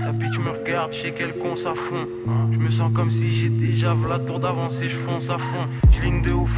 Ta 0.00 0.10
bitch 0.10 0.38
me 0.40 0.50
regarde, 0.50 0.92
je 0.92 1.02
sais 1.02 1.12
qu'elle 1.12 1.38
con 1.38 1.52
à 1.52 1.74
fond. 1.76 2.08
Je 2.50 2.58
me 2.58 2.68
sens 2.70 2.90
comme 2.92 3.12
si 3.12 3.32
j'ai 3.32 3.48
déjà 3.50 3.94
la 4.08 4.18
tour 4.18 4.40
d'avance 4.40 4.82
et 4.82 4.88
je 4.88 4.96
fonce 4.96 5.30
à 5.30 5.38
fond. 5.38 5.66
J'ligne 5.92 6.22
de 6.22 6.32
ouf. 6.32 6.52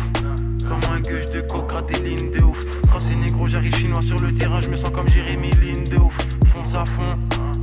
Comme 0.66 0.80
un 0.90 1.00
gueule 1.00 1.26
de 1.30 1.42
coke, 1.42 1.74
des 1.92 2.08
lignes 2.08 2.30
de 2.30 2.42
ouf. 2.42 2.58
Quand 2.90 3.00
c'est 3.00 3.16
négro, 3.16 3.46
j'arrive 3.46 3.76
chinois 3.76 4.02
sur 4.02 4.18
le 4.18 4.34
terrain, 4.34 4.62
je 4.62 4.70
me 4.70 4.76
sens 4.76 4.90
comme 4.90 5.08
Jérémy, 5.08 5.50
ligne 5.60 5.84
de 5.84 5.98
ouf. 5.98 6.16
Fonce 6.46 6.74
à 6.74 6.86
fond. 6.86 7.06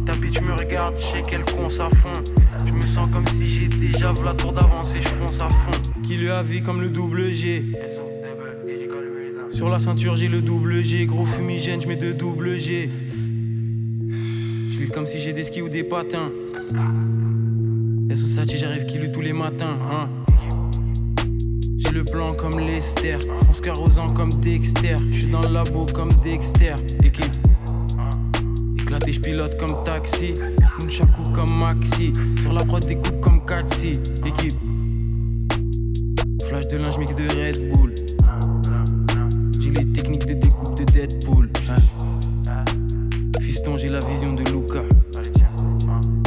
Ta 0.05 0.11
bitch 0.19 0.39
me 0.41 0.53
regarde, 0.53 0.93
je 0.99 1.05
sais 1.05 1.23
qu'elle 1.23 1.45
con 1.45 1.65
à 1.65 1.89
fond. 1.95 2.13
Je 2.63 2.71
me 2.71 2.81
sens 2.81 3.09
comme 3.09 3.25
si 3.25 3.49
j'ai 3.49 3.67
déjà 3.69 4.13
la 4.23 4.35
tour 4.35 4.53
d'avance 4.53 4.93
et 4.93 5.01
je 5.01 5.07
fonce 5.07 5.41
à 5.41 5.49
fond. 5.49 5.71
Qui 6.03 6.17
lui 6.17 6.29
a 6.29 6.43
vu 6.43 6.61
comme 6.61 6.79
le 6.79 6.89
double 6.89 7.29
G. 7.29 7.65
Sur 9.53 9.69
la 9.69 9.77
ceinture, 9.77 10.15
j'ai 10.15 10.27
le 10.27 10.41
double 10.41 10.83
G. 10.83 11.05
Gros 11.05 11.25
fumigène, 11.25 11.79
je 11.79 11.87
mets 11.87 11.95
deux 11.95 12.13
double 12.13 12.57
G. 12.57 12.89
Je 14.69 14.91
comme 14.91 15.05
si 15.05 15.19
j'ai 15.19 15.31
des 15.31 15.43
skis 15.43 15.61
ou 15.61 15.69
des 15.69 15.83
patins. 15.83 16.31
Et 18.09 18.15
sous 18.15 18.27
ça, 18.27 18.43
j'arrive 18.45 18.85
qui 18.85 18.99
tous 19.11 19.21
les 19.21 19.33
matins. 19.33 19.77
Hein. 19.91 20.09
J'ai 21.77 21.91
le 21.91 22.03
plan 22.03 22.29
comme 22.29 22.59
Lester. 22.59 23.17
Fonce 23.45 23.61
carrosant 23.61 24.07
comme 24.07 24.29
Dexter. 24.29 24.95
Je 25.11 25.19
suis 25.19 25.29
dans 25.29 25.41
le 25.41 25.53
labo 25.53 25.85
comme 25.93 26.11
Dexter. 26.23 26.73
Équipe. 27.03 27.25
Éclaté, 28.81 29.13
je 29.13 29.19
pilote 29.19 29.57
comme 29.57 29.83
taxi. 29.83 30.33
Nunchaku 30.79 31.31
comme 31.33 31.55
Maxi. 31.55 32.11
Sur 32.41 32.53
la 32.53 32.63
prod, 32.63 32.83
des 32.85 32.95
coupes 32.95 33.21
comme 33.21 33.45
Katsi. 33.45 33.91
Équipe. 34.25 34.59
Flash 36.47 36.67
de 36.69 36.77
linge 36.77 36.97
mix 36.97 37.15
de 37.15 37.23
Red 37.35 37.71
Bull 37.71 37.92
les 40.33 40.39
techniques 40.39 40.75
de 40.75 40.83
Deadpool. 40.85 41.49
Fiston, 43.41 43.77
j'ai 43.77 43.89
la 43.89 43.99
vision 43.99 44.33
de 44.33 44.43
Luca. 44.51 44.81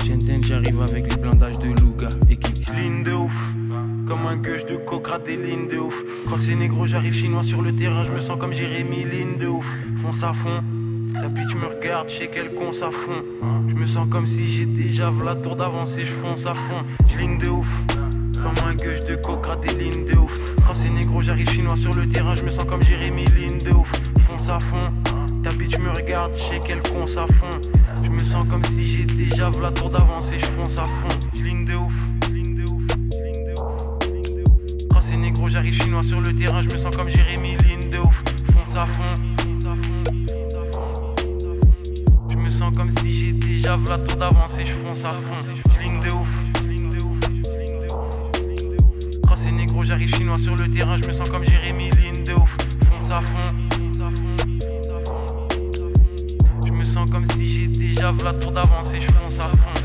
Shenzhen, 0.07 0.43
j'arrive 0.43 0.81
avec 0.81 1.11
les 1.11 1.21
blindages 1.21 1.59
de 1.59 1.69
Luga. 1.69 2.09
Équipe, 2.31 2.69
ligne 2.77 3.03
de 3.03 3.13
ouf. 3.13 3.55
Comme 4.07 4.27
un 4.27 4.37
gueule 4.37 4.65
de 4.67 4.77
coke, 4.77 5.11
des 5.27 5.37
lignes 5.37 5.69
de 5.69 5.79
ouf. 5.79 6.03
Quand 6.29 6.39
c'est 6.39 6.55
négro, 6.55 6.87
j'arrive 6.87 7.15
chinois 7.15 7.43
sur 7.43 7.63
le 7.63 7.75
terrain. 7.75 8.05
Je 8.05 8.13
me 8.13 8.21
sens 8.21 8.39
comme 8.39 8.53
Jérémy, 8.53 9.05
ligne 9.05 9.39
de 9.39 9.49
ouf. 9.49 9.69
Fonce 9.97 10.23
à 10.23 10.33
fond. 10.33 10.63
Ta 11.13 11.29
bitch 11.29 11.55
me 11.57 11.67
regarde, 11.67 12.09
je 12.09 12.19
sais 12.19 12.29
qu'elle 12.29 12.55
con 12.55 12.71
à 12.71 12.91
fond. 12.91 13.25
Je 13.69 13.75
me 13.75 13.87
sens 13.87 14.07
comme 14.11 14.27
si 14.27 14.47
j'ai 14.47 14.67
déjà 14.67 15.13
la 15.25 15.35
tour 15.35 15.57
je 15.97 16.05
fonce 16.05 16.47
à 16.47 16.55
fond. 16.55 16.85
ligne 17.19 17.39
de 17.39 17.49
ouf. 17.49 17.96
Comme 18.47 18.69
un 18.69 18.75
gueule 18.77 19.01
de 19.01 19.17
coke, 19.17 19.61
des 19.61 19.75
lignes 19.75 20.05
de 20.05 20.19
ouf. 20.19 20.33
Quand 20.65 20.75
c'est 20.75 20.89
négro, 20.89 21.21
j'arrive 21.21 21.51
chinois 21.51 21.77
sur 21.77 21.91
le 21.95 22.09
terrain. 22.09 22.37
Je 22.37 22.45
me 22.45 22.51
sens 22.51 22.65
comme 22.65 22.81
Jérémy, 22.81 23.25
ligne 23.25 23.59
de 23.59 23.73
ouf. 23.73 23.91
Fonce 24.21 24.49
à 24.49 24.61
fond. 24.61 24.81
Ta 25.43 25.51
bitch 25.57 25.77
me 25.79 25.89
regarde, 25.89 26.31
sais 26.39 26.61
qu'elle 26.61 26.81
con 26.83 27.03
à 27.03 27.27
fond. 27.35 27.51
Je 28.05 28.09
me 28.09 28.21
sens 28.21 28.47
comme 28.47 28.63
si 28.63 28.87
j'ai 28.87 29.05
déjà 29.05 29.51
la 29.61 29.73
tour 29.73 29.91
d'avance 29.91 30.31
et 30.31 30.39
je 30.39 30.47
fonce 30.47 30.79
à 30.79 30.87
fond. 30.87 31.09
Ligne 31.35 31.65
de 31.65 31.75
ouf. 31.75 31.93
Quand 34.93 35.01
c'est 35.11 35.19
négro, 35.19 35.49
j'arrive 35.49 35.83
chinois 35.83 36.05
sur 36.05 36.21
le 36.21 36.33
terrain. 36.33 36.63
Je 36.63 36.73
me 36.73 36.81
sens 36.81 36.95
comme 36.95 37.09
Jérémy, 37.09 37.57
ligne 37.65 37.91
de 37.91 37.99
ouf. 37.99 38.23
Fonce 38.55 38.77
à 38.77 38.87
fond. 38.87 39.15
Je 42.31 42.37
me 42.37 42.51
sens 42.53 42.77
comme 42.77 42.97
si 42.99 43.19
j'ai 43.19 43.33
déjà 43.33 43.77
la 43.91 43.99
tour 43.99 44.17
d'avance 44.17 44.57
et 44.57 44.67
je 44.67 44.75
fonce 44.75 45.01
à 45.01 45.15
fond. 45.15 45.81
Ligne 45.81 46.01
de 46.01 46.15
ouf. 46.15 46.46
J'arrive 49.85 50.15
chinois 50.17 50.37
sur 50.37 50.55
le 50.57 50.71
terrain, 50.71 50.99
je 51.01 51.09
me 51.09 51.13
sens 51.13 51.29
comme 51.29 51.47
Jérémy 51.47 51.91
Lynn 51.91 52.25
de 52.25 52.33
ouf, 52.35 52.57
fonce 52.91 53.11
à 53.11 53.21
fond. 53.23 53.47
Je 56.67 56.73
me 56.73 56.85
sens 56.85 57.11
comme 57.11 57.27
si 57.33 57.53
j'ai 57.53 57.67
déjà 57.69 58.13
la 58.25 58.35
tour 58.35 58.53
d'avance 58.53 58.93
et 58.93 59.01
je 59.01 59.09
fonce 59.09 59.39
à 59.39 59.51
fond. 59.57 59.76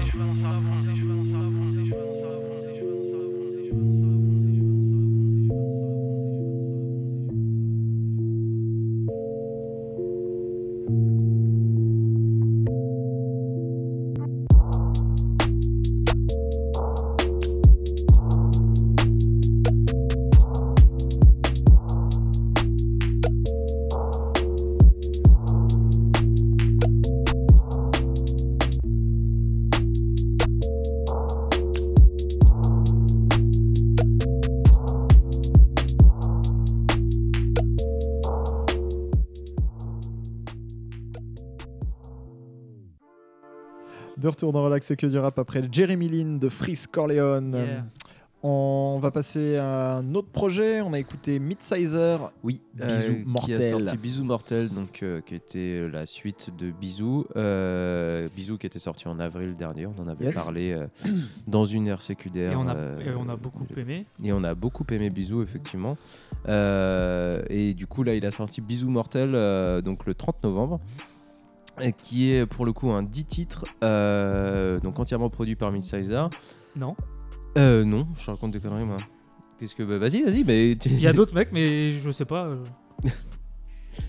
Et 44.89 44.95
que 44.95 45.05
du 45.07 45.17
rap 45.19 45.37
après 45.37 45.61
Jeremy 45.71 46.07
Lin 46.09 46.37
de 46.37 46.49
Freeze 46.49 46.87
Corleone. 46.87 47.53
Yeah. 47.53 47.85
On 48.43 48.97
va 48.99 49.11
passer 49.11 49.57
à 49.57 49.97
un 49.97 50.15
autre 50.15 50.29
projet. 50.29 50.81
On 50.81 50.93
a 50.93 50.99
écouté 50.99 51.37
Midsizer. 51.37 52.31
Oui, 52.43 52.59
Bisous 52.73 53.11
euh, 53.11 53.23
mortel. 53.23 53.59
Qui 53.59 53.63
a 53.65 53.69
sorti 53.69 53.97
Bisous 53.97 54.23
mortel, 54.23 54.69
donc 54.69 55.03
euh, 55.03 55.21
qui 55.21 55.35
était 55.35 55.87
la 55.87 56.07
suite 56.07 56.49
de 56.57 56.71
Bisous. 56.71 57.27
Euh, 57.35 58.27
Bisous 58.35 58.57
qui 58.57 58.65
était 58.65 58.79
sorti 58.79 59.07
en 59.07 59.19
avril 59.19 59.53
dernier. 59.55 59.85
On 59.85 59.93
en 60.01 60.07
avait 60.07 60.25
Yes. 60.25 60.33
parlé 60.43 60.71
euh, 60.71 60.87
dans 61.47 61.65
une 61.67 61.87
RCQDR. 61.87 62.53
Et 62.53 62.55
on 62.55 62.67
a, 62.67 62.75
euh, 62.75 62.99
et 63.11 63.13
on 63.15 63.29
a 63.29 63.35
beaucoup 63.35 63.67
aimé. 63.77 64.07
Et 64.23 64.33
on 64.33 64.43
a 64.43 64.55
beaucoup 64.55 64.85
aimé 64.89 65.11
Bisous, 65.11 65.43
effectivement. 65.43 65.95
Euh, 66.47 67.43
et 67.47 67.75
du 67.75 67.85
coup, 67.85 68.01
là, 68.01 68.15
il 68.15 68.25
a 68.25 68.31
sorti 68.31 68.59
Bisous 68.59 68.89
Mortel, 68.89 69.33
euh, 69.35 69.81
donc 69.81 70.07
le 70.07 70.15
30 70.15 70.43
novembre, 70.43 70.79
qui 71.97 72.31
est 72.31 72.45
pour 72.45 72.65
le 72.65 72.73
coup 72.73 72.91
un 72.91 73.03
10 73.03 73.25
titres, 73.25 73.65
euh, 73.83 74.79
donc 74.79 74.99
entièrement 74.99 75.29
produit 75.29 75.55
par 75.55 75.71
Midsizer. 75.71 76.29
Non. 76.75 76.95
Euh, 77.57 77.83
non, 77.83 78.07
je 78.17 78.29
raconte 78.31 78.51
des 78.51 78.59
conneries, 78.59 78.85
moi. 78.85 78.97
Qu'est-ce 79.59 79.75
que. 79.75 79.83
bah, 79.83 79.97
vas-y, 79.97 80.21
vas-y, 80.23 80.43
mais. 80.43 80.71
Il 80.85 80.99
y 80.99 81.07
a 81.07 81.13
d'autres 81.13 81.33
mecs, 81.33 81.51
mais 81.51 81.97
je 81.99 82.11
sais 82.11 82.25
pas. 82.25 82.45
euh. 82.45 82.63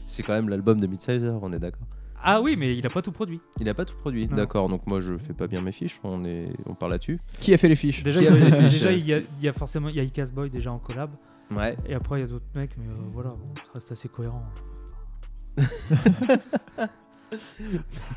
C'est 0.07 0.23
quand 0.23 0.35
même 0.35 0.49
l'album 0.49 0.79
de 0.79 0.87
Midsizer, 0.87 1.39
on 1.43 1.53
est 1.53 1.59
d'accord. 1.59 1.87
Ah 2.25 2.41
oui, 2.41 2.55
mais 2.57 2.77
il 2.77 2.87
a 2.87 2.89
pas 2.91 3.03
tout 3.03 3.11
produit. 3.11 3.41
Il 3.59 3.69
a 3.69 3.75
pas 3.75 3.85
tout 3.85 3.97
produit, 3.97 4.29
Non. 4.29 4.37
d'accord. 4.37 4.69
Donc 4.69 4.87
moi, 4.87 5.01
je 5.01 5.17
fais 5.17 5.33
pas 5.33 5.49
bien 5.49 5.61
mes 5.61 5.73
fiches, 5.73 5.99
on, 6.05 6.25
est... 6.25 6.51
on 6.67 6.75
parle 6.75 6.93
là-dessus. 6.93 7.19
Qui 7.41 7.53
a 7.53 7.59
fait 7.59 7.69
les 7.69 7.75
fiches 7.75 8.05
Déjà, 8.05 8.21
il 8.21 8.25
y 8.25 8.29
a 8.29 8.33
a, 8.33 8.37
fait 8.37 8.45
les 8.45 8.71
fiches, 8.71 8.81
déjà, 8.81 8.93
il 8.93 9.05
y 9.07 9.13
a, 9.13 9.19
il 9.19 9.43
y 9.43 9.49
a 9.49 9.53
forcément 9.53 9.89
il 9.89 9.97
y 9.97 10.01
a 10.01 10.05
Icas 10.05 10.27
Boy 10.33 10.49
déjà 10.49 10.71
en 10.71 10.79
collab. 10.79 11.11
Ouais. 11.51 11.77
Et 11.87 11.95
après, 11.95 12.19
il 12.19 12.23
y 12.23 12.25
a 12.25 12.29
d'autres 12.29 12.47
mecs, 12.55 12.71
mais 12.79 12.87
euh, 12.89 12.95
voilà, 13.13 13.31
bon, 13.31 13.55
ça 13.57 13.63
reste 13.75 13.91
assez 13.91 14.09
cohérent. 14.09 14.45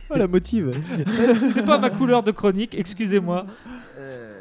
Oh, 0.09 0.15
la 0.15 0.27
motive. 0.27 0.71
C'est 1.53 1.65
pas 1.65 1.77
ma 1.77 1.89
couleur 1.89 2.23
de 2.23 2.31
chronique, 2.31 2.75
excusez-moi. 2.75 3.45
Euh, 3.97 4.35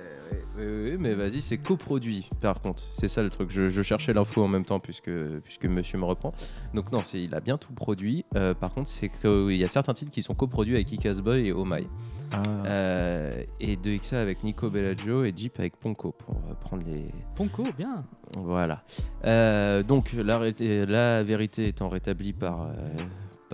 oui, 0.56 0.64
oui, 0.66 0.90
oui, 0.90 0.96
mais 0.98 1.14
vas-y, 1.14 1.40
c'est 1.40 1.58
coproduit 1.58 2.28
par 2.40 2.60
contre. 2.60 2.82
C'est 2.90 3.08
ça 3.08 3.22
le 3.22 3.30
truc. 3.30 3.50
Je, 3.50 3.68
je 3.68 3.82
cherchais 3.82 4.12
l'info 4.12 4.42
en 4.42 4.48
même 4.48 4.64
temps 4.64 4.80
puisque, 4.80 5.10
puisque 5.44 5.66
monsieur 5.66 5.98
me 5.98 6.04
reprend. 6.04 6.32
Donc, 6.74 6.92
non, 6.92 7.00
c'est, 7.02 7.22
il 7.22 7.34
a 7.34 7.40
bien 7.40 7.58
tout 7.58 7.72
produit. 7.72 8.24
Euh, 8.36 8.54
par 8.54 8.72
contre, 8.72 8.88
c'est 8.88 9.08
qu'il 9.08 9.56
y 9.56 9.64
a 9.64 9.68
certains 9.68 9.94
titres 9.94 10.12
qui 10.12 10.22
sont 10.22 10.34
coproduits 10.34 10.74
avec 10.74 10.90
Icas 10.92 11.20
Boy 11.22 11.48
et 11.48 11.52
Oh 11.52 11.64
My. 11.64 11.86
Ah. 12.32 12.42
Euh, 12.66 13.30
et 13.60 13.76
2XA 13.76 14.16
avec 14.16 14.42
Nico 14.42 14.70
Bellagio 14.70 15.24
et 15.24 15.32
Jeep 15.36 15.58
avec 15.58 15.76
Ponko 15.76 16.12
pour 16.12 16.34
euh, 16.34 16.54
prendre 16.60 16.82
les. 16.86 17.04
Ponko, 17.36 17.64
bien. 17.76 18.04
Voilà. 18.36 18.82
Euh, 19.24 19.82
donc 19.82 20.12
la, 20.12 21.22
vérité 21.22 21.68
étant 21.68 21.88
rétablie 21.88 22.32
par, 22.32 22.62
euh, 22.62 22.72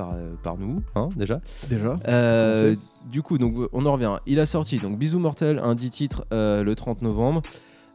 par, 0.00 0.12
euh, 0.14 0.32
par 0.42 0.56
nous, 0.56 0.82
hein, 0.94 1.08
déjà. 1.16 1.40
Déjà. 1.68 1.98
Euh, 2.08 2.74
du 3.10 3.22
coup, 3.22 3.38
donc, 3.38 3.54
on 3.72 3.84
en 3.86 3.92
revient. 3.92 4.16
Il 4.26 4.40
a 4.40 4.46
sorti 4.46 4.78
donc 4.78 4.98
Bisous 4.98 5.18
Mortel, 5.18 5.58
un 5.62 5.74
10 5.74 5.90
titres 5.90 6.24
euh, 6.32 6.62
le 6.64 6.74
30 6.74 7.02
novembre, 7.02 7.42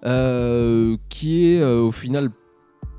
euh, 0.06 0.98
qui 1.10 1.48
est 1.48 1.62
euh, 1.62 1.82
au 1.82 1.92
final 1.92 2.30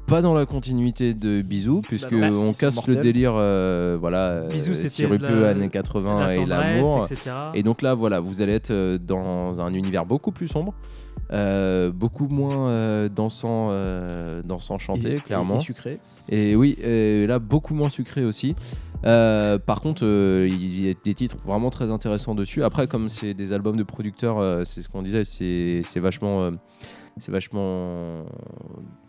pas 0.06 0.22
dans 0.22 0.34
la 0.34 0.46
continuité 0.46 1.14
de 1.14 1.42
Bisous, 1.42 1.80
puisque 1.82 2.12
non, 2.12 2.48
on 2.48 2.52
casse 2.52 2.76
Mortel. 2.76 2.94
le 2.96 3.00
délire, 3.00 3.32
euh, 3.36 3.96
voilà, 4.00 4.42
Bisous, 4.42 4.74
c'était 4.74 4.88
sirupeux, 4.88 5.40
la- 5.42 5.48
années 5.48 5.68
80 5.68 6.20
La 6.20 6.34
et 6.36 6.46
l'amour. 6.46 7.06
Et 7.54 7.62
donc 7.64 7.82
là, 7.82 7.94
voilà, 7.94 8.20
vous 8.20 8.40
allez 8.40 8.52
être 8.54 8.96
dans 8.98 9.60
un 9.60 9.72
univers 9.74 10.06
beaucoup 10.06 10.30
plus 10.30 10.46
sombre, 10.48 10.74
euh, 11.32 11.90
beaucoup 11.92 12.28
moins 12.28 12.68
euh, 12.70 13.08
dansant, 13.08 13.68
euh, 13.70 14.42
dansant 14.44 14.78
chanté, 14.78 15.08
Et- 15.12 15.16
et- 15.16 15.20
clairement. 15.20 15.56
Et 15.56 15.60
sucré. 15.60 15.98
Et 16.28 16.56
oui, 16.56 16.76
et 16.82 17.26
là, 17.26 17.38
beaucoup 17.38 17.74
moins 17.74 17.88
sucré 17.88 18.24
aussi. 18.24 18.56
Euh, 19.04 19.58
par 19.58 19.80
contre, 19.80 20.04
euh, 20.04 20.48
il 20.50 20.84
y 20.84 20.90
a 20.90 20.94
des 21.04 21.14
titres 21.14 21.36
vraiment 21.44 21.70
très 21.70 21.90
intéressants 21.90 22.34
dessus. 22.34 22.64
Après, 22.64 22.88
comme 22.88 23.08
c'est 23.10 23.34
des 23.34 23.52
albums 23.52 23.76
de 23.76 23.82
producteurs, 23.84 24.38
euh, 24.38 24.64
c'est 24.64 24.82
ce 24.82 24.88
qu'on 24.88 25.02
disait, 25.02 25.22
c'est 25.24 26.00
vachement, 26.00 26.42
euh, 26.42 26.50
c'est 27.18 27.30
vachement 27.30 28.24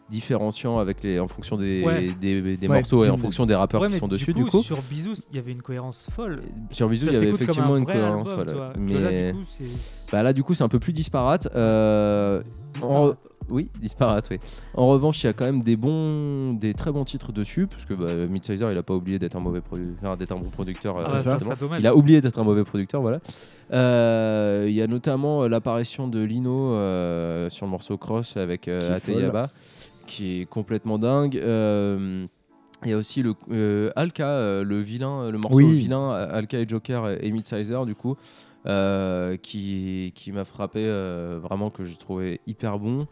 différenciant 0.09 0.77
avec 0.79 1.03
les, 1.03 1.19
en 1.19 1.27
fonction 1.27 1.57
des, 1.57 1.83
Ouais. 1.83 2.07
des, 2.21 2.55
des 2.57 2.67
Ouais. 2.67 2.75
morceaux 2.77 3.03
et 3.03 3.09
en 3.09 3.15
Mm. 3.17 3.21
fonction 3.21 3.45
des 3.45 3.55
rappeurs 3.55 3.81
Ouais, 3.81 3.89
qui 3.89 3.97
sont 3.97 4.07
du 4.07 4.13
dessus. 4.13 4.33
coup, 4.33 4.39
Du 4.43 4.45
coup, 4.45 4.63
sur 4.63 4.81
Bisous, 4.83 5.15
il 5.31 5.35
y 5.35 5.39
avait 5.39 5.51
une 5.51 5.61
cohérence 5.61 6.07
folle. 6.11 6.41
sur 6.71 6.87
Bisous, 6.87 7.07
il 7.07 7.13
y 7.13 7.17
avait 7.17 7.29
effectivement 7.29 7.73
un 7.73 7.77
une 7.79 7.85
cohérence. 7.85 8.29
voilà. 8.33 8.73
Que 8.73 8.79
Mais 8.79 8.99
là, 8.99 9.31
du 9.31 9.37
coup, 9.39 9.45
c'est 9.49 9.65
bah 10.11 10.23
là, 10.23 10.33
du 10.33 10.43
coup, 10.43 10.53
c'est 10.53 10.63
un 10.63 10.69
peu 10.69 10.79
plus 10.79 10.93
disparate. 10.93 11.47
Euh, 11.55 12.41
en- 12.81 13.07
disparate. 13.07 13.17
Oui, 13.49 13.69
disparate, 13.79 14.27
oui. 14.29 14.39
En 14.73 14.87
revanche, 14.87 15.23
il 15.23 15.27
y 15.27 15.29
a 15.29 15.33
quand 15.33 15.45
même 15.45 15.61
des 15.61 15.77
bons, 15.77 16.51
des 16.53 16.73
très 16.73 16.91
bons 16.91 17.05
titres 17.05 17.31
dessus, 17.31 17.65
parce 17.65 17.85
que 17.85 17.93
bah, 17.93 18.13
Midsizer, 18.29 18.69
il 18.73 18.77
a 18.77 18.83
pas 18.83 18.93
oublié 18.93 19.19
d'être 19.19 19.37
un 19.37 19.39
mauvais 19.39 19.59
produ- 19.61 19.93
enfin, 20.01 20.17
d'être 20.17 20.33
un 20.33 20.37
bon 20.37 20.49
producteur. 20.49 20.97
euh, 20.97 21.03
Ah, 21.05 21.19
c'est 21.19 21.39
ça. 21.39 21.55
Il 21.79 21.87
a 21.87 21.95
oublié 21.95 22.19
d'être 22.19 22.39
un 22.39 22.43
mauvais 22.43 22.65
producteur, 22.65 23.01
voilà. 23.01 23.19
Euh, 23.71 24.65
Il 24.67 24.73
y 24.73 24.81
a 24.81 24.87
notamment 24.87 25.43
euh, 25.43 25.47
l'apparition 25.47 26.09
de 26.09 26.19
Lino 26.21 26.73
euh, 26.73 27.49
sur 27.49 27.65
le 27.65 27.71
morceau 27.71 27.97
Cross 27.97 28.35
avec 28.35 28.67
euh. 28.67 28.95
Ateyaba, 28.97 29.49
qui 30.07 30.41
est 30.41 30.45
complètement 30.45 30.97
dingue. 30.99 31.37
Euh, 31.37 32.25
il 32.83 32.91
y 32.91 32.93
a 32.93 32.97
aussi 32.97 33.23
le 33.23 33.33
euh, 33.51 33.91
Alka, 33.95 34.27
euh, 34.27 34.63
le 34.63 34.79
vilain, 34.81 35.31
le 35.31 35.37
morceau 35.37 35.57
Oui. 35.57 35.71
vilain, 35.77 36.11
Alka 36.11 36.59
et 36.59 36.67
Joker 36.67 37.09
et 37.23 37.31
Midsizer, 37.31 37.85
du 37.85 37.95
coup, 37.95 38.11
euh, 38.11 38.15
qui, 38.67 40.11
qui 40.15 40.31
m'a 40.31 40.43
frappé 40.43 40.85
euh, 40.85 41.39
vraiment 41.41 41.69
que 41.69 41.83
j'ai 41.83 41.95
trouvé 41.95 42.41
hyper 42.47 42.79
bon. 42.79 43.07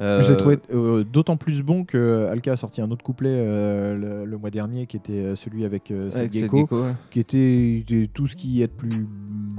Euh, 0.00 0.22
Je 0.22 0.30
l'ai 0.30 0.36
trouvé 0.38 0.58
euh, 0.72 1.04
d'autant 1.04 1.36
plus 1.36 1.62
bon 1.62 1.84
que 1.84 2.26
Alka 2.26 2.52
a 2.52 2.56
sorti 2.56 2.80
un 2.80 2.90
autre 2.90 3.04
couplet 3.04 3.28
euh, 3.32 3.94
le, 3.96 4.24
le 4.24 4.36
mois 4.38 4.50
dernier 4.50 4.86
qui 4.86 4.96
était 4.96 5.12
euh, 5.12 5.36
celui 5.36 5.64
avec 5.66 5.90
euh, 5.90 6.10
Seth 6.10 6.18
avec 6.20 6.32
Gecko, 6.32 6.58
Gecko, 6.60 6.82
ouais. 6.84 6.92
qui 7.10 7.20
était, 7.20 7.78
était 7.80 8.08
tout 8.12 8.26
ce 8.26 8.34
qui 8.34 8.62
est 8.62 8.66
de 8.68 8.72
plus 8.72 9.06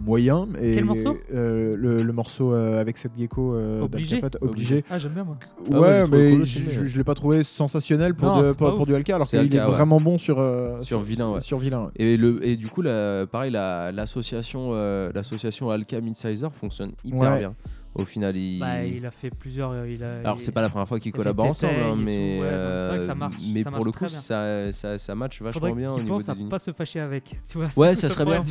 moyen. 0.03 0.47
Et, 0.59 0.73
Quel 0.73 0.85
morceau 0.85 1.15
euh, 1.33 1.75
le, 1.77 2.01
le 2.01 2.13
morceau 2.13 2.53
euh, 2.53 2.81
avec 2.81 2.97
Seth 2.97 3.11
Gecko. 3.17 3.53
euh, 3.53 3.81
Obligé 3.81 4.21
Obligé. 4.41 4.83
Ah, 4.89 4.97
j'aime 4.97 5.11
bien 5.13 5.23
moi. 5.23 5.37
Ah, 5.73 5.79
ouais, 5.79 6.03
mais 6.11 6.31
cool 6.37 6.45
je, 6.45 6.87
je- 6.87 6.97
l'ai 6.97 7.03
pas 7.03 7.13
trouvé 7.13 7.43
sensationnel 7.43 8.15
pour, 8.15 8.27
Non, 8.27 8.41
de- 8.41 8.53
pour, 8.53 8.73
pour 8.75 8.85
du 8.87 8.95
Alka, 8.95 9.15
alors 9.15 9.27
qu'il 9.27 9.37
Alka, 9.37 9.57
est 9.57 9.59
ouais. 9.65 9.71
vraiment 9.71 9.99
bon 10.01 10.17
sur, 10.17 10.39
euh, 10.39 10.79
Sur 10.81 11.01
Vilain, 11.01 11.31
ouais. 11.33 11.41
Sur 11.41 11.59
Vilain. 11.59 11.91
Et, 11.97 12.17
le, 12.17 12.43
et 12.45 12.55
du 12.57 12.67
coup, 12.67 12.81
la- 12.81 13.27
pareil, 13.27 13.51
la- 13.51 13.91
l'association 13.91 14.71
euh, 14.73 15.11
l'association 15.13 15.69
Alka 15.69 16.01
Midsizer 16.01 16.51
fonctionne 16.51 16.91
hyper 17.03 17.19
Ouais. 17.19 17.39
bien. 17.39 17.53
Au 17.93 18.05
final, 18.05 18.37
il... 18.37 18.59
Bah, 18.59 18.85
il 18.85 19.05
a 19.05 19.11
fait 19.11 19.29
plusieurs. 19.29 19.71
euh, 19.71 19.89
Il 19.89 20.01
a, 20.03 20.19
alors 20.19 20.37
il- 20.37 20.41
c'est 20.41 20.53
pas 20.53 20.61
la 20.61 20.69
première 20.69 20.87
fois 20.87 20.99
qu'ils 20.99 21.11
collaborent 21.11 21.47
ensemble, 21.47 21.73
hein, 21.73 21.95
mais, 21.97 22.39
ouais, 22.39 22.47
ça 22.47 22.53
euh, 22.53 23.15
marche- 23.15 23.35
mais 23.53 23.63
ça 23.63 23.71
pour 23.71 23.83
le 23.83 23.91
coup, 23.91 24.07
ça, 24.07 24.71
ça, 24.71 24.97
ça 24.97 25.15
match 25.15 25.41
vachement 25.41 25.59
Faudrait 25.59 25.73
bien 25.73 25.91
au 25.91 25.99
niveau 26.01 26.21
des 26.21 26.29
à 26.29 26.35
pas 26.49 26.59
se 26.59 26.71
fâcher 26.71 27.01
avec. 27.01 27.37
Tu 27.49 27.57
vois, 27.57 27.67
Ouais, 27.75 27.93
ça 27.95 28.07
serait 28.09 28.23
bien. 28.25 28.43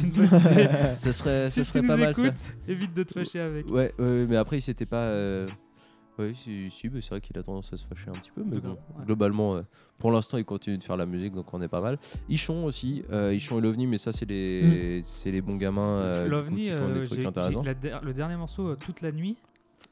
ça 0.95 1.13
serait, 1.13 1.51
ça 1.51 1.65
serait 1.65 1.81
pas 1.83 1.97
mal 1.97 2.15
ça. 2.15 2.23
écoutes, 2.27 2.41
évite 2.69 2.93
de 2.95 3.03
te 3.03 3.15
fâcher 3.15 3.41
avec. 3.41 3.67
Ouais, 3.71 3.95
mais 3.99 4.37
après, 4.37 4.59
il 4.59 4.63
s'était 4.63 4.87
pas. 4.87 5.09
Euh, 6.21 6.29
Oui, 6.29 6.37
si, 6.37 6.71
si, 6.71 6.89
mais 6.89 7.01
c'est 7.01 7.11
vrai 7.11 7.21
qu'il 7.21 7.37
a 7.39 7.43
tendance 7.43 7.73
à 7.73 7.77
se 7.77 7.85
fâcher 7.87 8.09
un 8.09 8.13
petit 8.13 8.31
peu. 8.35 8.43
Mais 8.45 8.61
bon, 8.61 8.71
ouais. 8.99 9.05
globalement, 9.05 9.57
euh, 9.57 9.63
pour 9.99 10.11
l'instant, 10.13 10.39
il 10.39 10.45
continue 10.45 10.79
de 10.79 10.85
faire 10.85 10.97
la 10.97 11.07
musique, 11.07 11.33
donc 11.35 11.53
on 11.53 11.61
est 11.63 11.69
pas 11.69 11.81
mal. 11.81 11.99
Ichon 12.29 12.65
aussi, 12.65 13.05
euh, 13.11 13.35
Ichon 13.35 13.59
et 13.59 13.63
l'OVNI, 13.63 13.87
mais 13.87 13.99
ça, 13.99 14.13
c'est 14.13 14.27
les, 14.29 15.01
c'est 15.05 15.31
les 15.31 15.41
bons 15.41 15.57
gamins 15.57 15.99
euh, 16.01 16.29
L'OVNI, 16.29 16.57
qui 16.57 16.71
font 16.71 16.89
euh, 16.89 17.01
des 17.01 17.07
trucs 17.07 17.25
intéressants. 17.25 17.63
la 17.63 17.75
der- 17.75 18.03
le 18.05 18.13
dernier 18.13 18.37
morceau, 18.37 18.69
euh, 18.69 18.77
toute 18.77 19.01
la 19.01 19.13
nuit. 19.13 19.37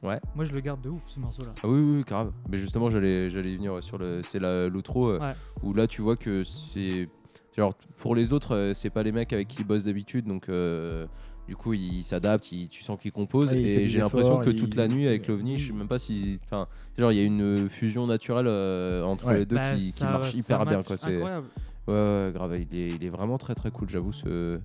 Ouais. 0.01 0.19
Moi, 0.35 0.45
je 0.45 0.53
le 0.53 0.59
garde 0.61 0.81
de 0.81 0.89
ouf 0.89 1.01
ce 1.07 1.19
morceau-là. 1.19 1.53
Ah 1.63 1.67
oui, 1.67 1.79
oui, 1.97 2.03
grave. 2.03 2.31
Mais 2.49 2.57
justement, 2.57 2.89
j'allais, 2.89 3.29
j'allais 3.29 3.51
y 3.51 3.55
venir 3.57 3.73
euh, 3.77 3.81
sur 3.81 3.97
le, 3.97 4.21
c'est 4.23 4.39
la- 4.39 4.67
l'outro 4.69 5.09
euh, 5.09 5.19
Ouais. 5.19 5.33
où 5.63 5.73
là, 5.73 5.87
tu 5.87 6.01
vois 6.01 6.15
que 6.15 6.43
c'est, 6.43 7.09
genre 7.57 7.73
pour 7.97 8.15
les 8.15 8.31
autres, 8.31 8.55
euh, 8.55 8.73
c'est 8.73 8.89
pas 8.91 9.03
les 9.03 9.11
mecs 9.11 9.33
avec 9.33 9.47
qui 9.49 9.61
ils 9.61 9.65
bossent 9.67 9.85
d'habitude, 9.85 10.25
donc 10.25 10.47
euh, 10.47 11.05
du 11.49 11.55
coup, 11.55 11.73
ils 11.73 12.03
s'adaptent, 12.03 12.51
ils- 12.51 12.69
tu 12.69 12.83
sens 12.83 12.99
qu'ils 13.01 13.11
composent. 13.11 13.49
Ouais, 13.51 13.59
il 13.59 13.65
fait 13.65 13.73
et 13.73 13.77
des 13.79 13.87
j'ai 13.87 13.99
l'impression 13.99 14.33
efforts, 14.33 14.45
que 14.45 14.51
il- 14.51 14.55
toute 14.55 14.75
la 14.75 14.87
nuit 14.87 15.07
avec 15.07 15.27
l'OVNI, 15.27 15.57
je 15.57 15.67
sais 15.67 15.73
même 15.73 15.87
pas 15.87 15.97
si, 15.97 16.39
enfin, 16.45 16.67
genre 16.97 17.11
il 17.11 17.17
y 17.17 17.21
a 17.21 17.23
une 17.23 17.67
fusion 17.69 18.05
naturelle 18.05 18.45
euh, 18.47 19.01
entre 19.03 19.25
Ouais. 19.25 19.39
les 19.39 19.45
deux 19.47 19.55
Bah, 19.55 19.73
qui, 19.75 19.85
qui 19.91 19.91
ça- 19.93 20.11
marche 20.11 20.33
hyper 20.35 20.63
bien, 20.65 20.77
match 20.77 20.85
quoi. 20.87 20.97
C'est, 20.97 21.15
Incroyable. 21.15 21.47
Ouais, 21.87 21.93
ouais, 21.95 22.31
grave, 22.33 22.55
il 22.71 22.79
est, 22.79 22.89
il 22.89 23.03
est 23.03 23.09
vraiment 23.09 23.39
très 23.39 23.55
très 23.55 23.71
cool, 23.71 23.89
j'avoue, 23.89 24.13
ce, 24.13 24.59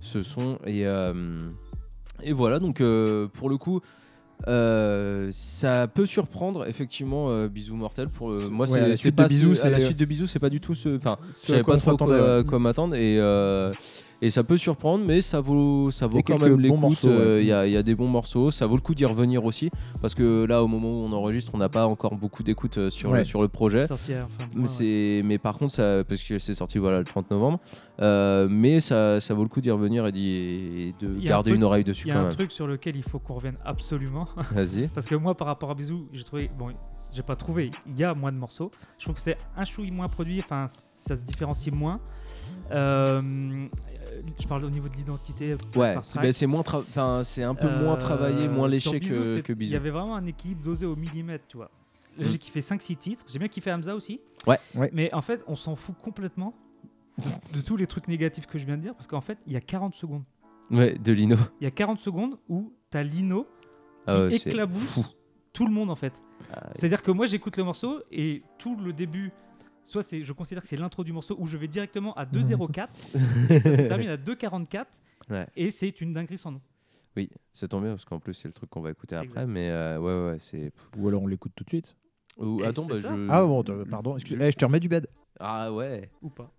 ce 0.00 0.22
son. 0.22 0.58
Et, 0.64 0.86
euh, 0.86 1.12
et 2.22 2.32
voilà, 2.32 2.58
donc 2.60 2.80
euh, 2.80 3.28
pour 3.28 3.50
le 3.50 3.58
coup, 3.58 3.80
euh, 4.48 5.28
ça 5.32 5.86
peut 5.86 6.06
surprendre, 6.06 6.66
effectivement, 6.66 7.28
euh, 7.30 7.48
Bisous 7.48 7.76
Mortel. 7.76 8.08
Pour, 8.08 8.30
euh, 8.32 8.48
moi, 8.50 8.66
Ouais, 8.66 8.72
c'est 8.72 8.80
la 8.80 8.86
c'est 8.90 8.96
suite 8.96 9.16
pas 9.16 9.24
de 9.24 9.28
Bisous, 9.28 9.54
ce- 9.56 9.66
à 9.66 9.70
la 9.70 9.78
c'est- 9.78 9.84
suite 9.86 9.98
de 9.98 10.04
Bisous, 10.06 10.26
c'est 10.26 10.38
pas 10.38 10.50
du 10.50 10.60
tout 10.60 10.74
ce. 10.74 10.96
Enfin, 10.96 11.18
Ce 11.42 11.52
à 11.52 11.62
quoi 11.62 11.74
pas 11.74 11.78
on 11.78 11.80
trop 11.80 11.90
s'attendait, 12.06 12.18
quoi, 12.18 12.38
ouais. 12.38 12.44
quoi 12.44 12.58
m'attendre. 12.58 12.94
Et, 12.96 13.18
euh, 13.20 13.72
et 14.24 14.30
ça 14.30 14.42
peut 14.44 14.56
surprendre, 14.56 15.04
mais 15.04 15.20
ça 15.20 15.40
vaut, 15.40 15.90
ça 15.90 16.06
vaut 16.06 16.18
Et 16.18 16.22
quand 16.22 16.38
même 16.38 16.52
bons 16.54 16.58
l'écoute. 16.58 17.02
ouais. 17.04 17.10
euh, 17.10 17.40
Il 17.42 17.46
y, 17.48 17.52
a, 17.52 17.66
il 17.66 17.72
y 17.72 17.76
a 17.76 17.82
des 17.82 17.94
bons 17.94 18.08
morceaux. 18.08 18.50
Ça 18.52 18.66
vaut 18.66 18.76
le 18.76 18.80
coup 18.80 18.94
d'y 18.94 19.04
revenir 19.04 19.44
aussi. 19.44 19.70
Parce 20.00 20.14
que 20.14 20.44
là, 20.44 20.62
au 20.62 20.68
moment 20.68 20.88
où 20.88 21.04
on 21.04 21.12
enregistre, 21.12 21.50
on 21.54 21.58
n'a 21.58 21.68
pas 21.68 21.86
encore 21.86 22.14
beaucoup 22.14 22.42
d'écoute 22.42 22.78
euh, 22.78 22.88
sur, 22.88 23.10
Ouais. 23.10 23.18
le, 23.18 23.24
sur 23.24 23.42
le 23.42 23.48
projet. 23.48 23.86
Sorti 23.88 24.14
à 24.14 24.22
fin 24.22 24.28
Mais, 24.54 24.60
mois, 24.60 24.62
ouais. 24.62 24.68
c'est- 24.68 25.22
mais 25.24 25.38
par 25.38 25.58
contre, 25.58 25.74
ça, 25.74 26.04
parce 26.08 26.22
que 26.22 26.38
c'est 26.38 26.54
sorti 26.54 26.78
voilà, 26.78 26.98
le 27.00 27.04
30 27.04 27.30
novembre, 27.30 27.58
euh, 28.00 28.46
mais 28.50 28.80
ça, 28.80 29.20
ça 29.20 29.34
vaut 29.34 29.42
le 29.42 29.48
coup 29.48 29.60
d'y 29.60 29.70
revenir 29.70 30.06
et, 30.06 30.12
de 31.00 31.16
un 31.16 31.18
garder 31.20 31.50
truc- 31.50 31.56
une 31.56 31.64
oreille 31.64 31.84
dessus 31.84 32.06
Il 32.06 32.08
y 32.08 32.10
a 32.12 32.14
quand 32.14 32.20
un 32.20 32.24
même. 32.24 32.32
truc 32.34 32.52
sur 32.52 32.66
lequel 32.66 32.96
il 32.96 33.02
faut 33.02 33.18
qu'on 33.18 33.34
revienne 33.34 33.56
absolument. 33.64 34.28
Vas-y. 34.54 34.88
Parce 34.88 35.06
que 35.06 35.14
moi, 35.16 35.34
par 35.34 35.48
rapport 35.48 35.70
à 35.70 35.74
Bisou, 35.74 36.06
j'ai 36.12 36.22
trouvé. 36.24 36.48
Bon, 36.58 36.68
j'ai 37.12 37.22
pas 37.22 37.34
trouvé. 37.36 37.70
Il 37.88 37.98
y 37.98 38.04
a 38.04 38.14
moins 38.14 38.30
de 38.32 38.38
morceaux. 38.38 38.70
Je 38.98 39.04
trouve 39.04 39.16
que 39.16 39.20
c'est 39.20 39.36
un 39.56 39.64
chouille 39.64 39.90
moins 39.90 40.08
produit. 40.08 40.38
Enfin, 40.38 40.66
ça 40.94 41.16
se 41.16 41.22
différencie 41.24 41.74
moins. 41.74 42.00
Euh, 42.70 43.66
je 44.40 44.46
parle 44.46 44.64
au 44.64 44.70
niveau 44.70 44.88
de 44.88 44.96
l'identité. 44.96 45.54
Ouais, 45.76 45.94
par 45.94 46.04
c'est 46.04 46.20
ben, 46.20 46.32
c'est 46.32 46.46
moins, 46.46 46.62
tra- 46.62 46.80
enfin, 46.80 47.22
c'est 47.24 47.42
un 47.42 47.54
peu 47.54 47.68
moins 47.68 47.94
Euh, 47.94 47.98
travaillé, 47.98 48.48
moins 48.48 48.68
léché 48.68 49.00
que, 49.00 49.40
que 49.40 49.52
Il 49.52 49.68
y 49.68 49.76
avait 49.76 49.90
vraiment 49.90 50.16
un 50.16 50.26
équilibre 50.26 50.62
dosé 50.62 50.86
au 50.86 50.96
millimètre, 50.96 51.44
tu 51.48 51.56
vois. 51.56 51.70
Là, 52.18 52.26
Mm. 52.26 52.28
J'ai 52.28 52.38
kiffé 52.38 52.60
5-6 52.60 52.96
titres. 52.96 53.24
J'ai 53.26 53.38
bien 53.38 53.48
kiffé 53.48 53.72
Hamza 53.72 53.94
aussi. 53.96 54.20
Ouais. 54.46 54.58
Ouais. 54.74 54.90
Mais 54.92 55.12
en 55.14 55.22
fait, 55.22 55.42
on 55.46 55.56
s'en 55.56 55.76
fout 55.76 55.94
complètement 56.02 56.54
de, 57.18 57.58
de 57.58 57.62
tous 57.62 57.76
les 57.78 57.86
trucs 57.86 58.06
négatifs 58.08 58.46
que 58.46 58.58
je 58.58 58.66
viens 58.66 58.76
de 58.76 58.82
dire. 58.82 58.94
Parce 58.94 59.06
qu'en 59.06 59.22
fait, 59.22 59.38
il 59.46 59.52
y 59.54 59.56
a 59.56 59.60
40 59.62 59.94
secondes. 59.94 60.22
Ouais, 60.70 60.98
de 60.98 61.12
Lino. 61.12 61.36
Il 61.60 61.64
y 61.64 61.66
a 61.66 61.70
40 61.70 61.98
secondes 62.00 62.38
où 62.48 62.72
t'as 62.90 63.02
Lino 63.02 63.44
qui 63.44 63.48
Ah 64.08 64.22
ouais, 64.22 64.38
c'est 64.38 64.50
éclabousse 64.50 65.14
tout 65.54 65.66
le 65.66 65.72
monde 65.72 65.90
en 65.90 65.96
fait. 65.96 66.22
Ah, 66.52 66.68
C'est-à-dire 66.74 67.02
que 67.02 67.10
moi 67.10 67.26
j'écoute 67.26 67.56
le 67.58 67.64
morceau 67.64 68.00
et 68.10 68.42
tout 68.58 68.74
le 68.76 68.92
début, 68.94 69.30
soit 69.84 70.02
c'est, 70.02 70.22
je 70.22 70.32
considère 70.32 70.62
que 70.62 70.68
c'est 70.68 70.76
l'intro 70.76 71.04
du 71.04 71.12
morceau 71.12 71.36
où 71.38 71.46
je 71.46 71.56
vais 71.56 71.68
directement 71.68 72.14
à 72.14 72.24
2.04 72.24 72.88
et 73.50 73.60
ça 73.60 73.76
se 73.76 73.82
termine 73.82 74.08
à 74.08 74.16
2.44 74.16 74.84
Ouais. 75.30 75.46
et 75.56 75.70
c'est 75.70 76.00
une 76.00 76.12
dinguerie 76.12 76.36
sans 76.38 76.50
nom. 76.52 76.60
Oui, 77.16 77.30
ça 77.52 77.68
tombe 77.68 77.82
bien 77.84 77.92
parce 77.92 78.04
qu'en 78.04 78.18
plus 78.18 78.34
c'est 78.34 78.48
le 78.48 78.54
truc 78.54 78.68
qu'on 78.70 78.80
va 78.80 78.90
écouter 78.90 79.14
après, 79.14 79.46
mais 79.46 79.68
euh, 79.70 79.98
ouais, 79.98 80.32
ouais, 80.32 80.38
c'est. 80.40 80.72
Ou 80.98 81.08
alors 81.08 81.22
on 81.22 81.26
l'écoute 81.26 81.52
tout 81.54 81.62
de 81.64 81.68
suite. 81.68 81.94
Ou- 82.38 82.62
attends, 82.64 82.86
bah, 82.86 82.96
je. 82.96 83.28
Ah 83.30 83.44
bon, 83.44 83.62
pardon, 83.88 84.16
excuse. 84.16 84.36
Eh, 84.40 84.50
je 84.50 84.56
te 84.56 84.64
remets 84.64 84.80
du 84.80 84.88
bed. 84.88 85.06
Ah 85.38 85.72
ouais. 85.72 86.10
Ou 86.22 86.28
pas. 86.30 86.50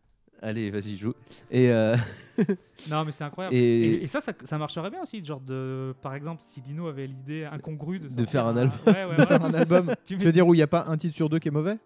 Allez, 0.41 0.69
vas-y, 0.71 0.95
joue. 0.97 1.13
Et, 1.51 1.69
euh, 1.71 1.95
Non 2.89 3.05
mais 3.05 3.11
c'est 3.11 3.23
incroyable. 3.23 3.55
et, 3.55 3.59
Et, 3.59 4.03
et 4.03 4.07
ça, 4.07 4.19
ça, 4.21 4.33
ça 4.43 4.57
marcherait 4.57 4.89
bien 4.89 5.01
aussi, 5.01 5.23
genre 5.23 5.39
de, 5.39 5.95
par 6.01 6.13
exemple, 6.15 6.41
si 6.45 6.61
Lino 6.61 6.87
avait 6.87 7.07
l'idée 7.07 7.45
incongrue 7.45 7.99
de, 7.99 8.07
De 8.09 8.25
faire 8.25 8.45
un 8.47 8.57
album. 8.57 8.77
Ouais, 8.87 9.05
ouais, 9.05 9.15
De 9.15 9.21
ouais. 9.21 9.25
faire 9.25 9.43
un 9.43 9.53
album. 9.53 9.93
Tu 10.05 10.15
veux 10.17 10.31
dire 10.31 10.45
où 10.47 10.53
il 10.53 10.57
n'y 10.57 10.63
a 10.63 10.67
pas 10.67 10.85
un 10.87 10.97
titre 10.97 11.15
sur 11.15 11.29
deux 11.29 11.39
qui 11.39 11.47
est 11.47 11.51
mauvais? 11.51 11.77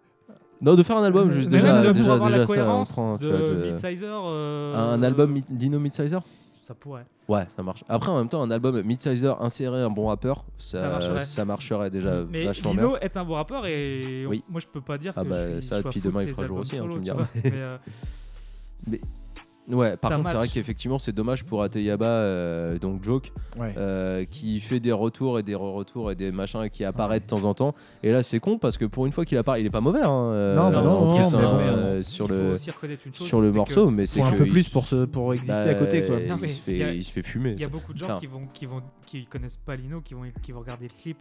Non, 0.61 0.75
de 0.75 0.83
faire 0.83 0.97
un 0.97 1.03
album, 1.03 1.29
juste 1.31 1.49
Mais 1.51 1.57
déjà, 1.59 1.73
même 1.73 1.83
de, 1.87 1.91
déjà, 1.91 2.03
pour 2.05 2.13
avoir 2.13 2.29
déjà 2.29 2.39
la 2.39 2.47
ça, 2.47 2.53
on 2.75 2.85
prend, 2.85 3.17
de 3.17 3.27
vois, 3.29 3.39
de- 3.49 3.71
Midsizer. 3.71 4.25
euh, 4.29 4.93
Un 4.93 5.03
album 5.03 5.31
Mi- 5.31 5.43
Dino 5.49 5.79
Midsizer? 5.79 6.21
Ça 6.61 6.73
pourrait. 6.73 7.05
Ouais, 7.29 7.45
ça 7.55 7.63
marche. 7.63 7.83
Après, 7.87 8.09
en 8.11 8.17
même 8.17 8.27
temps, 8.29 8.41
un 8.41 8.51
album 8.51 8.81
Midsizer 8.81 9.41
inséré 9.41 9.81
un 9.81 9.89
bon 9.89 10.07
rappeur, 10.07 10.43
ça, 10.57 10.81
Ça 10.81 10.89
marcherait. 10.89 11.19
ça 11.21 11.45
marcherait 11.45 11.89
déjà 11.89 12.23
Mais 12.29 12.45
vachement 12.45 12.73
bien. 12.73 12.83
Lino 12.83 12.97
est 12.97 13.15
un 13.15 13.23
bon 13.23 13.33
rappeur 13.35 13.65
et 13.65 14.25
Oui. 14.27 14.43
moi 14.49 14.59
je 14.59 14.67
peux 14.67 14.81
pas 14.81 14.97
dire 14.97 15.13
Ah 15.15 15.23
que 15.23 15.29
bah, 15.29 15.49
je 15.49 15.59
suis, 15.59 15.67
ça, 15.67 15.77
je 15.79 15.83
depuis 15.83 16.01
demain, 16.01 16.23
il 16.23 16.29
fera 16.29 16.45
jour 16.45 16.57
aussi, 16.59 16.75
hein, 16.77 16.85
tu 16.91 16.99
me. 16.99 17.03
Mais, 17.43 17.51
euh, 17.53 17.77
Mais- 18.89 18.99
Ouais, 19.69 19.97
par 19.97 20.15
contre, 20.15 20.29
c'est 20.29 20.35
vrai 20.35 20.47
qu'effectivement, 20.47 20.97
c'est 20.97 21.11
dommage 21.11 21.43
pour 21.43 21.61
Ateyaba, 21.61 22.05
euh, 22.05 22.79
donc 22.79 23.03
Joke, 23.03 23.33
Ouais. 23.59 23.73
euh, 23.77 24.23
qui 24.23 24.59
fait 24.61 24.79
des 24.79 24.93
retours 24.93 25.39
et 25.39 25.43
des 25.43 25.55
re-retours 25.55 26.09
et 26.11 26.15
des 26.15 26.31
machins 26.31 26.63
et 26.63 26.69
qui 26.69 26.85
apparaît 26.85 27.19
de 27.19 27.25
temps 27.25 27.43
en 27.43 27.53
temps. 27.53 27.75
Et 28.01 28.11
là, 28.11 28.23
c'est 28.23 28.39
con 28.39 28.57
parce 28.57 28.77
que 28.77 28.85
pour 28.85 29.05
une 29.05 29.11
fois 29.11 29.25
qu'il 29.25 29.37
apparaît, 29.37 29.59
il 29.61 29.65
est 29.65 29.69
pas 29.71 29.81
mauvais. 29.81 30.01
Hein, 30.01 30.09
euh, 30.31 30.55
Non, 30.55 30.69
bah 30.69 30.81
non, 30.81 31.05
non, 31.07 31.15
plus, 31.15 31.35
mais 31.35 31.41
bon, 31.43 31.57
euh, 31.59 32.01
sur 32.03 32.25
il 32.25 32.27
faut 32.29 32.33
le 32.35 32.51
aussi 32.53 32.71
reconnaître 32.71 33.01
une 33.07 33.13
chose. 33.13 33.27
sur 33.27 33.41
le 33.41 33.51
morceau, 33.51 33.85
que 33.87 33.91
mais 33.91 34.05
c'est 34.05 34.19
Faut 34.21 34.25
un 34.27 34.31
peu 34.31 34.45
plus 34.45 34.69
pour, 34.69 34.87
se, 34.87 35.03
pour 35.05 35.33
exister 35.33 35.63
bah, 35.65 35.69
à 35.71 35.73
côté. 35.75 36.05
Quoi. 36.05 36.15
Non, 36.27 36.37
mais 36.41 36.47
il, 36.47 36.51
se 36.53 36.59
a- 36.61 36.63
fait, 36.63 36.97
il 36.97 37.03
se 37.03 37.11
fait 37.11 37.23
fumer. 37.23 37.51
Il 37.53 37.61
y 37.61 37.65
a 37.65 37.69
beaucoup 37.69 37.91
de 37.93 37.97
gens 37.97 38.05
Clair. 38.05 38.19
qui 38.19 38.27
vont, 38.27 38.41
qui 38.53 38.65
vont, 38.67 38.81
qui 39.07 39.25
connaissent 39.25 39.57
pas 39.57 39.75
Lino, 39.75 40.01
qui 40.01 40.13
vont, 40.13 40.23
qui 40.43 40.51
vont 40.51 40.59
regarder 40.59 40.87
le 40.87 40.93
clip, 41.01 41.17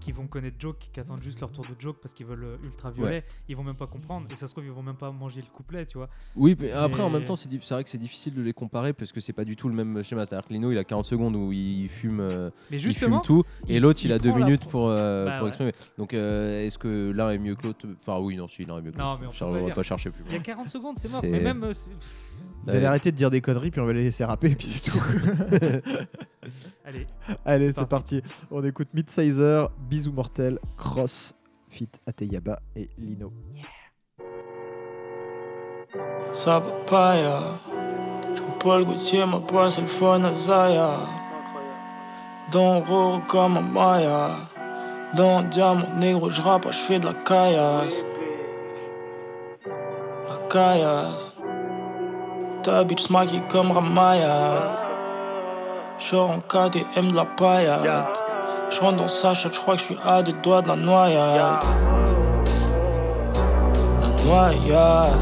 qui 0.00 0.12
vont 0.12 0.26
connaître 0.26 0.56
Joke, 0.58 0.88
qui 0.92 1.00
attendent 1.00 1.22
juste 1.22 1.40
leur 1.40 1.50
tour 1.50 1.64
de 1.64 1.74
Joke 1.78 1.96
parce 2.00 2.14
qu'ils 2.14 2.26
veulent 2.26 2.44
euh, 2.44 2.56
ultra 2.64 2.90
violet. 2.90 3.24
Ils 3.48 3.56
vont 3.56 3.62
même 3.64 3.74
pas 3.76 3.86
comprendre 3.86 4.26
et 4.32 4.36
ça 4.36 4.46
se 4.48 4.52
trouve 4.52 4.64
ils 4.64 4.70
vont 4.70 4.82
même 4.82 4.96
pas 4.96 5.10
manger 5.10 5.40
le 5.40 5.46
couplet, 5.52 5.84
tu 5.84 5.98
vois. 5.98 6.08
Oui, 6.36 6.56
mais 6.58 6.70
après 6.72 7.02
en 7.02 7.10
même 7.10 7.24
temps, 7.24 7.36
c'est 7.36 7.48
vrai 7.70 7.84
que 7.84 7.90
c'est 7.90 7.98
difficile 7.98 8.34
de 8.34 8.42
les 8.42 8.52
comparer 8.52 8.92
parce 8.92 9.12
que 9.12 9.20
c'est 9.20 9.32
pas 9.32 9.44
du 9.44 9.56
tout 9.56 9.68
le 9.68 9.74
même 9.74 10.02
schéma. 10.02 10.24
C'est-à-dire 10.24 10.46
que 10.48 10.52
Lino, 10.54 10.70
il 10.72 10.78
a 10.78 10.84
40 10.84 11.04
secondes 11.04 11.34
où 11.36 11.52
il 11.52 11.88
fume, 11.88 12.20
euh, 12.20 12.50
Mais 12.70 12.80
il 12.80 12.94
fume 12.94 13.20
tout, 13.22 13.42
et 13.68 13.80
l'autre, 13.80 14.00
il, 14.04 14.10
il 14.10 14.12
a 14.12 14.18
deux 14.18 14.32
minutes 14.32 14.64
pour, 14.66 14.88
euh, 14.88 15.24
Bah 15.26 15.32
pour 15.38 15.42
ouais. 15.44 15.48
exprimer. 15.48 15.72
Donc, 15.98 16.14
euh, 16.14 16.64
est-ce 16.64 16.78
que 16.78 17.10
l'un 17.10 17.30
est 17.30 17.38
mieux 17.38 17.54
que 17.56 17.66
l'autre? 17.66 17.86
Enfin, 18.00 18.18
oui, 18.20 18.36
non, 18.36 18.46
si 18.46 18.64
l'un 18.64 18.78
est 18.78 18.82
mieux 18.82 18.92
que 18.92 18.98
Non, 18.98 19.12
l'autre. 19.18 19.20
mais 19.22 19.26
on 19.42 19.52
pas 19.52 19.58
va 19.58 19.64
dire. 19.66 19.74
pas 19.74 19.82
chercher 19.82 20.10
plus. 20.10 20.22
il 20.28 20.32
y 20.34 20.36
a 20.36 20.40
40 20.40 20.68
secondes, 20.68 20.98
c'est 20.98 21.10
mort. 21.10 21.20
Mais 21.24 21.40
même, 21.40 21.64
euh, 21.64 21.72
Vous 22.66 22.74
allez 22.74 22.86
arrêter 22.86 23.10
de 23.10 23.16
dire 23.16 23.30
des 23.30 23.40
conneries, 23.40 23.70
puis 23.70 23.80
on 23.80 23.86
va 23.86 23.92
les 23.92 24.02
laisser 24.04 24.24
rapper, 24.24 24.50
et 24.50 24.54
puis 24.56 24.66
c'est 24.66 24.90
tout. 24.92 25.02
allez, 26.84 27.06
Allez, 27.44 27.72
C'est 27.72 27.80
c'est 27.80 27.88
parti. 27.88 28.22
On 28.50 28.64
écoute 28.64 28.88
Midsizer, 28.94 29.70
Bisous 29.78 30.12
Mortel, 30.12 30.58
Cross, 30.76 31.34
Fit 31.68 31.90
Ateyaba 32.06 32.60
et 32.76 32.88
Lino. 32.98 33.32
Ça 36.32 36.58
va 36.58 36.70
pas, 36.86 37.16
ya. 37.16 37.40
Jean-Paul 38.34 38.84
Gaultier, 38.84 39.24
ma 39.26 39.38
poisse, 39.38 39.80
le 39.80 39.86
phone 39.86 40.24
à 40.24 40.32
Zaya. 40.32 40.98
Dans 42.50 42.78
Roro 42.78 43.20
comme 43.28 43.56
un 43.56 43.60
Maya. 43.60 44.36
Dans 45.16 45.42
Diamant 45.42 45.94
Négro, 46.00 46.28
je 46.28 46.42
rappe, 46.42 46.66
je 46.70 46.76
fais 46.76 46.98
de 46.98 47.06
la 47.06 47.14
caillasse. 47.14 48.04
La 50.28 50.36
caillasse. 50.50 51.38
Ta 52.62 52.82
bitch 52.82 53.10
maquille 53.10 53.42
comme 53.48 53.70
Ramaya. 53.70 54.83
J'sors 55.96 56.28
en 56.28 56.40
KTM 56.40 57.12
de 57.12 57.16
la 57.16 57.24
paillade. 57.24 58.06
J'rentre 58.68 58.96
dans 58.96 59.08
sa 59.08 59.32
chatte, 59.32 59.54
j'crois 59.54 59.76
que 59.76 59.80
j'suis 59.80 59.96
à 60.04 60.22
deux 60.22 60.34
doigts 60.42 60.60
de 60.60 60.68
la 60.68 60.76
noyade. 60.76 61.62
La 64.00 64.24
noyade. 64.24 65.12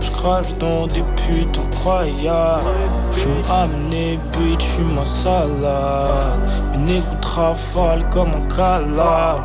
J'crache 0.00 0.54
dans 0.58 0.86
des 0.86 1.02
putes 1.02 1.58
incroyables. 1.58 2.62
J'fume 3.10 3.32
amené, 3.50 4.18
bitch, 4.32 4.62
j'fume 4.62 4.94
ma 4.94 5.04
salade. 5.04 6.38
Mes 6.72 6.94
négros 6.94 7.16
trafalent 7.20 8.08
comme 8.10 8.28
un 8.28 8.46
calabre. 8.54 9.42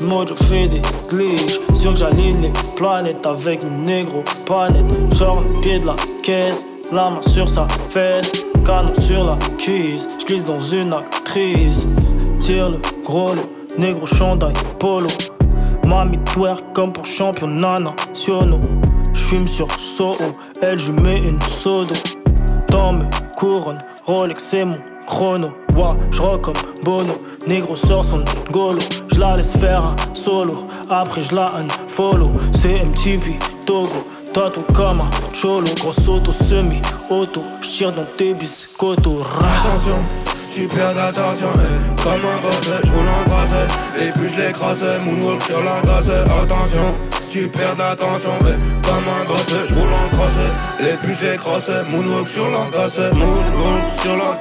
Mojo 0.00 0.34
fait 0.34 0.68
des 0.68 0.80
glitches, 1.08 1.58
sûr 1.74 1.90
que 1.90 1.98
j'aligne 1.98 2.40
les 2.40 2.52
planètes 2.74 3.26
avec 3.26 3.64
mes 3.64 3.70
négros 3.70 4.24
panette. 4.46 4.86
Sors 5.12 5.40
le 5.40 5.60
pied 5.60 5.78
de 5.78 5.88
la 5.88 5.96
caisse, 6.22 6.64
la 6.90 7.10
main 7.10 7.20
sur 7.20 7.48
sa 7.48 7.66
fesse, 7.88 8.32
canon 8.68 8.92
sur 9.00 9.24
la 9.24 9.38
cuisse. 9.56 10.08
J'glisse 10.20 10.44
dans 10.44 10.60
une 10.60 10.92
actrice, 10.92 11.88
tire 12.38 12.68
le 12.68 12.78
gros 13.02 13.34
lot, 13.34 13.48
négro 13.78 14.04
chandail 14.04 14.52
polo. 14.78 15.08
Mamie 15.86 16.18
twerk 16.18 16.62
comme 16.74 16.92
pour 16.92 17.06
championnat 17.06 17.80
nationaux. 17.80 18.60
J'fume 19.14 19.46
sur 19.46 19.68
Soho, 19.80 20.36
elle 20.60 20.78
je 20.78 20.92
une 20.92 21.40
sodo. 21.40 21.94
Dans 22.68 22.92
mes 22.92 23.06
couronnes, 23.38 23.82
Rolex 24.04 24.44
c'est 24.50 24.66
mon 24.66 24.76
chrono. 25.06 25.48
Wa, 25.74 25.88
j'rock 26.10 26.42
comme 26.42 26.54
Bono, 26.84 27.14
négro 27.46 27.74
sort 27.74 28.04
son 28.04 28.22
golo. 28.52 28.80
J'la 29.08 29.34
laisse 29.34 29.56
faire 29.56 29.82
un 29.82 29.96
solo, 30.14 30.66
après 30.90 31.22
j'la 31.22 31.52
follow. 31.88 32.32
C'est 32.52 32.84
MTV, 32.84 33.38
Togo, 33.64 34.04
tatou 34.34 34.60
comme 34.74 35.00
un 35.00 35.10
cholo. 35.32 35.68
Grosse 35.80 36.06
auto, 36.06 36.32
semi-auto, 37.08 37.44
j'tire 37.62 37.92
dans 37.92 38.04
tes. 38.16 38.30
Attention, 38.32 39.98
tu 40.52 40.68
perds 40.68 40.94
l'attention, 40.94 41.48
eh. 41.54 42.02
comme 42.02 42.12
un 42.12 42.40
boss, 42.42 42.70
je 42.84 42.92
roule 42.92 43.08
en 43.08 43.28
brasse, 43.28 43.50
et 43.98 44.10
puis 44.12 44.28
je 44.28 44.40
l'écrase, 44.40 44.84
moonwalk 45.04 45.42
sur 45.42 45.62
la 45.62 45.80
glace, 45.82 46.08
attention, 46.08 46.94
tu 47.28 47.48
perds 47.48 47.76
l'attention, 47.76 48.32
eh. 48.40 48.86
comme 48.86 49.04
un 49.08 49.24
boss, 49.26 49.66
je 49.66 49.74
roule 49.74 49.92
en 49.92 50.16
crosse, 50.16 50.32
et 50.80 50.96
puis 51.02 51.14
j'écrase, 51.14 51.70
moonwalk 51.90 52.28
sur 52.28 52.48
la 52.50 52.70
glace, 52.70 52.98
moonwalk 53.14 53.88
sur 54.02 54.16
la 54.16 54.38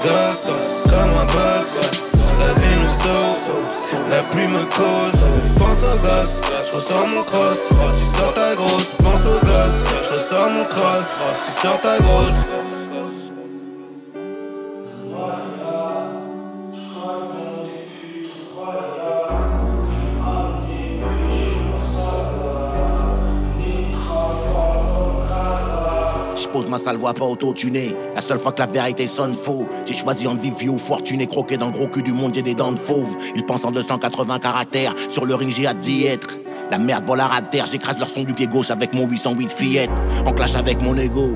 comme 0.90 1.10
un 1.10 1.26
boss. 1.26 2.07
La 2.40 2.54
vie 2.54 2.76
nous 2.80 2.88
sauve, 3.04 4.10
la 4.10 4.22
pluie 4.24 4.48
me 4.48 4.64
cause. 4.66 5.20
Pense 5.58 5.80
au 5.84 5.98
gosse, 5.98 6.40
je 6.64 6.76
ressors 6.76 7.08
mon 7.08 7.24
cross. 7.24 7.60
Tu 7.70 8.20
sors 8.20 8.34
ta 8.34 8.56
grosse, 8.56 8.96
pense 9.04 9.26
au 9.26 9.46
gosse, 9.46 9.80
je 10.04 10.14
ressors 10.14 10.50
mon 10.50 10.66
cross. 10.66 11.22
Tu 11.46 11.62
sors 11.62 11.82
ta 11.82 12.00
grosse. 12.00 12.77
Pose 26.52 26.70
ma 26.70 26.78
sale 26.78 26.98
voix 26.98 27.14
pas 27.14 27.26
auto-tunée. 27.26 27.94
La 28.16 28.22
seule 28.22 28.40
fois 28.40 28.52
que 28.52 28.60
la 28.60 28.68
vérité 28.68 29.06
sonne 29.08 29.34
faux. 29.34 29.68
J'ai 29.86 29.94
choisi 29.94 30.28
entre 30.28 30.42
vivre 30.42 30.58
vieux 30.58 30.70
ou 30.72 30.78
fortuné, 30.78 31.28
croqué 31.28 31.58
dans 31.58 31.68
le 31.68 31.74
gros 31.74 31.88
cul 31.88 32.02
du 32.02 32.14
monde, 32.14 32.34
j'ai 32.34 32.42
des 32.42 32.56
dents 32.56 32.72
de 32.72 32.80
fauve. 32.80 33.16
Ils 33.36 33.46
pensent 33.46 33.66
en 33.66 33.72
280 33.72 34.40
caractères. 34.40 34.94
Sur 35.10 35.26
le 35.26 35.36
ring, 35.36 35.52
j'ai 35.52 35.68
hâte 35.68 35.82
d'y 35.82 36.06
être. 36.06 36.38
La 36.70 36.78
merde 36.78 37.06
vole 37.06 37.22
à 37.22 37.42
terre, 37.42 37.66
j'écrase 37.66 37.98
leur 37.98 38.10
son 38.10 38.24
du 38.24 38.34
pied 38.34 38.48
gauche 38.48 38.72
avec 38.72 38.94
mon 38.94 39.08
808 39.08 39.52
fillette. 39.52 39.90
En 40.26 40.34
clash 40.34 40.56
avec 40.56 40.82
mon 40.82 40.98
ego. 40.98 41.36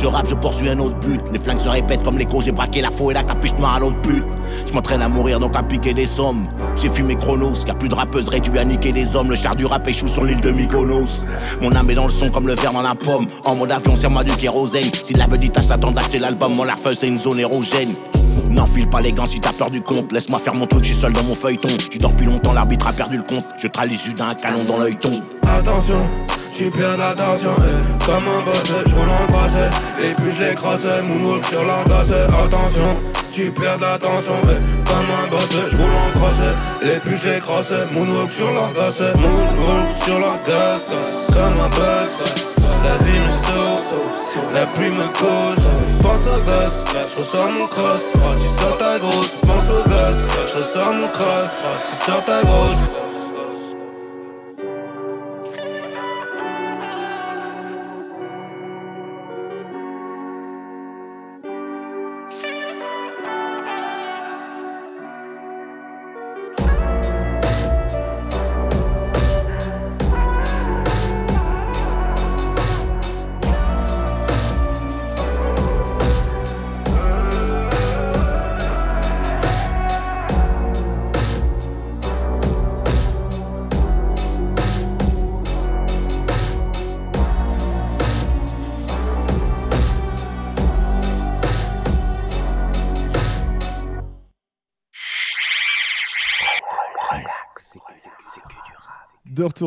Je 0.00 0.06
rappe, 0.06 0.28
je 0.28 0.34
poursuis 0.34 0.68
un 0.68 0.78
autre 0.78 0.98
but. 1.00 1.20
Les 1.32 1.38
flingues 1.38 1.60
se 1.60 1.68
répètent 1.68 2.02
comme 2.02 2.18
l'écho, 2.18 2.40
j'ai 2.40 2.50
braqué 2.50 2.80
la 2.80 2.90
faux 2.90 3.10
et 3.10 3.14
la 3.14 3.22
capuche 3.22 3.54
noire 3.54 3.76
à 3.76 3.80
l'autre 3.80 4.00
but. 4.02 4.24
Je 4.66 4.72
m'entraîne 4.72 5.02
à 5.02 5.08
mourir 5.08 5.38
donc 5.38 5.56
à 5.56 5.62
piquer 5.62 5.94
des 5.94 6.06
sommes. 6.06 6.48
J'ai 6.80 6.88
fumé 6.88 7.14
Chronos, 7.14 7.64
y'a 7.66 7.74
plus 7.74 7.88
de 7.88 7.94
rappeuse 7.94 8.28
réduit 8.28 8.58
à 8.58 8.64
niquer 8.64 8.90
les 8.90 9.14
hommes. 9.14 9.30
Le 9.30 9.36
char 9.36 9.54
du 9.54 9.66
rap 9.66 9.86
échoue 9.86 10.08
sur 10.08 10.24
l'île 10.24 10.40
de 10.40 10.50
Mykonos. 10.50 11.26
Mon 11.60 11.72
âme 11.74 11.90
est 11.90 11.94
dans 11.94 12.06
le 12.06 12.10
son 12.10 12.30
comme 12.30 12.48
le 12.48 12.54
verre 12.54 12.72
dans 12.72 12.82
la 12.82 12.94
pomme. 12.94 13.28
En 13.44 13.56
mode 13.56 13.70
avion, 13.70 13.94
sur 13.94 14.10
moi 14.10 14.24
du 14.24 14.34
kérosène. 14.34 14.90
Si 15.02 15.14
la 15.14 15.26
vedette 15.26 15.62
s'attend 15.62 15.92
d'acheter 15.92 16.18
l'album, 16.18 16.54
mon 16.54 16.64
larfeuse 16.64 16.98
c'est 16.98 17.08
une 17.08 17.18
zone 17.18 17.38
érogène. 17.38 17.94
N'enfile 18.50 18.88
pas 18.88 19.00
les 19.00 19.12
gants 19.12 19.26
si 19.26 19.40
t'as 19.40 19.52
peur 19.52 19.70
du 19.70 19.80
compte. 19.80 20.12
Laisse-moi 20.12 20.38
faire 20.38 20.54
mon 20.54 20.66
truc, 20.66 20.84
je 20.84 20.94
seul 20.94 21.12
dans 21.12 21.24
mon 21.24 21.34
feuilleton. 21.34 21.68
Tu 21.90 21.98
dors 21.98 22.12
plus 22.12 22.26
longtemps, 22.26 22.52
l'arbitre 22.52 22.86
a 22.86 22.92
perdu 22.92 23.16
le 23.16 23.22
compte. 23.22 23.44
Je 23.60 23.68
tralise 23.68 24.02
juste 24.02 24.18
d'un 24.18 24.34
canon 24.34 24.64
dans 24.64 24.78
l'œil 24.78 24.96
ton. 24.96 25.10
Attention, 25.48 26.00
tu 26.54 26.70
perds 26.70 26.96
l'attention, 26.96 27.54
eh. 27.58 28.04
comme 28.04 28.24
un 28.28 28.44
boss, 28.44 28.84
je 28.86 28.94
roule 28.94 29.08
en 29.08 29.32
brasse, 29.32 29.70
et 30.02 30.14
puis 30.14 30.30
je 30.30 30.44
l'écrase, 30.44 30.86
moonwalk 31.02 31.44
sur 31.46 31.64
la 31.64 31.82
glace, 31.84 32.10
attention, 32.10 32.96
tu 33.30 33.50
perds 33.50 33.78
l'attention, 33.78 34.34
eh. 34.44 34.88
comme 34.88 35.10
un 35.10 35.30
boss, 35.30 35.48
je 35.70 35.76
roule 35.76 35.90
en 35.90 36.18
crosse, 36.18 36.42
et 36.82 37.00
puis 37.00 37.16
je 37.16 37.30
l'écrase, 37.30 37.74
moonwalk 37.92 38.30
sur 38.30 38.50
la 38.52 38.70
glace, 38.72 39.00
moonwalk 39.00 39.90
sur 40.04 40.18
la 40.18 40.38
glace, 40.44 40.90
comme 41.28 41.60
un 41.60 41.68
boss, 41.70 42.51
la 42.84 42.96
vie 43.04 43.18
nous 43.18 43.36
sauve, 43.46 44.54
la 44.54 44.66
pluie 44.66 44.90
me 44.90 45.06
cause, 45.12 45.64
pense 46.02 46.26
au 46.26 46.40
gosse, 46.42 46.84
je 47.08 47.18
ressors 47.18 47.50
mon 47.50 47.66
cross, 47.66 48.12
tu 48.12 48.62
sors 48.62 48.76
ta 48.78 48.98
grosse, 48.98 49.38
pense 49.46 49.68
au 49.70 49.88
gosse, 49.88 50.48
je 50.48 50.56
ressors 50.56 50.92
mon 50.92 51.08
cross, 51.08 51.66
tu 51.90 52.10
sors 52.10 52.24
ta 52.24 52.42
grosse. 52.42 53.01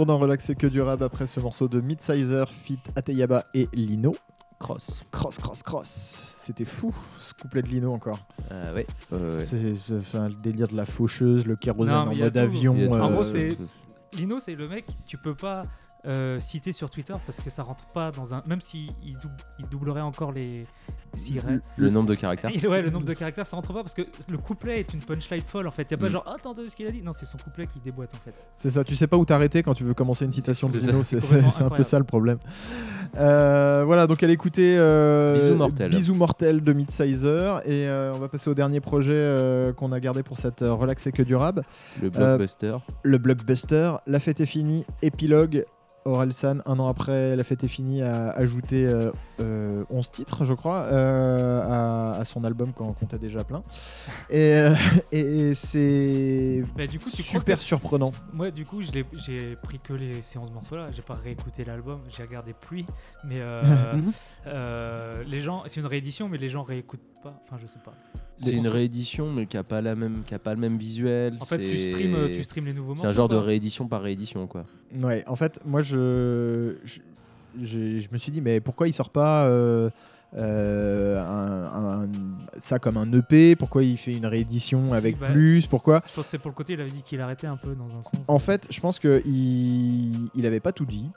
Retour 0.06 0.20
dans 0.20 0.22
Relax 0.22 0.52
et 0.52 0.56
que 0.56 0.68
du 0.68 0.82
rap 0.84 1.02
après 1.02 1.26
ce 1.26 1.40
morceau 1.40 1.68
de 1.68 1.82
Midsizer, 1.82 2.48
Fit 2.48 2.78
Ateyaba 2.96 3.44
et 3.56 3.68
Lino. 3.74 4.16
cross. 4.60 5.04
Cross, 5.10 5.40
cross, 5.40 5.64
cross. 5.64 6.22
C'était 6.44 6.64
fou, 6.64 6.94
ce 7.20 7.34
couplet 7.34 7.64
de 7.64 7.68
Lino 7.70 7.92
encore. 7.92 8.20
Euh, 8.52 8.76
ouais. 8.76 8.86
C'est 9.44 9.74
enfin, 9.98 10.30
le 10.30 10.36
délire 10.36 10.68
de 10.68 10.76
la 10.76 10.86
faucheuse, 10.86 11.48
le 11.48 11.56
kérosène 11.56 11.96
Non, 11.96 12.02
en 12.02 12.16
mode 12.16 12.34
tout. 12.34 12.40
avion. 12.40 12.74
En 12.92 12.94
euh, 12.94 13.14
gros, 13.14 13.24
c'est 13.24 13.58
Lino, 14.14 14.40
c'est 14.40 14.54
le 14.54 14.68
mec, 14.70 14.86
tu 15.08 15.18
peux 15.18 15.34
pas 15.34 15.64
euh, 16.08 16.40
citer 16.40 16.74
sur 16.74 16.90
Twitter 16.90 17.14
parce 17.26 17.40
que 17.42 17.50
ça 17.50 17.64
rentre 17.64 17.86
pas 17.88 18.12
dans 18.12 18.34
un. 18.34 18.44
Même 18.46 18.62
s'il 18.62 18.92
il 19.04 19.14
dou- 19.20 19.30
il 19.60 19.68
doublerait 19.70 20.02
encore 20.02 20.32
les. 20.32 20.64
Le 21.78 21.90
nombre 21.90 22.10
de 22.10 22.16
caractères. 22.16 22.52
Et 22.54 22.68
ouais, 22.68 22.82
le 22.82 22.90
nombre 22.90 23.06
de 23.06 23.14
caractères, 23.14 23.48
ça 23.48 23.56
rentre 23.56 23.74
pas 23.74 23.82
parce 23.82 23.94
que 23.94 24.04
le 24.30 24.38
couplet 24.38 24.80
est 24.82 24.94
une 24.94 25.00
punchline 25.00 25.42
folle 25.42 25.68
en 25.68 25.72
fait. 25.72 25.90
Y 25.90 25.94
a 25.94 25.98
pas 25.98 26.10
Mm. 26.10 26.12
genre, 26.12 26.26
oh, 26.28 26.36
t'as 26.42 26.50
entendu 26.50 26.70
ce 26.70 26.76
qu'il 26.76 26.86
a 26.88 26.92
dit 26.92 27.02
Non, 27.02 27.14
c'est 27.14 27.26
son 27.26 27.38
couplet 27.38 27.68
qui 27.68 27.80
déboîte 27.80 28.14
en 28.14 28.18
fait. 28.24 28.34
C'est 28.56 28.70
ça, 28.72 28.84
tu 28.84 28.96
sais 28.96 29.08
pas 29.08 29.18
où 29.18 29.26
t'arrêter 29.26 29.64
quand 29.64 29.74
tu 29.74 29.84
veux 29.84 29.94
commencer 29.94 30.26
une 30.26 30.32
citation 30.32 30.68
de. 30.68 30.78
Lino, 30.78 31.04
c'est 31.04 31.62
un 31.64 31.70
peu 31.70 31.84
ça 31.84 31.98
le 32.00 32.06
problème. 32.06 32.38
Euh, 33.18 33.84
voilà, 33.86 34.08
donc 34.08 34.22
elle 34.24 34.32
écoutait 34.32 34.76
euh, 34.78 35.36
Bisous 35.36 35.56
mortels. 35.56 35.90
Bisous 35.92 36.16
mortels 36.16 36.62
de 36.62 36.74
Midsizer 36.74 37.62
et 37.66 37.88
euh, 37.88 38.12
on 38.14 38.20
va 38.20 38.28
passer 38.28 38.50
au 38.50 38.54
dernier 38.54 38.82
projet 38.82 39.14
euh, 39.16 39.72
qu'on 39.74 39.92
a 39.92 40.00
gardé 40.00 40.22
pour 40.24 40.38
cette 40.38 40.62
euh, 40.64 40.74
relax 40.74 41.08
et 41.08 41.12
que 41.12 41.24
durable. 41.24 41.64
Le 42.02 42.10
blockbuster. 42.10 42.76
Le 43.04 43.18
blockbuster, 43.18 43.94
La 44.08 44.20
fête 44.20 44.42
est 44.42 44.46
finie, 44.46 44.86
épilogue. 45.02 45.64
Orelsan, 46.06 46.60
un 46.68 46.80
an 46.80 46.88
après 46.88 47.36
La 47.36 47.44
fête 47.44 47.64
est 47.64 47.68
finie, 47.68 48.02
a 48.04 48.30
ajouté 48.30 48.86
euh, 48.86 49.12
euh, 49.42 49.84
11 49.90 50.12
titres, 50.12 50.46
je 50.46 50.54
crois, 50.54 50.84
euh, 50.84 51.62
à, 51.64 52.20
à 52.20 52.26
son 52.26 52.44
album 52.44 52.74
quand 52.74 52.86
on 52.86 52.94
comptait 52.94 53.18
déjà 53.18 53.44
plein. 53.44 53.64
Et, 54.30 54.54
euh, 54.54 54.76
et- 55.12 55.20
et 55.50 55.54
c'est 55.56 56.64
Bah, 56.78 56.86
du 56.86 57.00
coup, 57.00 57.10
tu 57.10 57.24
crois 57.24 57.40
super 57.40 57.58
que- 57.58 57.64
surprenant. 57.64 58.12
Moi, 58.34 58.52
du 58.52 58.66
coup, 58.66 58.82
j'ai 58.84 59.04
pris 59.64 59.80
que 59.80 59.94
les 59.94 60.22
séances 60.22 60.52
morceaux 60.52 60.76
là. 60.76 60.90
J'ai 60.92 61.02
pas 61.02 61.16
réécouté 61.16 61.64
l'album. 61.64 62.00
J'ai 62.10 62.24
regardé 62.24 62.54
pluie. 62.54 62.86
Mais 63.24 63.40
euh, 63.40 63.64
euh, 64.48 65.24
les 65.26 65.42
gens, 65.42 65.64
c'est 65.66 65.80
une 65.80 65.88
réédition, 65.88 66.30
mais 66.30 66.38
les 66.38 66.50
gens 66.50 66.62
réécoutent 66.64 67.02
pas. 67.24 67.34
Enfin, 67.46 67.58
je 67.62 67.66
sais 67.68 67.80
pas. 67.84 67.94
C'est 68.38 68.52
une 68.52 68.68
réédition, 68.68 69.32
mais 69.32 69.46
qui 69.46 69.58
a 69.58 69.64
pas 69.64 69.82
la 69.82 69.96
même, 69.96 70.24
qui 70.26 70.34
a 70.34 70.40
pas 70.40 70.54
le 70.54 70.60
même 70.60 70.78
visuel. 70.78 71.38
En 71.40 71.46
fait, 71.46 71.58
tu 71.60 71.78
streams, 71.78 72.30
tu 72.34 72.44
streams 72.44 72.66
les 72.66 72.74
nouveaux 72.74 72.96
C'est 72.96 73.02
un 73.02 73.06
morceaux, 73.06 73.16
genre 73.18 73.30
de 73.30 73.36
réédition 73.38 73.88
par 73.88 74.02
réédition, 74.02 74.48
quoi. 74.48 74.66
Ouais, 74.94 75.24
en 75.28 75.36
fait, 75.36 75.60
moi, 75.66 75.82
je, 75.82 76.76
je, 77.60 78.08
me 78.12 78.18
suis 78.18 78.32
dit, 78.32 78.42
mais 78.42 78.60
pourquoi 78.60 78.88
il 78.88 78.94
sort 78.94 79.10
pas 79.10 79.46
euh, 79.46 79.90
euh, 80.36 81.18
un- 81.24 82.04
un- 82.04 82.10
ça 82.60 82.80
comme 82.80 82.98
un 82.98 83.12
EP 83.14 83.56
Pourquoi 83.56 83.84
il 83.84 83.98
fait 83.98 84.14
une 84.14 84.26
réédition 84.26 84.88
Si, 84.88 84.94
avec 84.94 85.18
bah, 85.18 85.32
plus? 85.32 85.66
Pourquoi? 85.68 86.02
Je 86.08 86.14
pense 86.14 86.26
que 86.26 86.32
c'est 86.32 86.38
pour 86.38 86.52
le 86.52 86.56
côté, 86.56 86.74
il 86.74 86.82
avait 86.82 86.92
dit 86.92 87.04
qu'il 87.04 87.22
arrêtait 87.22 87.48
un 87.48 87.58
peu 87.58 87.74
dans 87.76 87.88
un 87.96 88.02
sens. 88.02 88.12
En 88.28 88.40
fait, 88.40 88.68
je 88.70 88.80
pense 88.82 89.00
que 89.00 89.22
il, 89.26 90.30
il 90.36 90.46
avait 90.46 90.60
pas 90.60 90.72
tout 90.74 90.86
dit. 90.86 91.10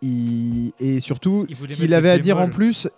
Il- 0.00 0.72
et 0.78 1.00
surtout, 1.00 1.44
Il 1.48 1.56
ce 1.56 1.66
qu'il 1.66 1.92
avait 1.92 2.10
à 2.10 2.18
dire 2.18 2.38
en 2.38 2.48
plus, 2.48 2.88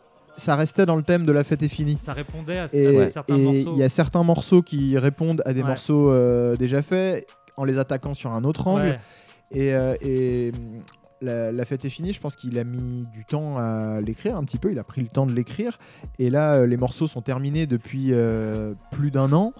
ça 0.40 0.56
restait 0.56 0.86
dans 0.86 0.96
le 0.96 1.02
thème 1.04 1.24
de 1.24 1.30
la 1.32 1.44
fête 1.44 1.62
est 1.62 1.68
finie. 1.68 1.96
Ça 2.00 2.12
répondait 2.12 2.58
à 2.58 2.64
Et 2.64 2.68
certains- 2.68 3.08
certains 3.10 3.36
et 3.36 3.38
morceaux. 3.44 3.72
il 3.76 3.78
y 3.78 3.82
a 3.84 3.88
certains 3.88 4.22
morceaux 4.24 4.62
qui 4.62 4.98
répondent 4.98 5.42
à 5.46 5.52
des 5.52 5.62
Ouais. 5.62 5.68
morceaux 5.68 6.10
euh, 6.10 6.56
déjà 6.56 6.82
faits 6.82 7.26
en 7.56 7.64
les 7.64 7.78
attaquant 7.78 8.14
sur 8.14 8.32
un 8.32 8.42
autre 8.44 8.66
angle. 8.66 8.82
Ouais. 8.82 8.98
Et, 9.52 9.74
euh, 9.74 9.94
et, 10.00 10.50
hum, 10.54 10.80
la, 11.22 11.52
la 11.52 11.64
fête 11.66 11.84
est 11.84 11.90
finie, 11.90 12.12
je 12.14 12.20
pense 12.20 12.34
qu'il 12.34 12.58
a 12.58 12.64
mis 12.64 13.04
du 13.12 13.24
temps 13.26 13.58
à 13.58 14.00
l'écrire 14.00 14.36
un 14.36 14.44
petit 14.44 14.56
peu, 14.58 14.72
il 14.72 14.78
a 14.78 14.84
pris 14.84 15.02
le 15.02 15.08
temps 15.08 15.26
de 15.26 15.32
l'écrire. 15.32 15.76
Et 16.18 16.30
là, 16.30 16.54
euh, 16.54 16.66
les 16.66 16.76
morceaux 16.78 17.06
sont 17.06 17.20
terminés 17.22 17.66
depuis 17.66 18.12
plus 18.90 19.10
d'un 19.10 19.32
an. 19.32 19.52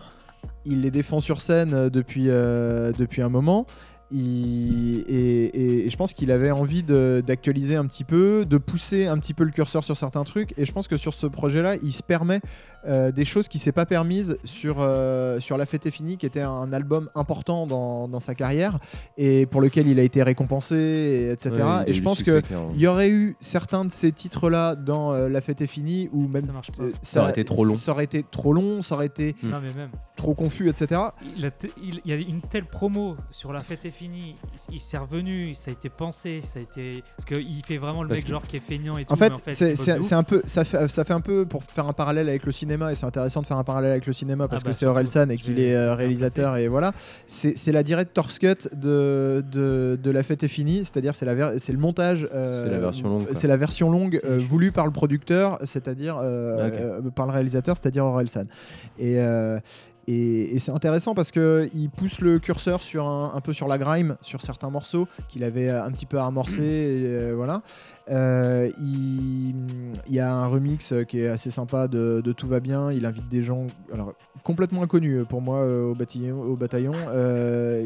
Il 0.64 0.80
les 0.82 0.90
défend 0.90 1.20
sur 1.20 1.40
scène 1.42 1.90
depuis, 1.90 2.26
euh, 2.28 2.92
depuis 2.98 3.20
un 3.22 3.28
moment. 3.28 3.66
Il- 4.12 5.04
et, 5.08 5.44
et- 5.44 5.86
et 5.86 5.90
je 5.90 5.96
pense 5.96 6.12
qu'il 6.14 6.30
avait 6.32 6.50
envie 6.50 6.82
d'actualiser 6.82 7.76
un 7.76 7.86
petit 7.86 8.04
peu, 8.04 8.44
de 8.44 8.58
pousser 8.58 9.06
un 9.06 9.18
petit 9.18 9.34
peu 9.34 9.44
le 9.44 9.50
curseur 9.50 9.84
sur 9.84 9.96
certains 9.96 10.24
trucs. 10.24 10.54
Et 10.58 10.64
je 10.64 10.72
pense 10.72 10.88
que 10.88 10.96
sur 10.96 11.14
ce 11.14 11.26
projet-là, 11.26 11.76
il 11.82 11.92
se 11.92 12.02
permet 12.02 12.40
euh, 12.88 13.12
des 13.12 13.26
choses 13.26 13.46
qui 13.46 13.58
s'est 13.58 13.72
pas 13.72 13.84
permises 13.84 14.38
sur, 14.44 14.76
euh, 14.80 15.38
sur 15.38 15.58
La 15.58 15.66
Fête 15.66 15.84
est 15.84 15.90
finie, 15.90 16.16
qui 16.16 16.24
était 16.24 16.40
un 16.40 16.72
album 16.72 17.10
important 17.14 17.66
dans, 17.66 18.08
dans 18.08 18.20
sa 18.20 18.34
carrière 18.34 18.78
et 19.18 19.44
pour 19.44 19.60
lequel 19.60 19.86
il 19.86 20.00
a 20.00 20.02
été 20.02 20.22
récompensé, 20.22 20.76
et 20.76 21.30
etc. 21.30 21.50
Ouais, 21.56 21.84
et 21.88 21.92
je 21.92 22.02
pense 22.02 22.16
succès, 22.18 22.40
que 22.40 22.46
clairement. 22.46 22.68
il 22.74 22.80
y 22.80 22.86
aurait 22.86 23.10
eu 23.10 23.36
certains 23.40 23.84
de 23.84 23.92
ces 23.92 24.12
titres-là 24.12 24.76
dans 24.76 25.12
euh, 25.12 25.28
La 25.28 25.42
Fête 25.42 25.60
est 25.60 25.66
finie, 25.66 26.08
ou 26.12 26.26
même 26.26 26.50
euh, 26.80 26.90
Ça 27.02 27.20
aurait 27.20 27.32
été 27.32 27.44
trop 27.44 27.66
long. 27.66 27.76
Ça 27.76 27.92
aurait 27.92 28.04
été 28.04 28.24
trop 28.30 28.54
long, 28.54 28.80
ça 28.80 28.94
aurait 28.94 29.06
été 29.06 29.36
Non, 29.42 29.60
mais 29.60 29.74
même. 29.74 29.90
trop 30.16 30.32
confus, 30.32 30.70
etc. 30.70 31.02
A 31.02 31.12
il 31.36 32.00
y 32.06 32.12
a 32.12 32.16
une 32.16 32.40
telle 32.40 32.64
promo 32.64 33.14
sur 33.30 33.52
la 33.52 33.60
fête 33.62 33.84
est 33.84 33.90
finie, 33.90 33.99
il, 34.02 34.34
il 34.72 34.80
s'est 34.80 34.98
revenu, 34.98 35.54
ça 35.54 35.70
a 35.70 35.72
été 35.72 35.88
pensé, 35.88 36.40
ça 36.42 36.58
a 36.58 36.62
été 36.62 37.02
parce 37.16 37.26
qu'il 37.26 37.62
fait 37.66 37.78
vraiment 37.78 38.02
le 38.02 38.08
Parce 38.08 38.20
mec 38.20 38.26
que- 38.26 38.32
genre 38.32 38.46
qui 38.46 38.56
est 38.56 38.60
feignant 38.60 38.96
et 38.98 39.04
tout. 39.04 39.12
En 39.12 39.16
fait, 39.16 39.32
c'est 39.48 39.70
il 39.70 39.76
bosse 39.76 39.84
c'est- 39.84 40.02
c'est 40.02 40.14
un 40.14 40.22
peu, 40.22 40.42
ça 40.46 40.64
fait, 40.64 40.88
ça 40.88 41.04
fait 41.04 41.12
un 41.12 41.20
peu 41.20 41.44
pour 41.44 41.62
faire 41.64 41.86
un 41.86 41.92
parallèle 41.92 42.28
avec 42.28 42.44
le 42.46 42.52
cinéma, 42.52 42.92
et 42.92 42.94
c'est 42.94 43.06
intéressant 43.06 43.40
de 43.42 43.46
faire 43.46 43.58
un 43.58 43.64
parallèle 43.64 43.90
avec 43.92 44.06
le 44.06 44.12
cinéma 44.12 44.48
parce 44.48 44.62
Ah 44.62 44.64
bah, 44.64 44.70
que 44.70 44.72
c'est 44.74 44.78
surtout, 44.80 44.92
Orelsan 44.96 45.28
et 45.30 45.36
qu'il 45.36 45.58
est 45.60 45.74
euh, 45.74 45.94
réalisateur 45.94 46.56
et 46.56 46.68
voilà. 46.68 46.92
C'est 47.26 47.56
c'est 47.58 47.72
la 47.72 47.82
director's 47.82 48.38
cut 48.38 48.68
de, 48.74 49.44
de, 49.50 49.98
de 50.02 50.10
La 50.10 50.22
Fête 50.22 50.42
est 50.42 50.48
finie, 50.48 50.84
c'est-à-dire 50.84 51.14
c'est 51.14 51.26
la 51.26 51.34
ver- 51.34 51.52
c'est 51.58 51.72
le 51.72 51.78
montage. 51.78 52.28
euh, 52.34 52.64
C'est 52.64 52.70
la 52.70 52.78
version 52.78 53.08
longue. 53.08 53.26
C'est 53.32 53.48
la 53.48 53.56
version 53.56 53.90
longue 53.90 54.20
euh, 54.24 54.38
voulue 54.38 54.72
par 54.72 54.86
le 54.86 54.92
producteur, 54.92 55.58
c'est-à-dire 55.64 56.16
euh, 56.18 57.00
euh, 57.02 57.10
par 57.10 57.26
le 57.26 57.32
réalisateur, 57.32 57.76
c'est-à-dire 57.76 58.04
Orelsan. 58.04 58.44
Et 58.98 59.18
euh, 59.20 59.58
et, 60.06 60.54
et 60.54 60.58
c'est 60.58 60.72
intéressant 60.72 61.14
parce 61.14 61.30
que 61.30 61.68
il 61.74 61.90
pousse 61.90 62.20
le 62.20 62.38
curseur 62.38 62.82
sur 62.82 63.06
un, 63.06 63.32
un 63.34 63.40
peu 63.40 63.52
sur 63.52 63.68
la 63.68 63.78
grime, 63.78 64.16
sur 64.22 64.40
certains 64.42 64.70
morceaux 64.70 65.06
qu'il 65.28 65.44
avait 65.44 65.68
euh, 65.70 65.84
un 65.84 65.90
petit 65.90 66.06
peu 66.06 66.18
amorcé, 66.20 66.62
et, 66.62 67.04
euh, 67.06 67.32
voilà. 67.36 67.62
Euh, 68.10 68.68
il, 68.80 69.54
il 70.08 70.14
y 70.14 70.18
a 70.18 70.32
un 70.34 70.46
remix 70.46 70.92
qui 71.06 71.20
est 71.20 71.28
assez 71.28 71.50
sympa 71.52 71.86
de, 71.86 72.20
de 72.24 72.32
Tout 72.32 72.48
va 72.48 72.58
bien. 72.58 72.90
Il 72.90 73.06
invite 73.06 73.28
des 73.28 73.42
gens, 73.42 73.66
alors 73.92 74.14
complètement 74.42 74.82
inconnus 74.82 75.24
pour 75.28 75.40
moi 75.42 75.58
euh, 75.58 75.90
au 75.92 75.94
bataillon. 75.94 76.40
Au 76.42 76.56
bataillon. 76.56 76.92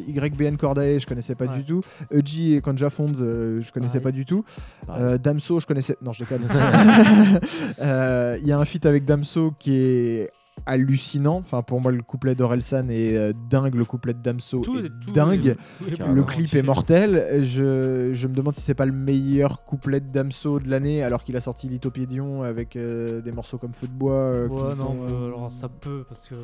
YBN 0.06 0.56
Corday, 0.56 0.98
je 0.98 1.06
connaissais 1.06 1.34
pas 1.34 1.44
Ouais. 1.44 1.58
du 1.58 1.64
tout. 1.64 1.82
Eji 2.10 2.54
et 2.54 2.60
Konja 2.62 2.88
Fonds, 2.88 3.06
je 3.14 3.70
connaissais 3.72 4.00
Pareil. 4.00 4.02
pas 4.02 4.10
du 4.12 4.24
tout. 4.24 4.44
Euh, 4.88 5.18
Damso, 5.18 5.60
je 5.60 5.66
connaissais. 5.66 5.96
Non, 6.00 6.12
je 6.14 6.20
déconne. 6.24 6.42
Il 8.40 8.46
y 8.48 8.52
a 8.52 8.58
un 8.58 8.64
feat 8.64 8.86
avec 8.86 9.04
Damso 9.04 9.52
qui 9.58 9.74
est 9.76 10.30
hallucinant. 10.66 11.36
Enfin, 11.36 11.62
pour 11.62 11.80
moi, 11.80 11.92
le 11.92 12.02
couplet 12.02 12.34
d'Orelsan 12.34 12.88
est 12.90 13.16
euh, 13.16 13.32
dingue. 13.50 13.74
Le 13.74 13.84
couplet 13.84 14.14
de 14.14 14.20
Damso 14.22 14.60
Tout 14.60 14.78
est 14.78 14.88
tout 15.04 15.12
dingue. 15.12 15.48
est- 15.48 15.54
tout 15.78 15.88
est 16.02 16.06
le 16.12 16.22
clip 16.22 16.54
est 16.54 16.62
mortel. 16.62 17.42
Je, 17.42 18.10
je 18.12 18.28
me 18.28 18.34
demande 18.34 18.54
si 18.54 18.60
c'est 18.62 18.74
pas 18.74 18.86
le 18.86 18.92
meilleur 18.92 19.64
couplet 19.64 20.00
de 20.00 20.10
Damso 20.10 20.58
de 20.60 20.68
l'année, 20.70 21.02
alors 21.02 21.24
qu'il 21.24 21.36
a 21.36 21.40
sorti 21.40 21.68
Lithopédion 21.68 22.42
avec 22.42 22.76
euh, 22.76 23.20
des 23.20 23.32
morceaux 23.32 23.58
comme 23.58 23.72
Feu 23.72 23.86
de 23.86 23.92
bois. 23.92 24.12
euh, 24.14 24.48
qui 24.48 24.54
Ouais, 24.54 24.60
non, 24.70 24.74
sont- 24.74 24.94
mais 25.08 25.26
alors 25.26 25.52
ça 25.52 25.68
peut 25.68 26.04
parce 26.08 26.26
que 26.28 26.34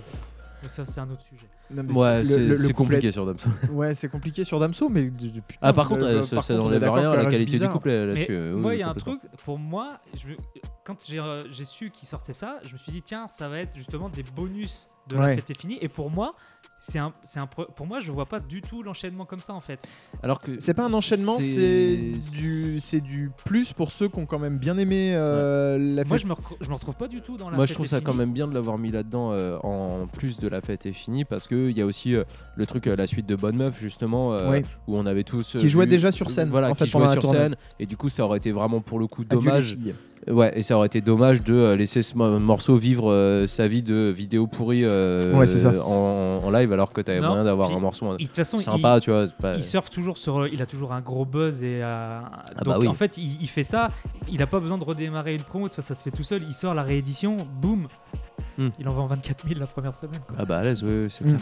mais 0.63 0.69
ça 0.69 0.85
c'est 0.85 1.01
un 1.01 1.09
autre 1.11 1.23
sujet. 1.23 1.47
Non, 1.73 1.83
mais 1.85 1.93
Ouais, 1.95 2.25
c'est 2.25 2.37
couplet- 2.49 2.73
compliqué 2.73 3.13
sur 3.13 3.27
Damso. 3.27 3.49
Ouais, 3.73 3.95
c'est 3.95 4.09
compliqué 4.09 4.45
sur 4.45 4.59
Damso, 4.59 4.89
mais 4.89 5.05
de- 5.05 5.29
de- 5.29 5.41
putain, 5.41 5.59
Ah, 5.61 5.73
par 5.73 5.89
contre, 5.89 6.05
le- 6.05 6.17
euh, 6.17 6.23
ça, 6.23 6.37
par 6.37 6.45
ça 6.45 6.55
n'enlève 6.55 6.83
rien 6.83 7.13
à 7.13 7.17
la 7.17 7.25
qualité 7.25 7.45
du 7.45 7.51
bizarre. 7.53 7.73
couplet 7.73 8.01
Mais 8.01 8.07
là-dessus. 8.07 8.33
euh, 8.33 8.57
moi, 8.57 8.71
oui, 8.71 8.77
il 8.77 8.81
y 8.81 8.83
a 8.83 8.89
un 8.91 8.95
truc, 8.95 9.21
pour 9.45 9.59
moi, 9.59 9.99
je, 10.17 10.31
quand 10.85 10.97
j'ai 11.07 11.19
euh, 11.21 11.39
j'ai 11.51 11.65
su 11.65 11.91
qu'il 11.91 12.09
sortait 12.09 12.33
ça, 12.33 12.59
je 12.67 12.73
me 12.73 12.79
suis 12.79 12.93
dit, 12.93 13.03
tiens, 13.03 13.29
ça 13.29 13.49
va 13.49 13.59
être 13.61 13.77
justement 13.77 14.09
des 14.09 14.25
bonus 14.35 14.89
de 15.09 15.15
la 15.17 15.23
Ouais. 15.23 15.35
fête 15.37 15.51
est 15.51 15.61
finie. 15.61 15.79
Et 15.81 15.89
pour 15.89 16.11
moi, 16.11 16.35
c'est 16.83 16.99
un, 16.99 17.13
c'est 17.25 17.41
un, 17.41 17.47
pour 17.47 17.87
moi, 17.87 18.01
je 18.01 18.11
vois 18.11 18.25
pas 18.27 18.41
du 18.41 18.63
tout 18.63 18.83
l'enchaînement 18.83 19.27
comme 19.27 19.41
ça 19.41 19.53
en 19.53 19.61
fait. 19.61 19.81
Alors 20.23 20.41
que 20.41 20.59
C'est 20.61 20.73
pas 20.73 20.85
un 20.87 20.93
enchaînement, 20.95 21.37
c'est 21.39 22.13
du, 22.33 22.81
c'est 22.81 23.01
du 23.03 23.31
plus 23.45 23.73
pour 23.75 23.91
ceux 23.93 24.09
qui 24.09 24.19
ont 24.19 24.25
quand 24.25 24.39
même 24.39 24.57
bien 24.57 24.79
aimé 24.79 25.13
euh, 25.15 25.77
la 25.79 26.05
Moi, 26.05 26.17
fête. 26.17 26.27
je 26.27 26.27
me, 26.27 26.35
je 26.61 26.69
me 26.69 26.75
retrouve 26.75 26.95
pas 26.97 27.09
du 27.09 27.21
tout 27.21 27.37
dans 27.37 27.51
la 27.51 27.57
Moi, 27.57 27.67
fête 27.67 27.71
je 27.71 27.75
trouve 27.75 27.87
ça 27.87 27.97
finie. 27.99 28.05
quand 28.07 28.15
même 28.15 28.33
bien 28.33 28.47
de 28.49 28.55
l'avoir 28.55 28.79
mis 28.79 28.91
là-dedans 28.91 29.33
euh, 29.33 29.59
en 29.63 30.07
plus 30.07 30.39
de 30.39 30.49
la 30.49 30.61
fête 30.63 30.87
est 30.87 30.93
finie 30.93 31.25
parce 31.27 31.47
qu'il 31.69 31.79
y 31.79 31.83
a 31.83 31.87
aussi 31.87 32.15
euh, 32.15 32.25
le 32.57 32.67
truc, 32.67 32.87
euh, 32.87 32.97
la 32.97 33.07
suite 33.07 33.27
de 33.27 33.37
Bonne 33.37 33.57
Meuf, 33.57 33.79
justement, 33.81 34.35
euh, 34.35 34.61
où 34.87 34.97
on 34.97 35.07
avait 35.07 35.25
tous. 35.25 35.57
Qui 35.59 35.69
jouait 35.69 35.87
déjà 35.87 36.13
sur 36.13 36.31
scène, 36.31 36.49
Voilà, 36.49 36.71
en 36.71 36.75
qui 36.75 36.87
jouait 36.87 37.07
sur 37.09 37.23
tournée. 37.23 37.39
scène. 37.39 37.57
Et 37.79 37.87
du 37.87 37.97
coup, 37.97 38.09
ça 38.09 38.25
aurait 38.25 38.39
été 38.39 38.53
vraiment 38.53 38.81
pour 38.81 38.99
le 38.99 39.07
coup 39.07 39.25
dommage. 39.25 39.77
Ouais, 40.29 40.53
et 40.55 40.63
ça 40.63 40.77
aurait 40.77 40.87
été 40.89 41.01
dommage 41.01 41.43
de 41.43 41.55
euh, 41.55 41.77
laisser 41.77 42.03
ce 42.03 42.15
mo- 42.15 42.39
morceau 42.39 42.77
vivre 42.77 43.11
euh, 43.11 43.47
sa 43.47 43.69
vie 43.69 43.83
de 43.83 44.13
vidéo 44.15 44.47
pourrie 44.47 44.85
euh, 44.85 45.35
Ouais, 45.35 45.47
ça. 45.59 45.73
En, 45.83 46.41
en 46.45 46.51
live 46.51 46.73
alors 46.75 46.93
que 46.93 47.01
t'avais 47.01 47.21
moyen 47.21 47.43
d'avoir 47.45 47.73
un 47.75 47.79
morceau 47.81 48.07
il- 48.19 48.29
façon, 48.29 48.59
sympa, 48.59 48.97
il- 48.97 49.01
tu 49.01 49.11
vois. 49.11 49.25
pas- 49.41 49.57
Il 49.57 49.65
surfe 49.65 49.89
toujours 49.89 50.19
sur. 50.19 50.47
Il 50.47 50.61
a 50.61 50.67
toujours 50.67 50.93
un 50.93 51.01
gros 51.01 51.25
buzz 51.25 51.63
et. 51.63 51.81
euh, 51.83 52.21
Ah 52.23 52.45
donc 52.65 52.75
bah 52.75 52.77
oui. 52.79 52.87
en 52.89 52.95
fait, 52.95 53.17
il, 53.17 53.39
il 53.41 53.49
fait 53.49 53.65
ça. 53.65 53.89
Il 54.31 54.43
a 54.43 54.47
pas 54.47 54.61
besoin 54.61 54.77
de 54.77 54.85
redémarrer 54.85 55.35
une 55.35 55.43
promo. 55.43 55.69
vois, 55.77 55.85
ça 55.85 55.95
se 55.95 56.03
fait 56.03 56.11
tout 56.11 56.23
seul. 56.23 56.43
Il 56.47 56.55
sort 56.55 56.75
la 56.75 56.83
réédition. 56.83 57.39
Boum. 57.61 57.87
Hmm. 58.59 58.69
Il 58.79 58.87
en 58.89 58.93
vend 58.93 59.07
24 59.07 59.49
000 59.49 59.59
la 59.59 59.67
première 59.67 59.95
semaine. 59.95 60.21
quoi. 60.27 60.37
Ah 60.39 60.45
bah 60.45 60.59
à 60.59 60.63
l'aise, 60.63 60.83
oui, 60.85 61.05
oui, 61.05 61.07
c'est 61.09 61.25
Mm. 61.25 61.29
clair. 61.29 61.41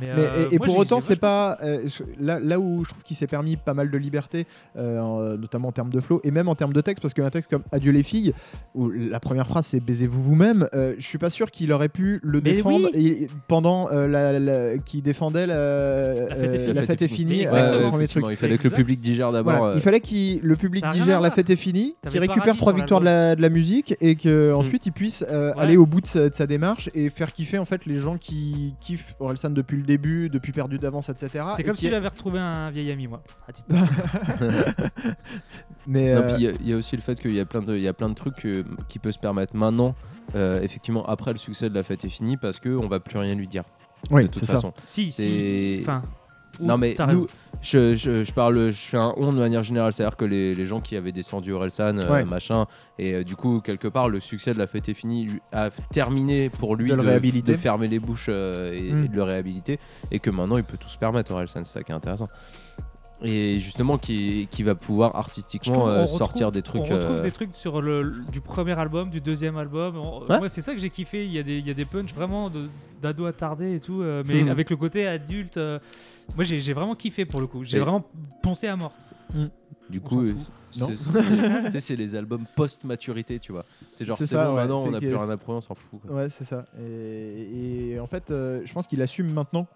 Mais, 0.00 0.08
Mais, 0.14 0.22
euh, 0.22 0.48
et, 0.50 0.54
et 0.54 0.58
moi, 0.58 0.66
pour 0.66 0.76
autant, 0.76 1.00
c'est 1.00 1.16
pas 1.20 1.56
euh, 1.62 1.88
là, 2.20 2.38
là 2.40 2.58
où 2.60 2.84
je 2.84 2.90
trouve 2.90 3.02
qu'il 3.02 3.16
s'est 3.16 3.26
permis 3.26 3.56
pas 3.56 3.74
mal 3.74 3.90
de 3.90 3.98
liberté, 3.98 4.46
euh, 4.76 4.98
en- 5.00 5.36
notamment 5.36 5.68
en 5.68 5.72
termes 5.72 5.90
de 5.90 6.00
flow 6.00 6.20
et 6.24 6.30
même 6.30 6.48
en 6.48 6.54
termes 6.54 6.72
de 6.72 6.80
texte, 6.80 7.02
parce 7.02 7.14
qu'un 7.14 7.30
texte 7.30 7.50
comme 7.50 7.62
Adieu 7.72 7.92
les 7.92 8.02
filles, 8.02 8.32
où 8.74 8.90
la 8.90 9.20
première 9.20 9.46
phrase 9.46 9.66
c'est 9.66 9.80
baisez-vous 9.80 10.22
vous-même, 10.22 10.68
euh, 10.74 10.94
je 10.98 11.06
suis 11.06 11.18
pas 11.18 11.30
sûr 11.30 11.50
qu'il 11.50 11.72
aurait 11.72 11.88
pu 11.88 12.20
le 12.22 12.40
Mais 12.42 12.52
défendre 12.52 12.88
oui. 12.94 13.06
et- 13.22 13.28
pendant 13.48 13.88
euh, 13.90 14.06
la, 14.06 14.38
la- 14.38 14.78
qui 14.78 15.02
défendait 15.02 15.46
la, 15.46 16.26
La 16.28 16.34
fête 16.36 16.52
est 16.54 16.58
finie. 16.58 16.72
la 16.74 16.82
fête 16.82 17.02
est 17.02 17.08
finie. 17.08 17.36
Mais 17.38 17.42
exactement. 17.44 17.70
le 17.70 17.76
Ouais, 17.84 17.88
premier 17.90 18.04
effectivement, 18.04 18.26
truc. 18.28 18.38
il 18.38 18.40
fallait 18.40 18.58
que 18.58 18.68
le 18.68 18.74
public 18.74 19.00
digère 19.00 19.32
d'abord. 19.32 19.56
Voilà, 19.56 19.72
euh, 19.74 19.76
il 19.76 19.82
fallait 19.82 20.00
que 20.00 20.46
le 20.46 20.56
public 20.56 20.84
digère 20.92 21.20
la 21.20 21.30
fête 21.30 21.50
est 21.50 21.56
finie, 21.56 21.94
qu'il 22.08 22.20
récupère 22.20 22.56
trois 22.56 22.72
victoires 22.72 23.00
de 23.00 23.06
la, 23.06 23.36
de 23.36 23.42
la 23.42 23.48
musique 23.48 23.96
et 24.00 24.14
que 24.16 24.52
ensuite 24.54 24.86
il 24.86 24.92
puisse 24.92 25.24
euh, 25.28 25.50
Ouais. 25.54 25.62
aller 25.62 25.76
au 25.76 25.86
bout 25.86 26.00
de 26.00 26.06
sa, 26.06 26.28
de 26.28 26.34
sa 26.34 26.46
démarche 26.46 26.90
et 26.94 27.08
faire 27.10 27.32
kiffer 27.32 27.58
en 27.58 27.64
fait 27.64 27.86
les 27.86 27.96
gens 27.96 28.16
qui 28.18 28.74
kiffent 28.80 29.14
Orelsan 29.20 29.50
depuis 29.50 29.79
le 29.80 29.86
début, 29.86 30.28
depuis 30.28 30.52
perdu 30.52 30.78
d'avance, 30.78 31.08
etc. 31.08 31.44
C'est 31.56 31.62
et 31.62 31.64
comme 31.64 31.76
si 31.76 31.88
j'avais 31.90 32.08
retrouvé 32.08 32.38
un 32.38 32.70
vieil 32.70 32.90
ami, 32.92 33.06
moi. 33.08 33.22
à 33.48 33.52
titre 33.52 33.68
Mais 35.86 36.12
euh, 36.12 36.34
il 36.38 36.42
y 36.42 36.46
a- 36.48 36.52
il 36.60 36.68
y, 36.68 36.72
a 36.72 36.76
aussi 36.76 36.94
le 36.96 37.02
fait 37.02 37.18
qu'il 37.18 37.34
y 37.34 37.40
a 37.40 37.44
plein 37.46 37.62
de, 37.62 37.74
il 37.74 37.82
y 37.82 37.88
a 37.88 37.92
plein 37.92 38.08
de 38.08 38.14
trucs 38.14 38.46
qui 38.88 38.98
peut 38.98 39.12
se 39.12 39.18
permettre 39.18 39.56
maintenant, 39.56 39.94
euh, 40.34 40.60
effectivement 40.60 41.04
après 41.06 41.32
le 41.32 41.38
succès 41.38 41.68
de 41.70 41.74
la 41.74 41.82
fête 41.82 42.04
est 42.04 42.08
finie, 42.10 42.36
parce 42.36 42.58
que 42.58 42.68
on 42.68 42.86
va 42.86 43.00
plus 43.00 43.18
rien 43.18 43.34
lui 43.34 43.48
dire. 43.48 43.64
oui, 44.10 44.22
de 44.24 44.28
toute 44.28 44.40
c'est 44.40 44.46
ça. 44.46 44.54
façon. 44.54 44.72
Si, 44.84 45.10
C'est- 45.12 45.22
si. 45.22 45.78
Enfin. 45.82 46.02
Non 46.60 46.78
mais 46.78 46.94
nous, 47.12 47.26
je, 47.62 47.94
je, 47.94 48.24
je 48.24 48.32
parle, 48.32 48.70
je 48.70 48.76
fais 48.78 48.96
un 48.96 49.12
on 49.16 49.32
de 49.32 49.38
manière 49.38 49.62
générale, 49.62 49.92
c'est-à-dire 49.92 50.16
que 50.16 50.24
les, 50.24 50.54
les 50.54 50.66
gens 50.66 50.80
qui 50.80 50.96
avaient 50.96 51.12
descendu 51.12 51.52
Orelsan, 51.52 51.98
euh, 51.98 52.24
machin, 52.24 52.66
et 52.98 53.14
euh, 53.14 53.24
du 53.24 53.36
coup 53.36 53.60
quelque 53.60 53.88
part 53.88 54.08
le 54.08 54.20
succès 54.20 54.52
de 54.52 54.58
la 54.58 54.66
fête 54.66 54.88
est 54.88 54.94
fini 54.94 55.26
lui- 55.26 55.40
a 55.52 55.70
terminé 55.92 56.50
pour 56.50 56.76
lui 56.76 56.90
De 56.90 56.94
le 56.94 57.02
réhabiliter. 57.02 57.52
de 57.52 57.56
fermer 57.58 57.88
les 57.88 57.98
bouches 57.98 58.26
euh, 58.28 58.72
et, 58.72 58.92
Mm. 58.92 59.04
et 59.04 59.08
de 59.08 59.16
le 59.16 59.22
réhabiliter, 59.22 59.78
et 60.10 60.18
que 60.20 60.30
maintenant 60.30 60.56
il 60.56 60.64
peut 60.64 60.76
tout 60.78 60.88
se 60.88 60.98
permettre 60.98 61.32
Orelsan, 61.32 61.64
c'est 61.64 61.78
ça 61.78 61.82
qui 61.82 61.92
est 61.92 61.94
intéressant. 61.94 62.28
Et 63.22 63.58
justement 63.60 63.98
qui, 63.98 64.48
qui 64.50 64.62
va 64.62 64.74
pouvoir 64.74 65.14
artistiquement 65.16 65.88
euh, 65.88 66.06
sortir 66.06 66.50
des 66.52 66.62
trucs. 66.62 66.80
On 66.82 66.84
retrouve 66.84 67.16
euh, 67.16 67.22
des 67.22 67.30
trucs 67.30 67.54
sur 67.54 67.82
le, 67.82 68.12
du 68.32 68.40
premier 68.40 68.78
album, 68.78 69.10
du 69.10 69.20
deuxième 69.20 69.58
album. 69.58 69.96
On- 69.98 70.20
Ouais. 70.30 70.38
Moi, 70.38 70.48
c'est 70.48 70.62
ça 70.62 70.72
que 70.72 70.78
j'ai 70.80 70.88
kiffé. 70.90 71.26
Il 71.26 71.32
y 71.32 71.38
a 71.38 71.42
des, 71.42 71.58
il 71.58 71.66
y 71.66 71.70
a 71.70 71.74
des 71.74 71.84
punchs 71.84 72.14
vraiment 72.14 72.50
d'ado 73.02 73.26
attardé 73.26 73.74
et 73.74 73.80
tout, 73.80 74.00
euh, 74.02 74.22
mais 74.26 74.42
Mhm. 74.42 74.48
avec 74.48 74.70
le 74.70 74.76
côté 74.76 75.06
adulte. 75.06 75.56
euh, 75.58 75.78
moi, 76.34 76.44
j'ai 76.44 76.60
j'ai 76.60 76.72
vraiment 76.72 76.94
kiffé 76.94 77.24
pour 77.26 77.40
le 77.40 77.46
coup. 77.46 77.62
J'ai 77.64 77.76
Et- 77.76 77.80
vraiment 77.80 78.04
poncé 78.42 78.68
à 78.68 78.76
mort. 78.76 78.92
Du 79.90 80.00
On 80.04 80.08
coup, 80.08 80.22
euh, 80.22 80.34
c'est- 81.78 81.96
les 81.96 82.14
albums 82.14 82.44
post-maturité, 82.56 83.38
tu 83.38 83.52
vois. 83.52 83.64
C'est 83.98 84.04
genre, 84.04 84.16
C'est 84.18 84.32
bon, 84.34 84.50
ouais, 84.50 84.54
maintenant 84.54 84.82
on 84.82 84.94
a 84.94 85.00
que- 85.00 85.06
plus 85.06 85.14
rien 85.16 85.28
à 85.30 85.36
prouver, 85.36 85.58
on 85.58 85.60
s'en 85.60 85.74
fout. 85.74 86.00
quoi. 86.06 86.16
Ouais, 86.16 86.28
c'est 86.28 86.44
ça. 86.44 86.64
Et, 86.80 87.90
et 87.92 88.00
en 88.00 88.06
fait, 88.06 88.30
euh, 88.30 88.62
je 88.64 88.72
pense 88.72 88.86
qu'il 88.86 89.02
assume 89.02 89.32
maintenant. 89.32 89.66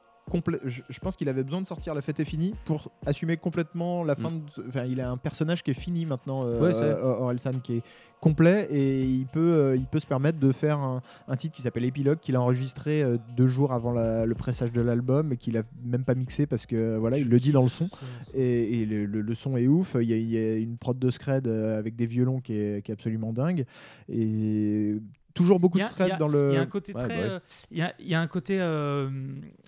Je, 0.64 0.82
je 0.88 0.98
pense 1.00 1.16
qu'il 1.16 1.28
avait 1.28 1.44
besoin 1.44 1.60
de 1.60 1.66
sortir 1.66 1.94
La 1.94 2.00
fête 2.02 2.18
est 2.18 2.24
finie 2.24 2.54
pour 2.64 2.90
assumer 3.06 3.36
complètement 3.36 4.02
la 4.02 4.14
fin. 4.14 4.30
de- 4.30 4.68
Enfin, 4.68 4.84
il 4.84 5.00
a 5.00 5.10
un 5.10 5.16
personnage 5.16 5.62
qui 5.62 5.70
est 5.70 5.74
fini 5.74 6.06
maintenant, 6.06 6.44
euh, 6.44 6.58
Mm. 6.58 6.62
Ouais, 6.62 6.72
euh, 6.82 7.02
Orelsan, 7.20 7.52
qui 7.62 7.76
est 7.76 7.82
complet 8.20 8.66
et 8.70 9.04
il 9.04 9.26
peut, 9.26 9.52
euh, 9.54 9.76
il 9.76 9.84
peut 9.84 9.98
se 9.98 10.06
permettre 10.06 10.38
de 10.38 10.50
faire 10.50 10.78
un, 10.78 11.02
un 11.28 11.36
titre 11.36 11.54
qui 11.54 11.60
s'appelle 11.62 11.84
Épilogue 11.84 12.18
qu'il 12.20 12.36
a 12.36 12.40
enregistré 12.40 13.02
euh, 13.02 13.18
deux 13.36 13.46
jours 13.46 13.72
avant 13.72 13.92
la- 13.92 14.24
le 14.24 14.34
pressage 14.34 14.72
de 14.72 14.80
l'album 14.80 15.32
et 15.32 15.36
qu'il 15.36 15.58
a 15.58 15.62
même 15.84 16.04
pas 16.04 16.14
mixé 16.14 16.46
parce 16.46 16.64
que 16.64 16.96
voilà, 16.96 17.18
il 17.18 17.28
le 17.28 17.38
dit 17.38 17.52
dans 17.52 17.62
le 17.62 17.68
son 17.68 17.90
et, 18.32 18.80
et 18.80 18.86
le, 18.86 19.04
le- 19.04 19.20
le 19.20 19.34
son 19.34 19.56
est 19.58 19.66
ouf. 19.66 19.94
Il 20.00 20.08
y, 20.08 20.14
a, 20.14 20.16
il 20.16 20.30
y 20.30 20.38
a 20.38 20.56
une 20.56 20.78
prod 20.78 20.98
de 20.98 21.10
scred 21.10 21.46
avec 21.46 21.96
des 21.96 22.06
violons 22.06 22.40
qui 22.40 22.54
est, 22.54 22.82
qui 22.82 22.90
est 22.90 22.94
absolument 22.94 23.32
dingue 23.34 23.66
et 24.08 24.96
toujours 25.34 25.58
beaucoup 25.60 25.78
de 25.78 25.84
a- 25.84 26.16
dans 26.16 26.28
le. 26.28 26.50
Il 26.52 26.54
y 26.54 26.58
a 26.58 26.60
un 26.62 26.66
côté 26.66 26.94
Ouais, 26.94 27.02
très. 27.04 27.08
bah 27.16 27.22
euh, 27.22 27.40
Il 27.70 27.78
y, 27.78 27.82
a, 27.82 27.92
il 27.98 28.08
y 28.08 28.14
a 28.14 28.20
un 28.20 28.26
côté. 28.26 28.60
euh, 28.60 29.10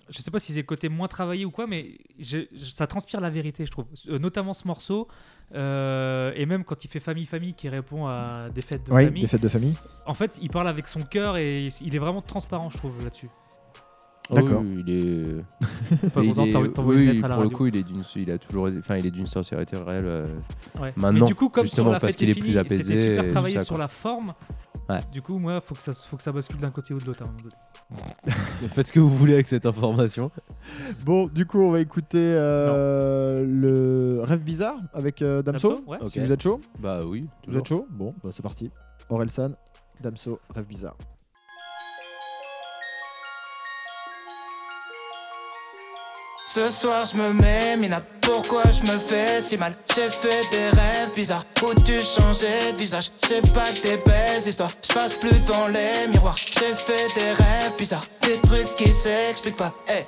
je 0.09 0.21
sais 0.21 0.31
pas 0.31 0.39
si 0.39 0.53
c'est 0.53 0.59
le 0.61 0.65
côté 0.65 0.87
moins 0.89 1.07
travaillé 1.09 1.43
ou 1.45 1.51
quoi, 1.51 1.67
mais 1.67 1.97
je- 2.17 2.45
je- 2.55 2.71
ça 2.71 2.87
transpire 2.87 3.19
la 3.19 3.29
vérité, 3.29 3.65
je 3.65 3.71
trouve. 3.71 3.85
Euh, 4.09 4.17
notamment 4.19 4.53
ce 4.53 4.65
morceau. 4.67 5.07
euh, 5.55 6.33
et 6.35 6.45
même 6.45 6.65
quand 6.65 6.83
il 6.83 6.89
fait 6.89 6.99
famille 6.99 7.25
famille 7.25 7.53
qui 7.53 7.69
répond 7.69 8.05
à 8.07 8.49
des 8.53 8.61
fêtes 8.61 8.85
de 8.85 8.91
Oui, 8.91 9.05
famille 9.05 9.21
des 9.21 9.27
fêtes 9.29 9.41
de 9.41 9.47
famille. 9.47 9.75
en 10.05 10.13
fait 10.13 10.37
il 10.41 10.49
parle 10.49 10.67
avec 10.67 10.89
son 10.89 10.99
cœur 10.99 11.37
et 11.37 11.69
il 11.81 11.95
est 11.95 11.99
vraiment 11.99 12.21
transparent 12.21 12.69
je 12.69 12.77
trouve 12.77 13.01
là-dessus 13.01 13.29
D'accord. 14.29 14.61
Oui, 14.61 14.83
il 14.85 14.89
est. 14.89 16.07
pas 16.09 16.21
il 16.23 16.29
content 16.33 16.43
de 16.43 16.47
est- 16.47 16.51
t'envoyer- 16.51 16.73
t'envoyer 16.73 17.01
une 17.03 17.09
oui, 17.09 17.15
lettre 17.15 17.25
à 17.25 17.27
la 17.29 17.35
pour 17.35 17.43
le 17.43 17.47
radio. 17.47 17.57
coup, 17.57 17.65
il 17.67 17.77
est 17.77 17.83
d'une, 17.83 18.03
il 18.17 18.31
a 18.31 18.37
toujours, 18.37 18.67
été- 18.67 18.79
enfin, 18.79 18.97
il 18.97 19.05
est 19.05 19.11
d'une 19.11 19.25
sincérité 19.25 19.77
réelle. 19.77 20.05
euh, 20.07 20.25
Ouais. 20.81 20.93
Maintenant, 20.97 21.11
mais 21.21 21.25
du 21.27 21.35
coup 21.35 21.49
comme 21.49 21.63
justement, 21.63 21.85
sur 21.85 21.91
la 21.93 21.99
parce 21.99 22.11
fête 22.13 22.19
qu'il 22.19 22.27
est 22.29 22.31
est 22.31 22.35
plus 22.35 22.43
finie, 22.49 22.57
apaisé 22.57 22.83
c'était 22.95 22.99
et 22.99 23.03
super 23.11 23.23
tout 23.25 23.31
travaillé 23.31 23.57
ça, 23.57 23.63
sur 23.63 23.75
quoi. 23.75 23.83
la 23.83 23.87
forme 23.87 24.33
Ouais. 24.89 24.99
du 25.11 25.21
coup 25.21 25.37
moi 25.37 25.59
faut 25.59 25.75
que 25.75 25.81
ça 25.81 25.91
faut 25.91 26.15
que 26.15 26.23
ça 26.23 26.31
bascule 26.31 26.59
d'un 26.61 26.69
côté 26.71 26.93
ou 26.93 26.97
de 26.99 27.03
l'autre 27.05 27.21
à 27.23 27.27
un 27.27 27.31
moment 27.31 27.41
donné. 27.43 28.33
Faites 28.69 28.87
ce 28.87 28.93
que 28.93 28.99
vous 29.01 29.09
voulez 29.15 29.33
avec 29.33 29.47
cette 29.49 29.65
information. 29.65 30.31
Bon, 31.05 31.27
du 31.27 31.45
coup, 31.45 31.59
on 31.59 31.71
va 31.71 31.79
écouter 31.81 32.17
euh, 32.21 33.45
le 33.45 34.21
rêve 34.23 34.41
bizarre 34.43 34.77
avec 34.93 35.21
euh, 35.21 35.41
Damso. 35.41 35.69
Damso, 35.75 35.83
ouais. 35.87 35.97
Ok. 36.01 36.11
Si 36.11 36.19
vous 36.19 36.31
êtes 36.31 36.41
chaud, 36.41 36.59
Bah 36.79 36.99
oui. 37.05 37.21
vous 37.23 37.29
toujours. 37.45 37.59
êtes 37.61 37.67
chaud. 37.67 37.87
Bon, 37.89 38.13
bah, 38.23 38.29
c'est 38.33 38.41
parti. 38.43 38.71
Orelsan, 39.09 39.51
Damso, 40.01 40.39
rêve 40.53 40.65
bizarre. 40.67 40.95
Ce 46.57 46.69
soir 46.69 47.05
je 47.05 47.15
me 47.15 47.33
mets 47.33 47.77
mina 47.77 48.01
pourquoi 48.19 48.63
je 48.63 48.91
me 48.91 48.97
fais 48.97 49.41
si 49.41 49.57
mal? 49.57 49.75
J'ai 49.93 50.09
fait 50.09 50.49
des 50.49 50.69
rêves 50.69 51.13
bizarres. 51.15 51.45
Où 51.61 51.71
tu 51.81 52.01
changeais 52.01 52.71
de 52.71 52.77
visage? 52.77 53.11
J'ai 53.27 53.41
pas 53.53 53.71
des 53.83 53.97
belles 53.97 54.41
histoires. 54.43 54.71
Je 54.81 54.91
passe 54.91 55.13
plus 55.13 55.39
devant 55.41 55.67
les 55.67 56.07
miroirs. 56.11 56.35
J'ai 56.35 56.75
fait 56.75 57.13
des 57.13 57.31
rêves 57.33 57.77
bizarres. 57.77 58.07
Des 58.23 58.39
trucs 58.39 58.75
qui 58.75 58.91
s'expliquent 58.91 59.57
pas. 59.57 59.71
Hey 59.87 60.07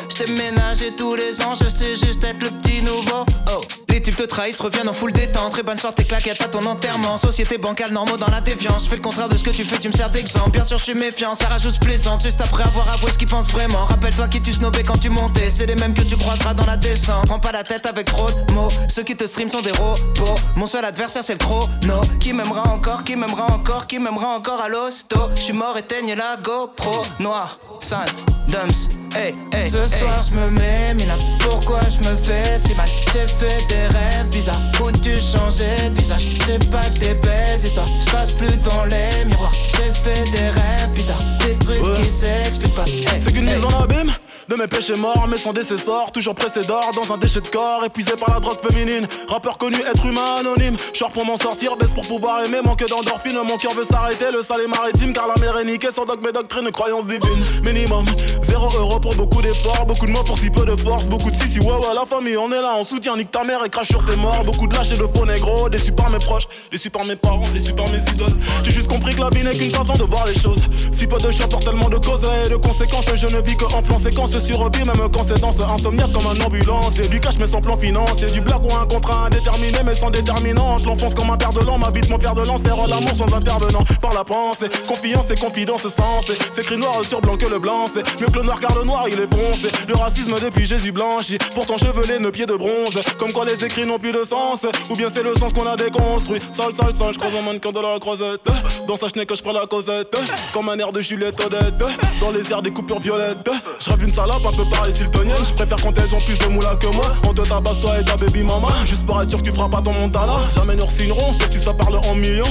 Oublie-le 0.01 0.09
J't'ai 0.09 0.31
ménagé 0.33 0.91
tous 0.95 1.15
les 1.15 1.41
ans 1.41 1.53
Je 1.55 1.69
sais 1.69 1.95
juste 1.95 2.23
être 2.23 2.41
le 2.41 2.49
petit 2.51 2.81
nouveau. 2.81 3.25
Oh 3.49 3.80
les 3.91 4.01
types 4.01 4.15
te 4.15 4.23
trahissent, 4.23 4.59
reviennent 4.59 4.87
en 4.87 4.93
full 4.93 5.11
détente. 5.11 5.51
Très 5.51 5.63
bonne 5.63 5.79
chance, 5.79 5.95
tes 5.95 6.05
claquettes 6.05 6.41
à 6.41 6.47
ton 6.47 6.65
enterrement. 6.65 7.17
Société 7.17 7.57
bancale, 7.57 7.91
normaux 7.91 8.17
dans 8.17 8.29
la 8.29 8.41
déviance. 8.41 8.85
Je 8.85 8.89
fais 8.89 8.95
le 8.95 9.01
contraire 9.01 9.27
de 9.27 9.35
ce 9.37 9.43
que 9.43 9.49
tu 9.49 9.63
fais, 9.63 9.77
tu 9.77 9.89
me 9.89 9.93
sers 9.93 10.09
d'exemple. 10.09 10.51
Bien 10.51 10.63
sûr, 10.63 10.77
je 10.77 10.83
suis 10.83 10.93
méfiant, 10.93 11.35
ça 11.35 11.47
rajoute 11.47 11.79
plaisante. 11.79 12.23
Juste 12.23 12.41
après 12.41 12.63
avoir 12.63 12.89
avoué 12.93 13.11
ce 13.11 13.17
qu'ils 13.17 13.27
pensent 13.27 13.49
vraiment. 13.49 13.85
Rappelle-toi 13.85 14.27
qui 14.29 14.41
tu 14.41 14.53
snobais 14.53 14.83
quand 14.83 14.97
tu 14.97 15.09
montais. 15.09 15.49
C'est 15.49 15.65
les 15.65 15.75
mêmes 15.75 15.93
que 15.93 16.01
tu 16.03 16.15
croiseras 16.15 16.53
dans 16.53 16.65
la 16.65 16.77
descente. 16.77 17.25
Prends 17.27 17.39
pas 17.39 17.51
la 17.51 17.63
tête 17.63 17.85
avec 17.85 18.05
trop 18.05 18.29
de 18.31 18.53
mots. 18.53 18.69
Ceux 18.87 19.03
qui 19.03 19.15
te 19.15 19.27
stream 19.27 19.49
sont 19.49 19.61
des 19.61 19.71
robots. 19.71 20.39
Mon 20.55 20.67
seul 20.67 20.85
adversaire, 20.85 21.23
c'est 21.23 21.33
le 21.33 21.39
chrono. 21.39 22.01
Qui 22.19 22.33
m'aimera 22.33 22.69
encore, 22.69 23.03
qui 23.03 23.15
m'aimera 23.15 23.51
encore, 23.51 23.87
qui 23.87 23.99
m'aimera 23.99 24.35
encore 24.35 24.61
à 24.61 24.69
l'hosto. 24.69 25.17
Je 25.35 25.41
suis 25.41 25.53
mort, 25.53 25.77
éteigne 25.77 26.15
la 26.15 26.37
GoPro. 26.41 27.01
Noir, 27.19 27.59
San, 27.79 28.05
Dumps. 28.47 28.89
Hey, 29.13 29.35
hey, 29.51 29.69
Ce 29.69 29.85
soir 29.87 30.23
je 30.23 30.33
me 30.33 30.49
mets 30.51 30.93
mina 30.93 31.13
Pourquoi 31.41 31.81
je 31.81 32.07
me 32.07 32.15
fais 32.15 32.57
si 32.57 32.73
mal? 32.75 32.87
J'ai 33.11 33.27
fait 33.27 33.65
des 33.67 33.80
rêves 33.87 34.27
bizarres. 34.29 34.59
Où 34.83 34.91
tu 34.91 35.11
changeais 35.19 35.89
de 35.89 35.95
visage. 35.95 36.21
J'ai 36.45 36.59
pas 36.69 36.83
que 36.89 36.99
des 36.99 37.13
belles 37.15 37.59
histoires. 37.63 37.87
Je 38.05 38.11
passe 38.11 38.31
plus 38.31 38.47
devant 38.57 38.85
les 38.85 39.25
miroirs. 39.25 39.53
J'ai 39.53 39.93
fait 39.93 40.29
des 40.31 40.49
rêves 40.49 40.89
bizarres. 40.93 41.21
Des 41.45 41.55
trucs 41.65 41.81
Ouais. 41.81 42.01
qui 42.01 42.09
s'expliquent 42.09 42.75
pas. 42.75 42.85
Hey, 42.85 43.19
C'est 43.21 43.31
qu'une 43.33 43.47
hey. 43.47 43.55
mise 43.55 43.65
en 43.65 43.83
abîme 43.83 44.11
de 44.51 44.55
mes 44.57 44.67
péchés 44.67 44.95
morts, 44.95 45.27
mais 45.29 45.37
sans 45.37 45.53
décessor, 45.53 46.11
toujours 46.11 46.35
pressé 46.35 46.65
d'or 46.65 46.91
dans 46.93 47.13
un 47.13 47.17
déchet 47.17 47.39
de 47.39 47.47
corps, 47.47 47.85
épuisé 47.85 48.11
par 48.19 48.33
la 48.33 48.39
drogue 48.41 48.59
féminine. 48.59 49.07
Rappeur 49.29 49.57
connu, 49.57 49.77
être 49.77 50.05
humain 50.05 50.35
anonyme. 50.39 50.75
Short 50.93 51.13
pour 51.13 51.25
m'en 51.25 51.37
sortir, 51.37 51.77
baisse 51.77 51.91
pour 51.91 52.05
pouvoir 52.05 52.43
aimer, 52.43 52.57
manque 52.61 52.85
d'endorphine. 52.87 53.37
Mon 53.47 53.55
cœur 53.55 53.73
veut 53.73 53.85
s'arrêter, 53.89 54.25
le 54.31 54.41
sale 54.43 54.61
est 54.65 54.67
maritime, 54.67 55.13
car 55.13 55.27
la 55.27 55.35
mer 55.35 55.57
est 55.57 55.63
niquée 55.63 55.87
sans 55.95 56.03
dogme 56.03 56.27
et 56.27 56.33
doctrine, 56.33 56.69
croyance 56.71 57.05
divine. 57.05 57.41
Minimum, 57.63 58.05
zéro 58.41 58.67
euro 58.77 58.99
pour 58.99 59.15
beaucoup 59.15 59.41
d'efforts, 59.41 59.85
beaucoup 59.85 60.05
de 60.05 60.11
mots 60.11 60.23
pour 60.23 60.37
si 60.37 60.49
peu 60.49 60.65
de 60.65 60.75
force, 60.75 61.05
beaucoup 61.05 61.31
de 61.31 61.35
si 61.35 61.47
si 61.47 61.59
ouais 61.59 61.71
la 61.95 62.05
famille, 62.05 62.35
on 62.35 62.51
est 62.51 62.61
là, 62.61 62.73
on 62.77 62.83
soutient, 62.83 63.15
nique 63.15 63.31
ta 63.31 63.45
mère 63.45 63.63
et 63.65 63.69
crache 63.69 63.87
sur 63.87 64.05
tes 64.05 64.17
morts. 64.17 64.43
Beaucoup 64.43 64.67
de 64.67 64.75
lâches 64.75 64.91
et 64.91 64.97
de 64.97 65.07
faux 65.15 65.25
négros, 65.25 65.69
déçus 65.69 65.93
par 65.93 66.09
mes 66.09 66.17
proches, 66.17 66.47
déçus 66.71 66.89
par 66.89 67.05
mes 67.05 67.15
parents, 67.15 67.47
déçus 67.53 67.73
par 67.73 67.87
mes 67.87 67.99
idoles. 67.99 68.35
J'ai 68.63 68.71
juste 68.71 68.87
compris 68.87 69.11
que 69.15 69.21
que 69.21 69.21
la 69.21 69.29
vie 69.29 69.43
n'est 69.43 69.55
qu'une 69.55 69.69
façon 69.71 69.93
de 69.93 70.03
voir 70.03 70.25
les 70.25 70.35
choses. 70.35 70.61
Si 70.97 71.07
peu 71.07 71.17
de 71.17 71.31
choix 71.31 71.47
pour 71.47 71.59
tellement 71.59 71.89
de 71.89 71.97
causes 71.97 72.27
et 72.45 72.49
de 72.49 72.55
conséquences, 72.55 73.05
je 73.15 73.27
ne 73.27 73.41
vis 73.41 73.55
que 73.55 73.65
en 73.73 73.81
plan 73.81 73.97
séquence 73.97 74.31
sur 74.45 74.69
vie, 74.71 74.85
même 74.85 75.09
quand 75.13 75.25
c'est 75.27 75.39
dans 75.39 75.51
insomniaque 75.73 76.11
comme 76.11 76.25
un 76.25 76.45
ambulance. 76.45 76.99
Et 76.99 77.07
du 77.07 77.19
cash, 77.19 77.37
mais 77.39 77.47
sans 77.47 77.61
plan 77.61 77.77
financier. 77.77 78.27
Du 78.27 78.41
blague 78.41 78.63
ou 78.65 78.73
un 78.75 78.85
contrat 78.85 79.25
indéterminé, 79.25 79.79
mais 79.85 79.95
sans 79.95 80.09
déterminante. 80.09 80.85
L'enfonce 80.85 81.13
comme 81.13 81.29
un 81.29 81.37
père 81.37 81.53
de 81.53 81.61
l'an, 81.61 81.77
m'habite 81.77 82.09
mon 82.09 82.19
fer 82.19 82.33
de 82.35 82.45
lance, 82.45 82.61
faire 82.61 82.75
l'amour 82.75 83.13
sans 83.17 83.33
intervenant. 83.33 83.83
Par 84.01 84.13
la 84.13 84.23
pensée, 84.23 84.67
confiance 84.87 85.25
et 85.29 85.39
confidence 85.39 85.83
sensée. 85.83 86.37
C'est 86.53 86.61
écrit 86.61 86.77
noir 86.77 87.01
sur 87.07 87.21
blanc 87.21 87.37
que 87.37 87.45
le 87.45 87.59
blanc, 87.59 87.85
c'est 87.93 88.03
mieux 88.19 88.27
que 88.27 88.37
le 88.37 88.43
noir 88.43 88.59
car 88.59 88.75
le 88.75 88.83
noir 88.83 89.05
il 89.07 89.19
est 89.19 89.33
foncé. 89.33 89.69
Le 89.87 89.95
racisme 89.95 90.35
depuis 90.39 90.65
Jésus 90.65 90.91
blanchi, 90.91 91.37
pourtant 91.53 91.77
chevelé, 91.77 92.19
nos 92.19 92.31
pieds 92.31 92.45
de 92.45 92.55
bronze. 92.55 92.99
Comme 93.17 93.31
quoi 93.31 93.45
les 93.45 93.63
écrits 93.63 93.85
n'ont 93.85 93.99
plus 93.99 94.11
de 94.11 94.23
sens, 94.23 94.65
ou 94.89 94.95
bien 94.95 95.07
c'est 95.13 95.23
le 95.23 95.33
sens 95.35 95.53
qu'on 95.53 95.67
a 95.67 95.75
déconstruit. 95.75 96.39
Sale, 96.51 96.73
sale, 96.73 96.93
sale, 96.97 97.13
je 97.13 97.19
croise 97.19 97.35
un 97.35 97.41
mannequin 97.41 97.71
de 97.71 97.79
la 97.79 97.99
croisette. 97.99 98.41
Dans 98.87 98.97
sa 98.97 99.09
chenille 99.09 99.25
que 99.25 99.35
je 99.35 99.43
prends 99.43 99.53
la 99.53 99.65
causette, 99.65 100.15
comme 100.53 100.69
un 100.69 100.77
air 100.77 100.91
de 100.91 101.01
Juliette 101.01 101.39
Odette. 101.43 101.83
Dans 102.19 102.31
les 102.31 102.51
airs 102.51 102.61
des 102.61 102.71
coupures 102.71 102.99
violettes, 102.99 103.49
je 103.79 103.89
rêve 103.89 104.03
une 104.03 104.11
salope 104.31 104.53
un 104.53 104.57
peu 104.57 104.65
pareil. 104.65 104.93
Je 104.93 105.53
préfère 105.53 105.77
quand 105.81 105.97
elles 105.97 106.15
ont 106.15 106.19
plus 106.19 106.37
de 106.39 106.45
moula 106.47 106.75
que 106.75 106.87
moi. 106.95 107.15
On 107.27 107.33
te 107.33 107.41
tabasse 107.41 107.81
toi 107.81 107.99
et 107.99 108.03
ta 108.03 108.17
baby 108.17 108.43
mama, 108.43 108.69
juste 108.85 109.05
pour 109.05 109.21
être 109.21 109.29
sûr 109.29 109.39
que 109.39 109.45
tu 109.45 109.51
feras 109.51 109.69
pas 109.69 109.81
ton 109.81 109.93
montana. 109.93 110.39
Jamais 110.55 110.75
nous 110.75 110.89
signerons, 110.89 111.33
sauf 111.33 111.49
si 111.49 111.59
ça 111.59 111.73
parle 111.73 111.97
en 111.97 112.15
millions. 112.15 112.45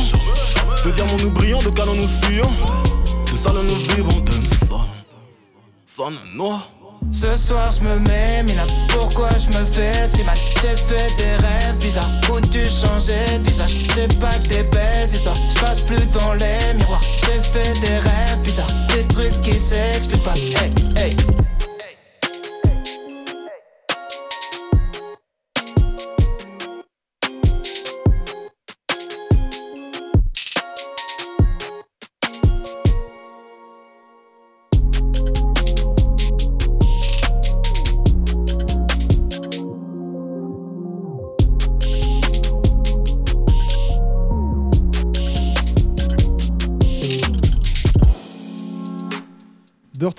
De 0.84 0.90
diamants 0.90 1.16
nous 1.22 1.30
brillons, 1.30 1.62
de 1.62 1.70
canons 1.70 1.94
nous 1.94 2.08
fuyons. 2.08 2.50
De 3.30 3.36
salles 3.36 3.54
nous 3.62 3.94
vivons, 3.94 4.20
de 4.20 4.66
son, 4.66 4.80
sonne 5.86 6.18
noir. 6.34 6.70
Ce 7.10 7.34
soir 7.34 7.72
je 7.72 7.80
me 7.80 7.98
mets 8.00 8.42
mina 8.42 8.62
Pourquoi 8.90 9.30
je 9.30 9.58
me 9.58 9.64
fais 9.64 10.06
si 10.06 10.22
mal? 10.22 10.36
J'ai 10.60 10.76
fait 10.76 11.16
des 11.16 11.34
rêves 11.36 11.78
bizarres 11.80 12.06
Où 12.30 12.40
tu 12.40 12.60
changeais 12.68 13.38
de 13.38 13.44
visage? 13.44 13.74
C'est 13.94 14.18
pas 14.20 14.38
que 14.38 14.48
des 14.48 14.62
belles 14.64 15.08
histoires 15.08 15.34
Je 15.54 15.60
passe 15.60 15.80
plus 15.80 15.96
devant 15.96 16.34
les 16.34 16.74
miroirs 16.74 17.00
J'ai 17.02 17.40
fait 17.40 17.72
des 17.80 17.98
rêves 17.98 18.40
bizarres 18.44 18.70
Des 18.94 19.02
trucs 19.14 19.40
qui 19.40 19.58
s'expliquent 19.58 20.22
pas 20.22 20.34
Hey 20.60 20.72
hey 20.94 21.16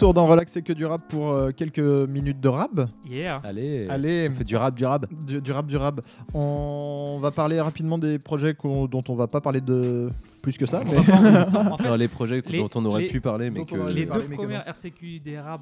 retour 0.01 0.13
dans 0.15 0.25
Relax 0.25 0.57
et 0.57 0.63
que 0.63 0.73
du 0.73 0.83
rap 0.85 1.07
pour 1.09 1.29
euh, 1.29 1.51
quelques 1.51 1.77
minutes 1.77 2.39
de 2.39 2.47
rap. 2.49 2.71
Yeah. 3.07 3.39
Allez, 3.43 3.87
Allez. 3.87 4.29
on 4.31 4.33
fait 4.33 4.43
du 4.43 4.55
rap, 4.55 4.73
du 4.73 4.83
rap. 4.83 5.05
Du, 5.25 5.39
du 5.39 5.51
rap, 5.51 5.67
du 5.67 5.77
rap. 5.77 6.01
On 6.33 7.19
va 7.21 7.29
parler 7.29 7.61
rapidement 7.61 7.99
des 7.99 8.17
projets 8.17 8.55
qu'on- 8.55 8.87
dont 8.87 9.03
on 9.09 9.13
va 9.15 9.27
pas 9.27 9.41
parler 9.41 9.61
de 9.61 10.09
plus 10.41 10.57
que 10.57 10.65
ça. 10.65 10.81
On 10.87 10.91
mais- 10.91 10.97
en 10.97 11.03
fait, 11.77 11.87
Non, 11.87 11.95
les 11.95 12.07
projets 12.07 12.41
les- 12.47 12.57
dont 12.59 12.69
on 12.73 12.85
aurait 12.85 13.03
les- 13.03 13.09
pu 13.09 13.21
parler, 13.21 13.51
mais 13.51 13.63
que. 13.63 13.75
les 13.75 14.05
deux 14.05 14.13
mais 14.27 14.35
que 14.35 14.41
premières 14.41 14.67
RCQ 14.67 15.19
des 15.19 15.39
rap, 15.39 15.61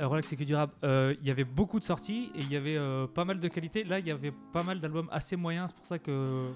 euh, 0.00 0.08
Relax 0.08 0.28
CQ 0.30 0.44
du 0.44 0.54
rap, 0.56 0.70
euh, 0.82 1.14
il 1.22 1.28
y 1.28 1.30
avait 1.30 1.44
beaucoup 1.44 1.78
de 1.78 1.84
sorties 1.84 2.30
et 2.34 2.40
il 2.40 2.52
y 2.52 2.56
avait 2.56 2.76
euh, 2.76 3.06
pas 3.06 3.24
mal 3.24 3.38
de 3.38 3.46
qualité. 3.48 3.84
Là, 3.84 4.00
il 4.00 4.06
y 4.06 4.10
avait 4.10 4.32
pas 4.52 4.64
mal 4.64 4.80
d'albums 4.80 5.08
assez 5.12 5.36
moyens. 5.36 5.68
C'est 5.68 5.76
pour 5.76 5.86
ça 5.86 5.98
que 6.00 6.48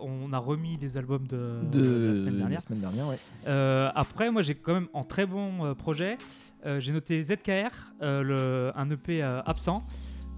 on 0.00 0.32
a 0.32 0.38
remis 0.38 0.76
les 0.82 0.96
albums 0.96 1.24
de, 1.28 1.60
de 1.70 2.08
la 2.10 2.16
semaine 2.16 2.36
dernière. 2.38 2.50
la 2.58 2.60
semaine 2.60 2.80
dernière, 2.80 3.06
ouais. 3.06 3.18
Euh, 3.46 3.90
après, 3.94 4.28
moi, 4.32 4.42
j'ai 4.42 4.56
quand 4.56 4.74
même 4.74 4.88
en 4.92 5.04
très 5.04 5.24
bon 5.24 5.64
euh, 5.64 5.74
projet. 5.74 6.18
Euh, 6.64 6.80
j'ai 6.80 6.92
noté 6.92 7.22
ZKR, 7.22 7.70
euh, 8.02 8.22
le, 8.22 8.72
un 8.74 8.90
EP 8.90 9.22
euh, 9.22 9.42
absent. 9.42 9.84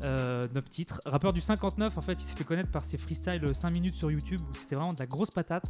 Euh, 0.02 0.46
9 0.54 0.68
titres. 0.68 1.00
Rappeur 1.06 1.32
du 1.32 1.40
59, 1.40 1.96
en 1.96 2.00
fait, 2.02 2.12
il 2.14 2.20
s'est 2.20 2.36
fait 2.36 2.44
connaître 2.44 2.70
par 2.70 2.84
ses 2.84 2.98
freestyles 2.98 3.54
5 3.54 3.70
minutes 3.70 3.94
sur 3.94 4.10
YouTube 4.10 4.42
où 4.50 4.54
c'était 4.54 4.74
vraiment 4.74 4.92
de 4.92 4.98
la 4.98 5.06
grosse 5.06 5.30
patate. 5.30 5.64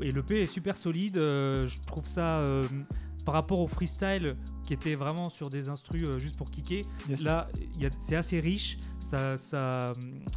Et 0.00 0.12
l'EP 0.12 0.42
est 0.42 0.46
super 0.46 0.76
solide. 0.76 1.16
je 1.16 1.80
trouve 1.86 2.06
ça 2.06 2.40
par 3.24 3.34
rapport 3.34 3.60
au 3.60 3.68
freestyle 3.68 4.36
qui 4.64 4.74
était 4.74 4.94
vraiment 4.94 5.28
sur 5.28 5.50
des 5.50 5.68
instrus 5.68 6.04
euh, 6.04 6.18
juste 6.18 6.36
pour 6.36 6.50
kicker. 6.50 6.84
Yes. 7.08 7.22
Là, 7.22 7.48
c'est 7.98 8.16
assez 8.16 8.40
riche. 8.40 8.78
Ça, 9.00 9.36
ça, 9.36 9.94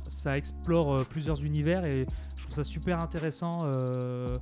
ça 0.07 0.37
explore 0.37 0.93
euh, 0.93 1.03
plusieurs 1.07 1.43
univers 1.43 1.85
et 1.85 2.05
je 2.35 2.43
trouve 2.43 2.55
ça 2.55 2.63
super 2.63 2.99
intéressant. 2.99 3.61
euh, 3.65 4.37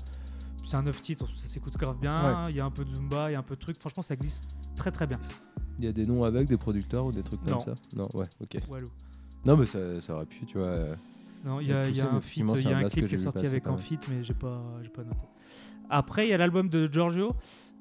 c'est 0.63 0.75
un 0.75 0.83
9 0.83 1.01
titres, 1.01 1.27
ça 1.35 1.47
s'écoute 1.47 1.77
grave 1.77 1.97
bien. 1.99 2.49
Il 2.49 2.55
y 2.55 2.59
a 2.59 2.65
un 2.65 2.71
peu 2.71 2.83
de 2.85 2.89
Zumba, 2.89 3.29
il 3.29 3.33
y 3.33 3.35
a 3.35 3.39
un 3.39 3.43
peu 3.43 3.55
de 3.55 3.59
trucs. 3.61 3.79
Franchement, 3.79 4.03
ça 4.03 4.15
glisse 4.15 4.41
très 4.75 4.91
très 4.91 5.07
bien. 5.07 5.19
Il 5.79 5.85
y 5.85 5.87
a 5.87 5.91
des 5.91 6.05
noms 6.05 6.23
avec 6.23 6.47
des 6.47 6.57
producteurs 6.57 7.05
ou 7.05 7.11
des 7.11 7.23
trucs 7.23 7.41
Non. 7.45 7.53
comme 7.59 7.61
ça? 7.61 7.81
Non, 7.95 8.07
ouais, 8.13 8.27
ok. 8.41 8.57
Walou. 8.69 8.89
Non, 9.45 9.57
mais 9.57 9.65
ça, 9.65 9.99
ça 10.01 10.13
aurait 10.15 10.25
pu, 10.27 10.45
tu 10.45 10.57
vois. 10.57 10.67
euh, 10.67 10.95
Non, 11.43 11.59
il 11.59 11.67
y 11.67 11.73
a, 11.73 11.89
y 11.89 12.01
un 12.01 12.19
feat, 12.21 12.43
effectivement, 12.43 12.53
il 12.55 12.57
c'est 12.61 12.69
y 12.69 12.73
a 12.73 12.77
un 12.77 12.79
blast 12.81 12.95
clip 12.95 13.07
qui 13.07 13.15
est 13.15 13.17
sorti 13.17 13.45
avec 13.47 13.65
un 13.67 13.77
feat, 13.77 14.07
mais 14.09 14.23
j'ai 14.23 14.33
pas, 14.35 14.61
j'ai 14.83 14.89
pas 14.89 15.03
noté. 15.03 15.25
Après, 15.89 16.27
il 16.27 16.29
y 16.29 16.33
a 16.33 16.37
l'album 16.37 16.69
de 16.69 16.87
Giorgio. 16.91 17.35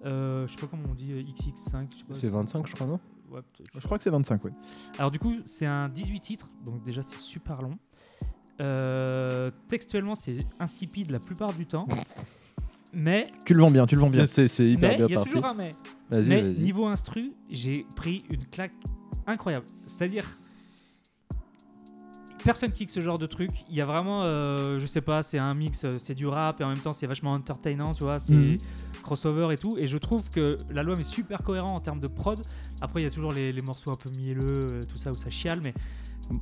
Euh, 0.07 0.47
je 0.47 0.53
sais 0.55 0.59
pas 0.61 0.67
comment 0.67 0.89
on 0.91 0.95
dit, 0.95 1.13
euh, 1.13 1.23
XX5. 1.23 1.87
je 1.93 1.99
sais 1.99 2.05
pas. 2.05 2.15
C'est 2.15 2.29
25, 2.29 2.67
je 2.67 2.75
crois, 2.75 2.87
non? 2.87 2.99
Ouais. 3.31 3.43
Je 3.77 3.85
crois 3.85 3.99
que 3.99 4.03
c'est 4.05 4.11
25, 4.11 4.43
ouais. 4.47 4.53
Alors 4.99 5.11
du 5.11 5.19
coup, 5.19 5.35
c'est 5.45 5.67
un 5.67 5.89
18 5.91 6.21
titres, 6.21 6.49
donc 6.65 6.83
déjà 6.83 7.03
c'est 7.03 7.19
super 7.19 7.61
long. 7.63 7.79
Euh, 8.61 9.51
textuellement, 9.69 10.15
c'est 10.15 10.39
insipide 10.59 11.11
la 11.11 11.21
plupart 11.21 11.53
du 11.53 11.67
temps. 11.67 11.87
Mais 12.93 13.31
Tu 13.45 13.55
le 13.55 13.61
vends 13.61 13.71
bien, 13.71 13.87
tu 13.87 13.95
le 13.95 14.01
vends 14.01 14.11
bien. 14.11 14.27
C'est 14.27 14.45
hyper 14.67 14.91
mais 14.91 14.97
bien 14.97 15.07
il 15.07 15.11
y 15.13 15.15
a 15.15 15.19
parti. 15.19 15.31
toujours 15.31 15.47
un 15.47 15.55
mais. 15.55 15.73
Niveau 16.59 16.87
instru, 16.87 17.33
j'ai 17.51 17.87
pris 17.97 18.25
une 18.31 18.45
claque 18.47 18.73
incroyable. 19.27 19.67
C'est-à-dire, 19.87 20.27
personne 22.45 22.73
kick 22.73 22.91
ce 22.91 23.01
genre 23.01 23.19
de 23.19 23.27
truc. 23.27 23.51
Il 23.69 23.77
y 23.77 23.81
a 23.81 23.85
vraiment, 23.87 24.23
euh, 24.25 24.79
je 24.79 24.87
sais 24.87 25.01
pas, 25.03 25.23
c'est 25.23 25.39
un 25.39 25.55
mix, 25.55 25.85
euh, 25.85 25.97
c'est 25.99 26.15
du 26.15 26.27
rap 26.27 26.61
et 26.61 26.65
en 26.65 26.69
même 26.71 26.79
temps 26.79 26.93
c'est 26.93 27.07
vachement 27.07 27.33
entertainant, 27.35 27.93
tu 27.93 28.03
vois, 28.03 28.19
c'est 28.19 28.33
Mhm. 28.35 28.59
crossover 29.03 29.53
et 29.53 29.57
tout. 29.57 29.77
Et 29.79 29.87
je 29.87 29.99
trouve 29.99 30.29
que 30.31 30.59
l'album 30.71 30.99
est 30.99 31.05
super 31.05 31.43
cohérent 31.43 31.75
en 31.77 31.81
termes 31.81 32.01
de 32.01 32.09
prod. 32.09 32.43
Après, 32.81 33.01
il 33.03 33.05
y 33.05 33.07
a 33.07 33.11
toujours 33.11 33.33
les, 33.33 33.53
les 33.53 33.63
morceaux 33.63 33.91
un 33.91 33.97
peu 33.97 34.11
mielleux, 34.11 34.43
euh, 34.71 34.85
tout 34.85 34.97
ça 34.97 35.13
où 35.13 35.17
ça 35.17 35.31
chiale, 35.31 35.61
mais 35.63 35.75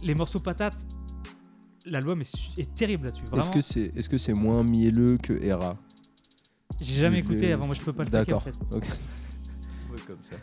les 0.02 0.14
morceaux 0.14 0.40
patates, 0.40 0.86
l'album 1.84 2.20
est, 2.20 2.58
est 2.58 2.74
terrible 2.74 3.06
là-dessus. 3.06 3.24
Est-ce 3.36 3.50
que 3.50 3.60
c'est 3.60 3.92
est 3.96 4.00
-ce 4.12 4.18
c'est 4.18 4.34
moins 4.34 4.62
mielleux 4.62 5.16
que 5.18 5.32
Hera 5.42 5.76
j'ai 6.80 7.00
jamais 7.00 7.18
écouté 7.18 7.52
avant, 7.52 7.66
moi 7.66 7.74
je 7.74 7.80
peux 7.80 7.92
pas 7.92 8.04
le 8.04 8.10
saquer 8.10 8.32
en 8.34 8.38
D'accord. 8.38 8.54
fait. 8.80 8.90
comme 10.06 10.22
ça. 10.22 10.36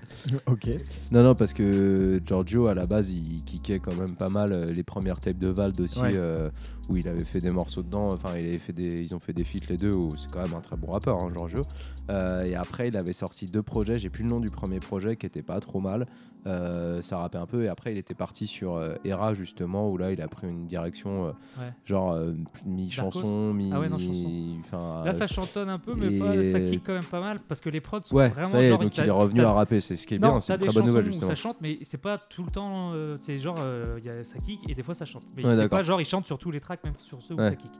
ok. 0.47 0.67
Non, 1.11 1.23
non, 1.23 1.35
parce 1.35 1.53
que 1.53 2.21
Giorgio, 2.25 2.67
à 2.67 2.73
la 2.75 2.85
base, 2.85 3.11
il 3.11 3.43
kickait 3.43 3.79
quand 3.79 3.95
même 3.95 4.15
pas 4.15 4.29
mal 4.29 4.51
euh, 4.51 4.71
les 4.71 4.83
premières 4.83 5.19
tapes 5.19 5.37
de 5.39 5.47
Vald 5.47 5.79
aussi, 5.81 5.99
Ouais. 5.99 6.11
euh, 6.15 6.49
où 6.89 6.97
il 6.97 7.07
avait 7.07 7.23
fait 7.25 7.41
des 7.41 7.51
morceaux 7.51 7.81
dedans. 7.83 8.11
Enfin, 8.11 8.37
il 8.37 8.45
avait 8.47 8.57
fait 8.57 8.73
des, 8.73 9.01
ils 9.01 9.15
ont 9.15 9.19
fait 9.19 9.33
des 9.33 9.43
feats 9.43 9.65
les 9.69 9.77
deux, 9.77 9.93
où 9.93 10.15
c'est 10.15 10.29
quand 10.31 10.41
même 10.43 10.53
un 10.53 10.61
très 10.61 10.75
bon 10.77 10.91
rappeur, 10.91 11.17
hein, 11.21 11.29
Giorgio. 11.33 11.61
Euh, 12.09 12.43
et 12.43 12.55
après, 12.55 12.87
il 12.89 12.97
avait 12.97 13.13
sorti 13.13 13.47
deux 13.47 13.63
projets. 13.63 13.97
J'ai 13.97 14.09
plus 14.09 14.23
le 14.23 14.29
nom 14.29 14.39
du 14.39 14.49
premier 14.51 14.79
projet, 14.79 15.15
qui 15.15 15.25
était 15.25 15.41
pas 15.41 15.59
trop 15.59 15.79
mal. 15.79 16.05
Euh, 16.47 17.01
ça 17.01 17.17
rappait 17.17 17.39
un 17.39 17.47
peu. 17.47 17.63
Et 17.63 17.67
après, 17.67 17.91
il 17.91 17.97
était 17.97 18.13
parti 18.13 18.45
sur 18.45 18.75
euh, 18.75 18.93
Hera, 19.03 19.33
justement, 19.33 19.89
où 19.89 19.97
là, 19.97 20.11
il 20.11 20.21
a 20.21 20.27
pris 20.27 20.47
une 20.47 20.67
direction, 20.67 21.25
euh, 21.25 21.31
Ouais. 21.59 21.73
genre 21.85 22.11
euh, 22.11 22.33
mi-chanson, 22.67 23.51
mi. 23.53 23.71
Ah 23.73 23.79
ouais, 23.79 23.89
non, 23.89 23.97
chanson. 23.97 25.03
Là, 25.03 25.13
ça 25.13 25.25
chantonne 25.25 25.69
un 25.69 25.79
peu, 25.79 25.93
mais 25.95 26.15
et- 26.15 26.19
pas, 26.19 26.43
ça 26.43 26.59
kick 26.59 26.83
quand 26.85 26.93
même 26.93 27.03
pas 27.03 27.19
mal 27.19 27.39
parce 27.47 27.61
que 27.61 27.69
les 27.69 27.81
prods 27.81 28.01
sont 28.03 28.15
Ouais, 28.15 28.29
vraiment 28.29 28.47
ça 28.47 28.61
y 28.61 28.65
est, 28.65 28.69
genre, 28.69 28.79
donc 28.79 28.95
il 28.97 29.07
est 29.07 29.09
revenu 29.09 29.41
à 29.41 29.53
rapper. 29.53 29.81
C'est 29.81 29.95
ce 29.95 30.05
qui 30.05 30.15
est 30.15 30.19
Non, 30.19 30.29
bien, 30.33 30.39
c'est 30.39 30.53
une 30.53 30.59
très 30.59 30.71
bonne 30.73 30.85
nouvelle, 30.85 31.05
justement. 31.05 31.29
ça 31.29 31.35
chante, 31.35 31.57
mais 31.61 31.79
c'est 31.81 32.01
pas 32.01 32.19
tout 32.19 32.43
le 32.43 32.51
temps. 32.51 32.93
c'est 33.21 33.39
genre, 33.39 33.57
y 34.03 34.09
a, 34.09 34.23
ça 34.23 34.37
kick 34.37 34.69
et 34.69 34.75
des 34.75 34.83
fois 34.83 34.93
ça 34.93 35.05
chante. 35.05 35.23
Mais 35.35 35.41
c'est 35.43 35.67
pas 35.69 35.81
genre, 35.81 35.99
il 35.99 36.05
chante 36.05 36.27
sur 36.27 36.37
tous 36.37 36.51
les 36.51 36.59
tracks, 36.59 36.74
même 36.83 36.93
sur 37.01 37.21
ceux 37.21 37.33
où 37.33 37.37
Ouais. 37.37 37.49
ça 37.49 37.55
kick. 37.55 37.71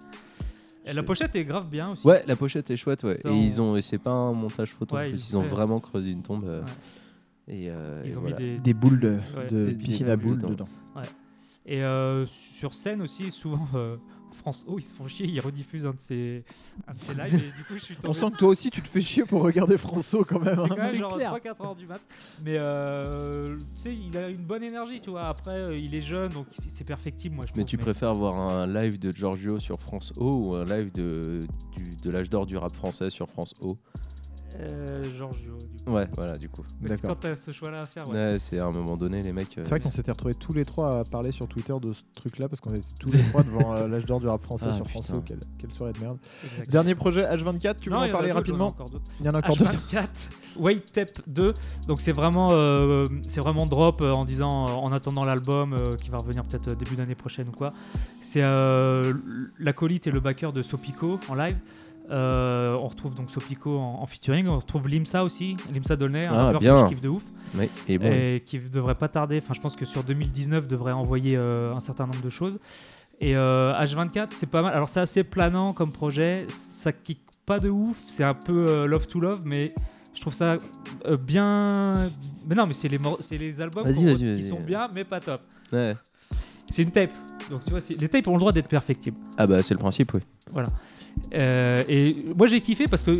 Et 0.87 0.93
la 0.93 1.01
pochette 1.03 1.35
est 1.35 1.45
grave 1.45 1.67
bien 1.67 1.91
aussi. 1.91 2.05
Ouais, 2.05 2.23
la 2.27 2.35
pochette 2.35 2.69
est 2.69 2.77
chouette, 2.77 3.03
ouais. 3.03 3.15
Ça, 3.15 3.29
et 3.29 3.31
on- 3.31 3.41
ils 3.41 3.59
ont, 3.61 3.75
et 3.75 3.81
c'est 3.81 3.97
pas 3.97 4.11
un 4.11 4.33
montage 4.33 4.69
photo, 4.71 4.95
en 4.95 4.99
Ouais, 4.99 5.09
plus, 5.09 5.25
ils 5.25 5.29
ils 5.31 5.37
ont 5.37 5.41
fait- 5.41 5.47
vraiment 5.49 5.79
creusé 5.79 6.11
une 6.11 6.21
tombe. 6.21 6.45
euh, 6.45 6.61
Ouais. 6.61 6.67
Et, 7.47 7.69
euh, 7.69 8.01
Ils 8.05 8.11
et 8.13 8.17
ont 8.17 8.21
voilà. 8.21 8.35
mis 8.37 8.43
des, 8.43 8.57
Des 8.59 8.73
boules 8.73 8.99
de, 8.99 9.19
Ouais. 9.37 9.47
de 9.49 9.65
Des 9.67 9.73
piscine 9.75 10.09
à 10.09 10.15
boules 10.15 10.37
dedans. 10.37 10.49
dedans. 10.49 10.67
Ouais. 10.95 11.01
Et 11.65 11.83
euh, 11.83 12.25
sur 12.27 12.73
scène 12.75 13.01
aussi, 13.01 13.31
souvent, 13.31 13.67
euh, 13.75 13.97
France 14.45 14.63
O, 14.67 14.77
ils 14.77 14.83
se 14.83 14.93
font 14.93 15.07
chier, 15.07 15.25
ils 15.25 15.39
rediffusent 15.39 15.87
un 15.87 15.93
de 15.93 15.99
ces, 15.99 16.43
un 16.87 16.93
de 16.93 16.99
ces 16.99 17.15
lives. 17.15 17.33
et 17.33 17.57
du 17.57 17.63
coup, 17.63 17.73
je 17.73 17.79
suis 17.79 17.95
tombé. 17.95 18.07
On 18.09 18.13
sent 18.13 18.29
que 18.29 18.37
toi 18.37 18.49
aussi 18.49 18.69
tu 18.69 18.79
te 18.83 18.87
fais 18.87 19.01
chier 19.01 19.25
pour 19.25 19.41
regarder 19.41 19.75
quand 20.23 20.39
même. 20.39 20.53
C'est 20.53 20.61
hein. 20.61 20.65
quand 20.69 20.75
même 20.77 20.91
C'est 20.93 20.99
genre 20.99 21.15
clair. 21.15 21.33
3-4 21.33 21.63
heures 21.65 21.75
du 21.75 21.87
mat. 21.87 21.99
Mais 22.43 22.57
euh, 22.57 23.57
tu 23.57 23.63
sais, 23.73 23.95
il 23.95 24.15
a 24.15 24.29
une 24.29 24.43
bonne 24.45 24.61
énergie, 24.61 25.01
tu 25.01 25.09
vois. 25.09 25.29
Après, 25.29 25.55
euh, 25.55 25.75
il 25.75 25.95
est 25.95 26.01
jeune, 26.01 26.31
donc 26.31 26.45
c'est 26.67 26.83
perfectible, 26.83 27.35
moi 27.35 27.45
je 27.47 27.53
Mais 27.55 27.63
trouve. 27.63 27.69
tu 27.71 27.77
préfères 27.79 28.13
voir 28.13 28.35
un 28.39 28.67
live 28.67 28.99
de 28.99 29.11
Giorgio 29.11 29.59
sur 29.59 29.81
France 29.81 30.13
O 30.15 30.49
ou 30.49 30.53
un 30.53 30.65
live 30.65 30.91
de, 30.91 31.47
du- 31.75 31.95
de 31.95 32.09
l'âge 32.11 32.29
d'or 32.29 32.45
du 32.45 32.55
rap 32.55 32.75
français 32.75 33.09
sur 33.09 33.27
France 33.27 33.55
O? 33.61 33.79
Euh, 34.59 35.03
Giorgio. 35.15 35.57
Du 35.57 35.83
coup. 35.83 35.91
Ouais, 35.91 36.07
voilà, 36.15 36.37
du 36.37 36.49
coup. 36.49 36.63
Mais 36.81 36.89
D'accord. 36.89 37.11
Quand 37.11 37.15
t'as 37.21 37.35
ce 37.35 37.51
choix-là 37.51 37.81
à 37.81 37.85
faire, 37.85 38.07
ouais. 38.09 38.13
Ouais, 38.15 38.37
c'est 38.39 38.59
à 38.59 38.65
un 38.65 38.71
moment 38.71 38.97
donné, 38.97 39.21
les 39.23 39.31
mecs. 39.33 39.57
euh, 39.57 39.61
C'est 39.63 39.69
vrai 39.69 39.79
qu'on 39.79 39.91
s'était 39.91 40.11
retrouvés 40.11 40.35
tous 40.35 40.53
les 40.53 40.65
trois 40.65 40.99
à 40.99 41.03
parler 41.03 41.31
sur 41.31 41.47
Twitter 41.47 41.73
de 41.81 41.93
ce 41.93 42.01
truc-là 42.15 42.47
parce 42.49 42.61
qu'on 42.61 42.73
était 42.73 42.85
tous 42.99 43.09
les 43.13 43.23
trois 43.29 43.43
devant 43.43 43.73
euh, 43.73 43.87
l'âge 43.87 44.05
d'or 44.05 44.19
du 44.19 44.27
rap 44.27 44.41
français 44.41 44.67
Ah, 44.69 44.73
sur 44.73 44.85
putain. 44.85 45.01
France. 45.01 45.21
Quelle, 45.25 45.39
quelle 45.57 45.71
soirée 45.71 45.93
de 45.93 45.99
merde. 45.99 46.17
Exact. 46.51 46.69
Dernier 46.71 46.95
projet 46.95 47.23
H24, 47.25 47.75
tu 47.79 47.89
veux 47.89 47.95
Non, 47.95 48.01
en 48.01 48.05
il 48.05 48.09
y 48.09 48.11
en 48.11 48.13
a 48.13 48.13
parler 48.13 48.13
d'autres, 48.13 48.19
j'en 48.19 48.27
ai 48.27 48.31
rapidement 48.31 48.67
encore 48.67 48.89
d'autres. 48.89 49.05
Il 49.19 49.25
y 49.25 49.29
en 49.29 49.33
a 49.33 49.37
encore 49.39 49.55
d'autres. 49.57 49.71
H24, 49.91 50.07
Wait 50.57 50.79
Tape 50.93 51.19
2. 51.27 51.53
Donc 51.87 51.99
c'est 51.99 52.13
vraiment, 52.13 52.49
euh, 52.51 53.07
c'est 53.27 53.41
vraiment 53.41 53.65
drop 53.65 54.01
euh, 54.01 54.11
en 54.13 54.23
disant, 54.25 54.67
euh, 54.69 54.71
en 54.71 54.91
attendant 54.93 55.25
l'album 55.25 55.73
euh, 55.73 55.95
qui 55.97 56.09
va 56.09 56.17
revenir 56.19 56.43
peut-être 56.45 56.69
euh, 56.69 56.75
début 56.75 56.95
d'année 56.95 57.15
prochaine 57.15 57.49
ou 57.49 57.51
quoi. 57.51 57.73
C'est 58.21 58.41
euh, 58.41 59.13
l'acolyte 59.59 60.07
et 60.07 60.11
le 60.11 60.19
backer 60.21 60.53
de 60.53 60.61
Sopico 60.63 61.19
en 61.29 61.35
live. 61.35 61.57
Euh, 62.11 62.73
on 62.75 62.85
retrouve 62.85 63.15
donc 63.15 63.31
Sopico 63.31 63.77
en, 63.77 64.01
en 64.01 64.05
featuring. 64.05 64.47
On 64.47 64.57
retrouve 64.57 64.87
Limsa 64.87 65.23
aussi, 65.23 65.57
Limsa 65.73 65.95
Dolnay, 65.95 66.25
un 66.27 66.33
Ah, 66.33 66.43
rappeur 66.45 66.59
bien. 66.61 66.73
que 66.75 66.79
je 66.81 66.85
kiffe 66.89 67.01
de 67.01 67.09
ouf. 67.09 67.23
Oui, 67.57 67.69
et 67.87 67.97
bon. 67.97 68.05
Et 68.11 68.43
qui 68.45 68.59
devrait 68.59 68.95
pas 68.95 69.07
tarder. 69.07 69.39
Enfin, 69.43 69.53
je 69.53 69.61
pense 69.61 69.75
que 69.75 69.85
sur 69.85 70.03
2019 70.03 70.67
devrait 70.67 70.91
envoyer 70.91 71.35
euh, 71.37 71.73
un 71.73 71.79
certain 71.79 72.05
nombre 72.05 72.21
de 72.21 72.29
choses. 72.29 72.59
Et 73.21 73.35
euh, 73.35 73.73
H24, 73.73 74.27
c'est 74.35 74.45
pas 74.49 74.61
mal. 74.61 74.73
Alors 74.73 74.89
c'est 74.89 74.99
assez 74.99 75.23
planant 75.23 75.73
comme 75.73 75.91
projet. 75.91 76.45
Ça 76.49 76.91
kick 76.91 77.21
pas 77.45 77.59
de 77.59 77.69
ouf. 77.69 77.97
C'est 78.07 78.23
un 78.23 78.33
peu 78.33 78.67
euh, 78.69 78.85
love 78.87 79.07
to 79.07 79.19
love, 79.19 79.41
mais 79.45 79.73
je 80.13 80.21
trouve 80.21 80.33
ça 80.33 80.57
euh, 81.05 81.15
bien. 81.17 82.09
Mais 82.47 82.55
non, 82.55 82.67
mais 82.67 82.73
c'est 82.73 82.87
les, 82.89 82.99
les 83.39 83.61
albums 83.61 83.85
qui 83.85 84.43
sont 84.43 84.59
bien, 84.59 84.89
mais 84.93 85.03
pas 85.05 85.19
top. 85.21 85.41
Ouais. 85.71 85.95
C'est 86.69 86.81
une 86.81 86.91
tape. 86.91 87.11
Donc 87.49 87.63
tu 87.63 87.69
vois, 87.71 87.79
les 87.89 88.09
tapes 88.09 88.27
ont 88.27 88.33
le 88.33 88.39
droit 88.39 88.51
d'être 88.51 88.67
perfectibles. 88.67 89.17
Ah 89.37 89.45
bah, 89.47 89.61
c'est 89.63 89.73
le 89.75 89.79
principe, 89.79 90.13
oui. 90.13 90.21
Voilà. 90.51 90.67
Euh, 91.33 91.83
et 91.87 92.25
moi 92.37 92.47
j'ai 92.47 92.61
kiffé 92.61 92.87
parce 92.87 93.01
que 93.01 93.11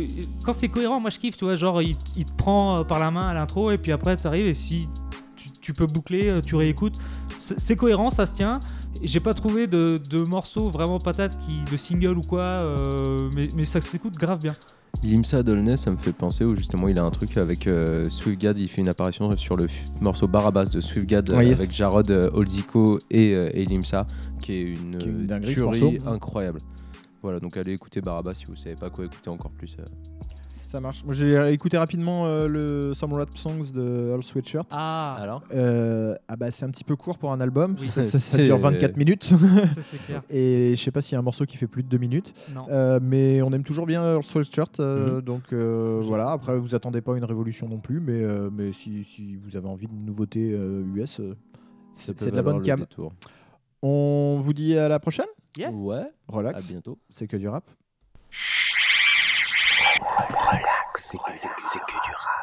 quand 0.44 0.52
c'est 0.52 0.68
cohérent, 0.68 1.00
moi 1.00 1.10
je 1.10 1.18
kiffe, 1.18 1.36
tu 1.36 1.44
vois, 1.44 1.56
genre 1.56 1.82
il, 1.82 1.96
il 2.16 2.24
te 2.24 2.32
prend 2.32 2.78
euh, 2.78 2.84
par 2.84 2.98
la 2.98 3.10
main 3.10 3.28
à 3.28 3.34
l'intro 3.34 3.70
et 3.70 3.78
puis 3.78 3.92
après 3.92 4.16
tu 4.16 4.26
arrives 4.26 4.46
et 4.46 4.54
si 4.54 4.88
tu, 5.34 5.50
tu 5.60 5.74
peux 5.74 5.86
boucler, 5.86 6.28
euh, 6.28 6.40
tu 6.40 6.54
réécoutes, 6.54 6.94
c'est 7.38 7.76
cohérent, 7.76 8.10
ça 8.10 8.26
se 8.26 8.32
tient. 8.32 8.60
J'ai 9.02 9.20
pas 9.20 9.34
trouvé 9.34 9.66
de, 9.66 10.00
de 10.08 10.20
morceaux 10.20 10.70
vraiment 10.70 10.98
patates 10.98 11.38
qui, 11.38 11.70
de 11.70 11.76
single 11.76 12.16
ou 12.16 12.22
quoi, 12.22 12.42
euh, 12.42 13.28
mais, 13.34 13.48
mais 13.54 13.64
ça 13.64 13.80
s'écoute 13.80 14.14
grave 14.14 14.40
bien. 14.40 14.54
Limsa 15.02 15.42
Dolnay, 15.42 15.76
ça 15.76 15.90
me 15.90 15.98
fait 15.98 16.12
penser 16.12 16.42
où 16.44 16.56
justement 16.56 16.88
il 16.88 16.98
a 16.98 17.04
un 17.04 17.10
truc 17.10 17.36
avec 17.36 17.66
euh, 17.66 18.08
Swiftgad, 18.08 18.56
il 18.58 18.68
fait 18.68 18.80
une 18.80 18.88
apparition 18.88 19.36
sur 19.36 19.56
le 19.56 19.66
morceau 20.00 20.26
Barabas 20.26 20.70
de 20.72 20.80
Swiftgad 20.80 21.28
yes. 21.28 21.60
avec 21.60 21.70
Jarod 21.70 22.10
Olzico 22.32 22.98
et, 23.10 23.34
euh, 23.34 23.50
et 23.52 23.66
Limsa, 23.66 24.06
qui 24.40 24.52
est 24.52 24.62
une, 24.62 24.96
Qui 24.96 25.08
est 25.08 25.12
une 25.12 25.40
tuerie 25.42 25.98
incroyable. 26.06 26.60
Voilà, 27.26 27.40
donc 27.40 27.56
allez 27.56 27.72
écouter 27.72 28.00
Barabas 28.00 28.34
si 28.34 28.44
vous 28.46 28.54
savez 28.54 28.76
pas 28.76 28.88
quoi 28.88 29.04
écouter 29.04 29.30
encore 29.30 29.50
plus. 29.50 29.76
euh. 29.80 29.84
Ça 30.64 30.78
marche. 30.80 31.04
Moi 31.04 31.12
j'ai 31.12 31.52
écouté 31.52 31.76
rapidement 31.76 32.26
euh, 32.26 32.46
le 32.46 32.94
Some 32.94 33.12
Rap 33.14 33.36
Songs 33.36 33.72
de 33.72 34.08
Earl 34.10 34.22
Sweatshirt. 34.22 34.66
Ah, 34.70 35.16
Alors 35.20 35.42
Euh, 35.54 36.14
ah 36.28 36.36
bah 36.36 36.50
c'est 36.52 36.64
un 36.64 36.70
petit 36.70 36.84
peu 36.84 36.94
court 36.96 37.18
pour 37.18 37.32
un 37.32 37.40
album. 37.40 37.74
Oui. 37.80 37.86
Ça, 37.94 38.02
ça- 38.04 38.10
ça 38.18 38.36
C'est- 38.36 38.44
dure 38.44 38.58
24 38.58 38.96
minutes. 38.96 39.24
ça 39.24 39.36
c'est 39.80 39.96
clair. 40.06 40.22
Et 40.30 40.74
je 40.76 40.80
sais 40.82 40.90
pas 40.92 41.00
s'il 41.00 41.12
y 41.14 41.16
a 41.16 41.18
un 41.18 41.22
morceau 41.22 41.46
qui 41.46 41.56
fait 41.56 41.66
plus 41.68 41.82
de 41.82 41.88
2 41.88 41.98
minutes. 41.98 42.32
Non. 42.54 42.66
Euh, 42.70 43.00
mais 43.02 43.42
on 43.42 43.52
aime 43.52 43.62
toujours 43.64 43.86
bien 43.86 44.02
Earl 44.04 44.22
Sweatshirt. 44.24 44.78
euh, 44.80 45.16
Mhm. 45.16 45.22
Donc 45.22 45.52
euh, 45.52 46.00
voilà. 46.04 46.30
Après, 46.30 46.56
vous 46.58 46.74
attendez 46.76 47.00
pas 47.00 47.16
une 47.16 47.24
révolution 47.24 47.68
non 47.68 47.78
plus. 47.78 47.98
Mais, 48.00 48.22
euh, 48.22 48.50
mais 48.52 48.70
si, 48.72 49.02
si 49.04 49.34
vous 49.36 49.56
avez 49.56 49.68
envie 49.68 49.86
de 49.88 49.94
nouveautés 49.94 50.50
euh, 50.52 50.82
US, 50.94 51.20
c'est 51.94 52.30
de 52.30 52.36
la 52.36 52.42
bonne 52.42 52.60
cam. 52.60 52.78
détour. 52.80 53.12
On 53.82 54.38
vous 54.40 54.52
dit 54.52 54.76
à 54.76 54.88
la 54.88 54.98
prochaine? 54.98 55.26
Yes. 55.56 55.74
Ouais. 55.74 56.10
Relax. 56.28 56.62
À 56.64 56.66
bientôt. 56.66 56.98
C'est 57.10 57.26
que 57.26 57.36
du 57.36 57.48
rap. 57.48 57.64
Relax. 60.00 61.08
C'est 61.10 61.18
que, 61.18 61.32
que 61.32 62.06
du 62.06 62.14
rap. 62.14 62.35